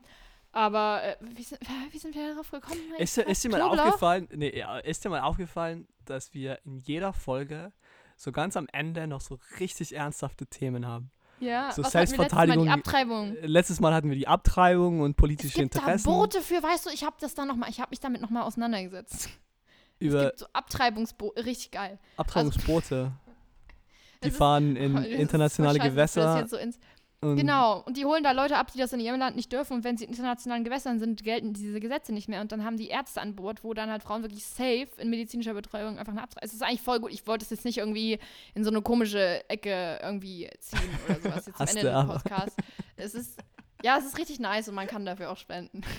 Aber 0.53 1.03
äh, 1.03 1.17
wie, 1.21 1.43
sind, 1.43 1.61
wie 1.91 1.99
sind 1.99 2.15
wir 2.15 2.29
darauf 2.31 2.51
gekommen? 2.51 2.79
Ist, 2.99 3.17
dir- 3.17 3.27
ist 3.27 3.43
dir 3.43 3.49
mal 3.51 3.61
Knoblauch? 3.61 3.87
aufgefallen, 3.87 4.29
nee, 4.33 4.63
ist 4.85 5.05
dir 5.05 5.09
mal 5.09 5.21
aufgefallen, 5.21 5.89
dass 6.05 6.35
wir 6.35 6.59
in 6.65 6.79
jeder 6.79 7.13
Folge 7.13 7.73
so 8.17 8.33
ganz 8.33 8.57
am 8.57 8.67
Ende 8.73 9.07
noch 9.07 9.21
so 9.21 9.39
richtig 9.61 9.95
ernsthafte 9.97 10.47
Themen 10.47 10.87
haben? 10.87 11.11
Ja, 11.41 11.73
so 11.73 11.83
was 11.83 11.93
wir 11.95 12.01
letztes 12.01 12.19
Mal? 12.19 12.29
Selbstverteidigung- 12.29 12.65
Die 12.67 12.71
Abtreibung. 12.71 13.37
Äh, 13.37 13.47
Letztes 13.47 13.81
Mal 13.81 13.93
hatten 13.95 14.11
wir 14.11 14.17
die 14.17 14.29
Abtreibung 14.29 15.01
und 15.01 15.11
Es 15.13 15.17
politische 15.17 15.59
gibt 15.61 15.75
da 15.75 15.79
Interessen. 15.81 16.05
Boote 16.05 16.41
für, 16.41 16.63
weißt 16.63 16.87
du, 16.87 16.91
ich 16.91 17.03
habe 17.03 17.17
das 17.19 17.35
dann 17.35 17.49
noch 17.49 17.57
mal, 17.57 17.69
ich 17.69 17.81
habe 17.81 17.91
mich 17.91 17.99
damit 18.01 18.21
nochmal 18.21 18.45
auseinandergesetzt. 18.45 19.25
es 19.99 20.07
über 20.07 20.27
gibt 20.27 20.39
so 20.39 20.47
Abtreibungsboote, 20.53 21.45
richtig 21.45 21.73
geil. 21.73 21.99
Abtreibungsboote. 22.17 23.11
die 24.23 24.29
Es 24.29 24.35
ist- 24.35 24.39
fahren 24.39 24.77
in 24.77 24.97
internationale 24.99 25.81
Gewässer. 25.81 26.47
so 26.47 26.57
ins 26.59 26.79
und 27.23 27.37
Genau, 27.37 27.83
und 27.83 27.97
die 27.97 28.05
holen 28.05 28.25
da 28.25 28.33
Leute 28.33 28.57
ab, 28.57 28.73
die 28.73 28.79
das 28.79 28.93
in 28.93 28.99
ihrem 28.99 29.19
Land 29.19 29.37
nicht 29.37 29.53
dürfen. 29.53 29.75
Und 29.75 29.85
wenn 29.85 29.97
sie 29.97 30.05
in 30.05 30.11
internationalen 30.11 30.65
Gewässern 30.65 30.99
sind, 30.99 31.23
gelten 31.23 31.53
diese 31.53 31.79
Gesetze 31.79 32.13
nicht 32.13 32.29
mehr. 32.29 32.41
Und 32.41 32.51
dann 32.51 32.65
haben 32.65 32.77
die 32.77 32.89
Ärzte 32.89 33.21
an 33.21 33.37
Bord, 33.37 33.63
wo 33.63 33.75
dann 33.75 33.91
halt 33.91 34.03
Frauen 34.03 34.23
wirklich 34.23 34.45
safe 34.45 34.89
in 34.99 35.09
medizinischer 35.09 35.55
Betreuung 35.55 35.99
einfach 35.99 36.13
eine 36.13 36.23
Abtreibung. 36.23 36.45
Es 36.45 36.53
ist 36.53 36.63
eigentlich 36.63 36.83
voll 36.83 36.99
gut. 36.99 37.13
Ich 37.13 37.25
wollte 37.29 37.45
es 37.45 37.51
jetzt 37.51 37.65
nicht 37.65 37.79
irgendwie 37.79 38.19
in 38.55 38.65
so 38.65 38.71
eine 38.71 38.83
komische 38.83 39.49
Ecke 39.49 40.01
irgendwie 40.03 40.51
ziehen 40.59 40.81
oder 41.07 41.21
sowas 41.21 41.47
jetzt 41.47 41.61
am 41.61 41.69
Ende 41.69 41.83
des. 41.83 42.07
Podcasts. 42.07 42.57
Es 42.97 43.15
ist, 43.15 43.39
ja, 43.85 43.99
es 43.99 44.05
ist 44.05 44.19
richtig 44.19 44.41
nice 44.41 44.69
und 44.69 44.75
man 44.75 44.89
kann 44.89 45.07
dafür 45.07 45.31
auch 45.31 45.39
spenden. 45.39 45.83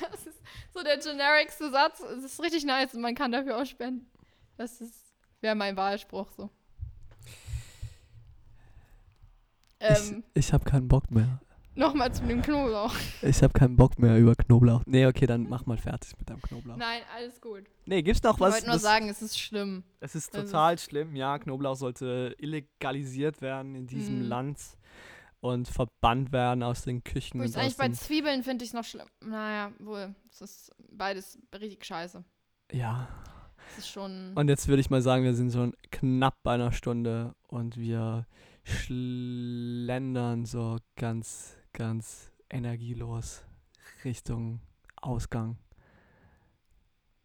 Das 0.00 0.26
ist 0.26 0.42
so 0.74 0.82
der 0.82 0.98
genericste 0.98 1.70
Satz. 1.70 2.00
Es 2.00 2.24
ist 2.24 2.42
richtig 2.42 2.64
nice 2.64 2.94
und 2.94 3.00
man 3.00 3.14
kann 3.14 3.30
dafür 3.30 3.58
auch 3.58 3.64
spenden. 3.64 4.10
Das 4.56 4.80
ist, 4.80 5.14
wäre 5.40 5.54
mein 5.54 5.76
Wahlspruch 5.76 6.28
so. 6.36 6.50
Ähm, 9.80 10.24
ich 10.34 10.46
ich 10.46 10.52
habe 10.52 10.64
keinen 10.64 10.88
Bock 10.88 11.10
mehr. 11.10 11.40
Nochmal 11.74 12.12
zu 12.12 12.24
dem 12.24 12.42
Knoblauch. 12.42 12.92
Ich 13.22 13.40
habe 13.42 13.52
keinen 13.52 13.76
Bock 13.76 13.98
mehr 14.00 14.18
über 14.18 14.34
Knoblauch. 14.34 14.82
Nee, 14.86 15.06
okay, 15.06 15.26
dann 15.26 15.48
mach 15.48 15.64
mal 15.66 15.76
fertig 15.78 16.12
mit 16.18 16.28
deinem 16.28 16.42
Knoblauch. 16.42 16.76
Nein, 16.76 17.02
alles 17.16 17.40
gut. 17.40 17.64
Nee, 17.86 18.02
gibt's 18.02 18.22
noch 18.24 18.34
Ich 18.34 18.40
was? 18.40 18.54
wollte 18.54 18.66
nur 18.66 18.74
das- 18.74 18.82
sagen, 18.82 19.08
es 19.08 19.22
ist 19.22 19.38
schlimm. 19.38 19.84
Es 20.00 20.14
ist 20.16 20.34
ist- 20.34 20.46
total 20.46 20.76
schlimm, 20.78 21.14
ja. 21.14 21.38
Knoblauch 21.38 21.76
sollte 21.76 22.34
illegalisiert 22.38 23.40
werden 23.40 23.76
in 23.76 23.86
diesem 23.86 24.22
Mhm. 24.22 24.28
Land 24.28 24.58
und 25.40 25.68
verbannt 25.68 26.32
werden 26.32 26.64
aus 26.64 26.82
den 26.82 27.04
Küchen 27.04 27.38
Wo 27.40 27.44
und 27.44 27.56
eigentlich 27.56 27.76
bei 27.76 27.86
den, 27.86 27.94
Zwiebeln 27.94 28.42
finde 28.42 28.64
ich 28.64 28.70
es 28.70 28.74
noch 28.74 28.84
schlimm. 28.84 29.06
Naja, 29.24 29.70
wohl. 29.78 30.14
Es 30.32 30.40
ist 30.40 30.72
beides 30.90 31.38
richtig 31.54 31.84
scheiße. 31.84 32.24
Ja. 32.72 33.06
Es 33.72 33.78
ist 33.84 33.90
schon. 33.90 34.32
Und 34.34 34.48
jetzt 34.48 34.66
würde 34.66 34.80
ich 34.80 34.90
mal 34.90 35.02
sagen, 35.02 35.22
wir 35.22 35.34
sind 35.34 35.52
schon 35.52 35.74
knapp 35.92 36.34
bei 36.42 36.54
einer 36.54 36.72
Stunde 36.72 37.34
und 37.46 37.76
wir 37.76 38.26
schlendern 38.68 40.44
so 40.44 40.78
ganz, 40.96 41.56
ganz 41.72 42.32
energielos 42.50 43.44
Richtung 44.04 44.60
Ausgang. 45.00 45.58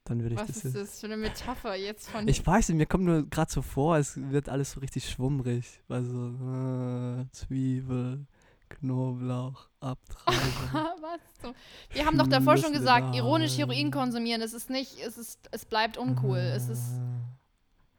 Dann 0.06 0.22
würde 0.22 0.36
ich 0.36 0.41
was 0.41 0.48
das 0.48 0.66
ist 0.66 0.76
das 0.76 1.00
für 1.00 1.06
eine 1.06 1.18
Metapher 1.18 1.76
jetzt 1.76 2.10
von. 2.10 2.28
Ich 2.28 2.46
weiß 2.46 2.70
nicht, 2.70 2.78
mir 2.78 2.86
kommt 2.86 3.06
nur 3.06 3.30
gerade 3.30 3.50
so 3.50 3.62
vor, 3.62 3.98
es 3.98 4.18
wird 4.18 4.50
alles 4.50 4.72
so 4.72 4.82
richtig 4.82 5.10
schwummrig. 5.10 5.82
Also 5.88 7.22
äh, 7.22 7.26
Zwiebel, 7.32 8.26
Knoblauch, 8.68 9.70
Abtreibung. 9.80 10.41
was 10.74 11.22
so? 11.41 11.54
Wir 11.91 12.06
haben 12.06 12.18
doch 12.18 12.28
davor 12.28 12.58
schon 12.58 12.74
gesagt, 12.74 13.16
ironisch. 13.16 13.58
Heroin 13.58 13.91
konsumieren, 13.91 14.41
es 14.41 14.54
ist 14.54 14.70
nicht, 14.70 15.00
es 15.00 15.18
ist, 15.18 15.39
es 15.52 15.64
bleibt 15.64 15.98
uncool. 15.98 16.38
Es 16.38 16.68
ist, 16.68 17.00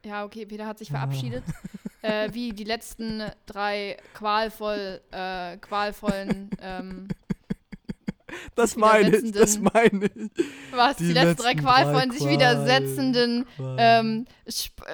ja, 0.05 0.25
okay, 0.25 0.45
Peter 0.45 0.67
hat 0.67 0.77
sich 0.77 0.89
verabschiedet. 0.89 1.43
äh, 2.05 2.33
wie 2.33 2.53
die 2.53 2.63
letzten 2.63 3.23
drei 3.45 3.97
qualvoll, 4.13 5.01
äh, 5.11 5.57
qualvollen, 5.57 6.49
ähm, 6.61 7.07
das 8.55 8.75
meine 8.75 9.15
ich, 9.15 9.31
das 9.31 9.59
meine 9.59 10.05
ich. 10.13 10.31
was, 10.71 10.97
die, 10.97 11.07
Die 11.07 11.13
letzten 11.13 11.41
drei 11.43 11.55
qualvollen, 11.55 12.09
drei 12.09 12.17
sich 12.17 12.27
widersetzenden, 12.27 13.45
Qual- 13.55 13.75
ähm, 13.79 14.25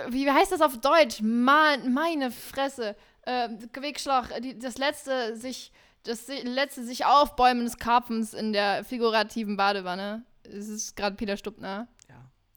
wie 0.09 0.29
heißt 0.29 0.51
das 0.51 0.61
auf 0.61 0.79
Deutsch? 0.79 1.21
Mann, 1.21 1.93
meine 1.93 2.31
Fresse. 2.31 2.95
Ähm, 3.25 3.59
Wegschlag, 3.79 4.41
die, 4.41 4.57
das 4.57 4.77
letzte 4.77 5.35
sich, 5.37 5.71
das 6.03 6.27
letzte 6.27 6.83
sich 6.83 7.05
aufbäumen 7.05 7.63
des 7.65 7.77
Karpfens 7.77 8.33
in 8.33 8.51
der 8.53 8.83
figurativen 8.83 9.57
Badewanne. 9.57 10.23
Es 10.43 10.67
ist 10.67 10.95
gerade 10.95 11.15
Peter 11.15 11.37
Stubner. 11.37 11.87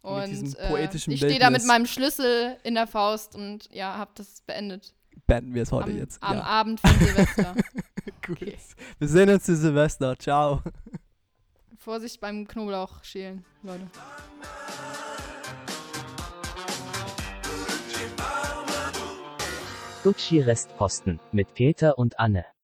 Und 0.04 0.58
äh, 0.58 0.84
ich 0.92 1.02
stehe 1.02 1.38
da 1.38 1.48
mit 1.48 1.64
meinem 1.64 1.86
Schlüssel 1.86 2.58
in 2.62 2.74
der 2.74 2.86
Faust 2.86 3.34
und 3.34 3.70
ja, 3.72 3.96
hab 3.96 4.14
das 4.16 4.42
beendet. 4.42 4.92
Beenden 5.26 5.54
wir 5.54 5.62
es 5.62 5.72
heute 5.72 5.90
am, 5.90 5.96
jetzt. 5.96 6.22
am 6.22 6.36
ja. 6.36 6.42
Abend 6.42 6.80
von 6.80 6.90
Silvester. 6.98 7.54
Gut. 8.26 8.42
okay. 8.42 8.58
Wir 8.98 9.08
sehen 9.08 9.30
uns 9.30 9.44
zu 9.44 9.56
Silvester. 9.56 10.14
Ciao. 10.18 10.60
Vorsicht 11.78 12.20
beim 12.20 12.46
Knoblauch 12.46 13.02
schälen, 13.02 13.46
Leute. 13.62 13.86
Gucci 20.02 20.40
Restposten 20.40 21.18
mit 21.32 21.54
Peter 21.54 21.96
und 21.98 22.18
Anne. 22.18 22.44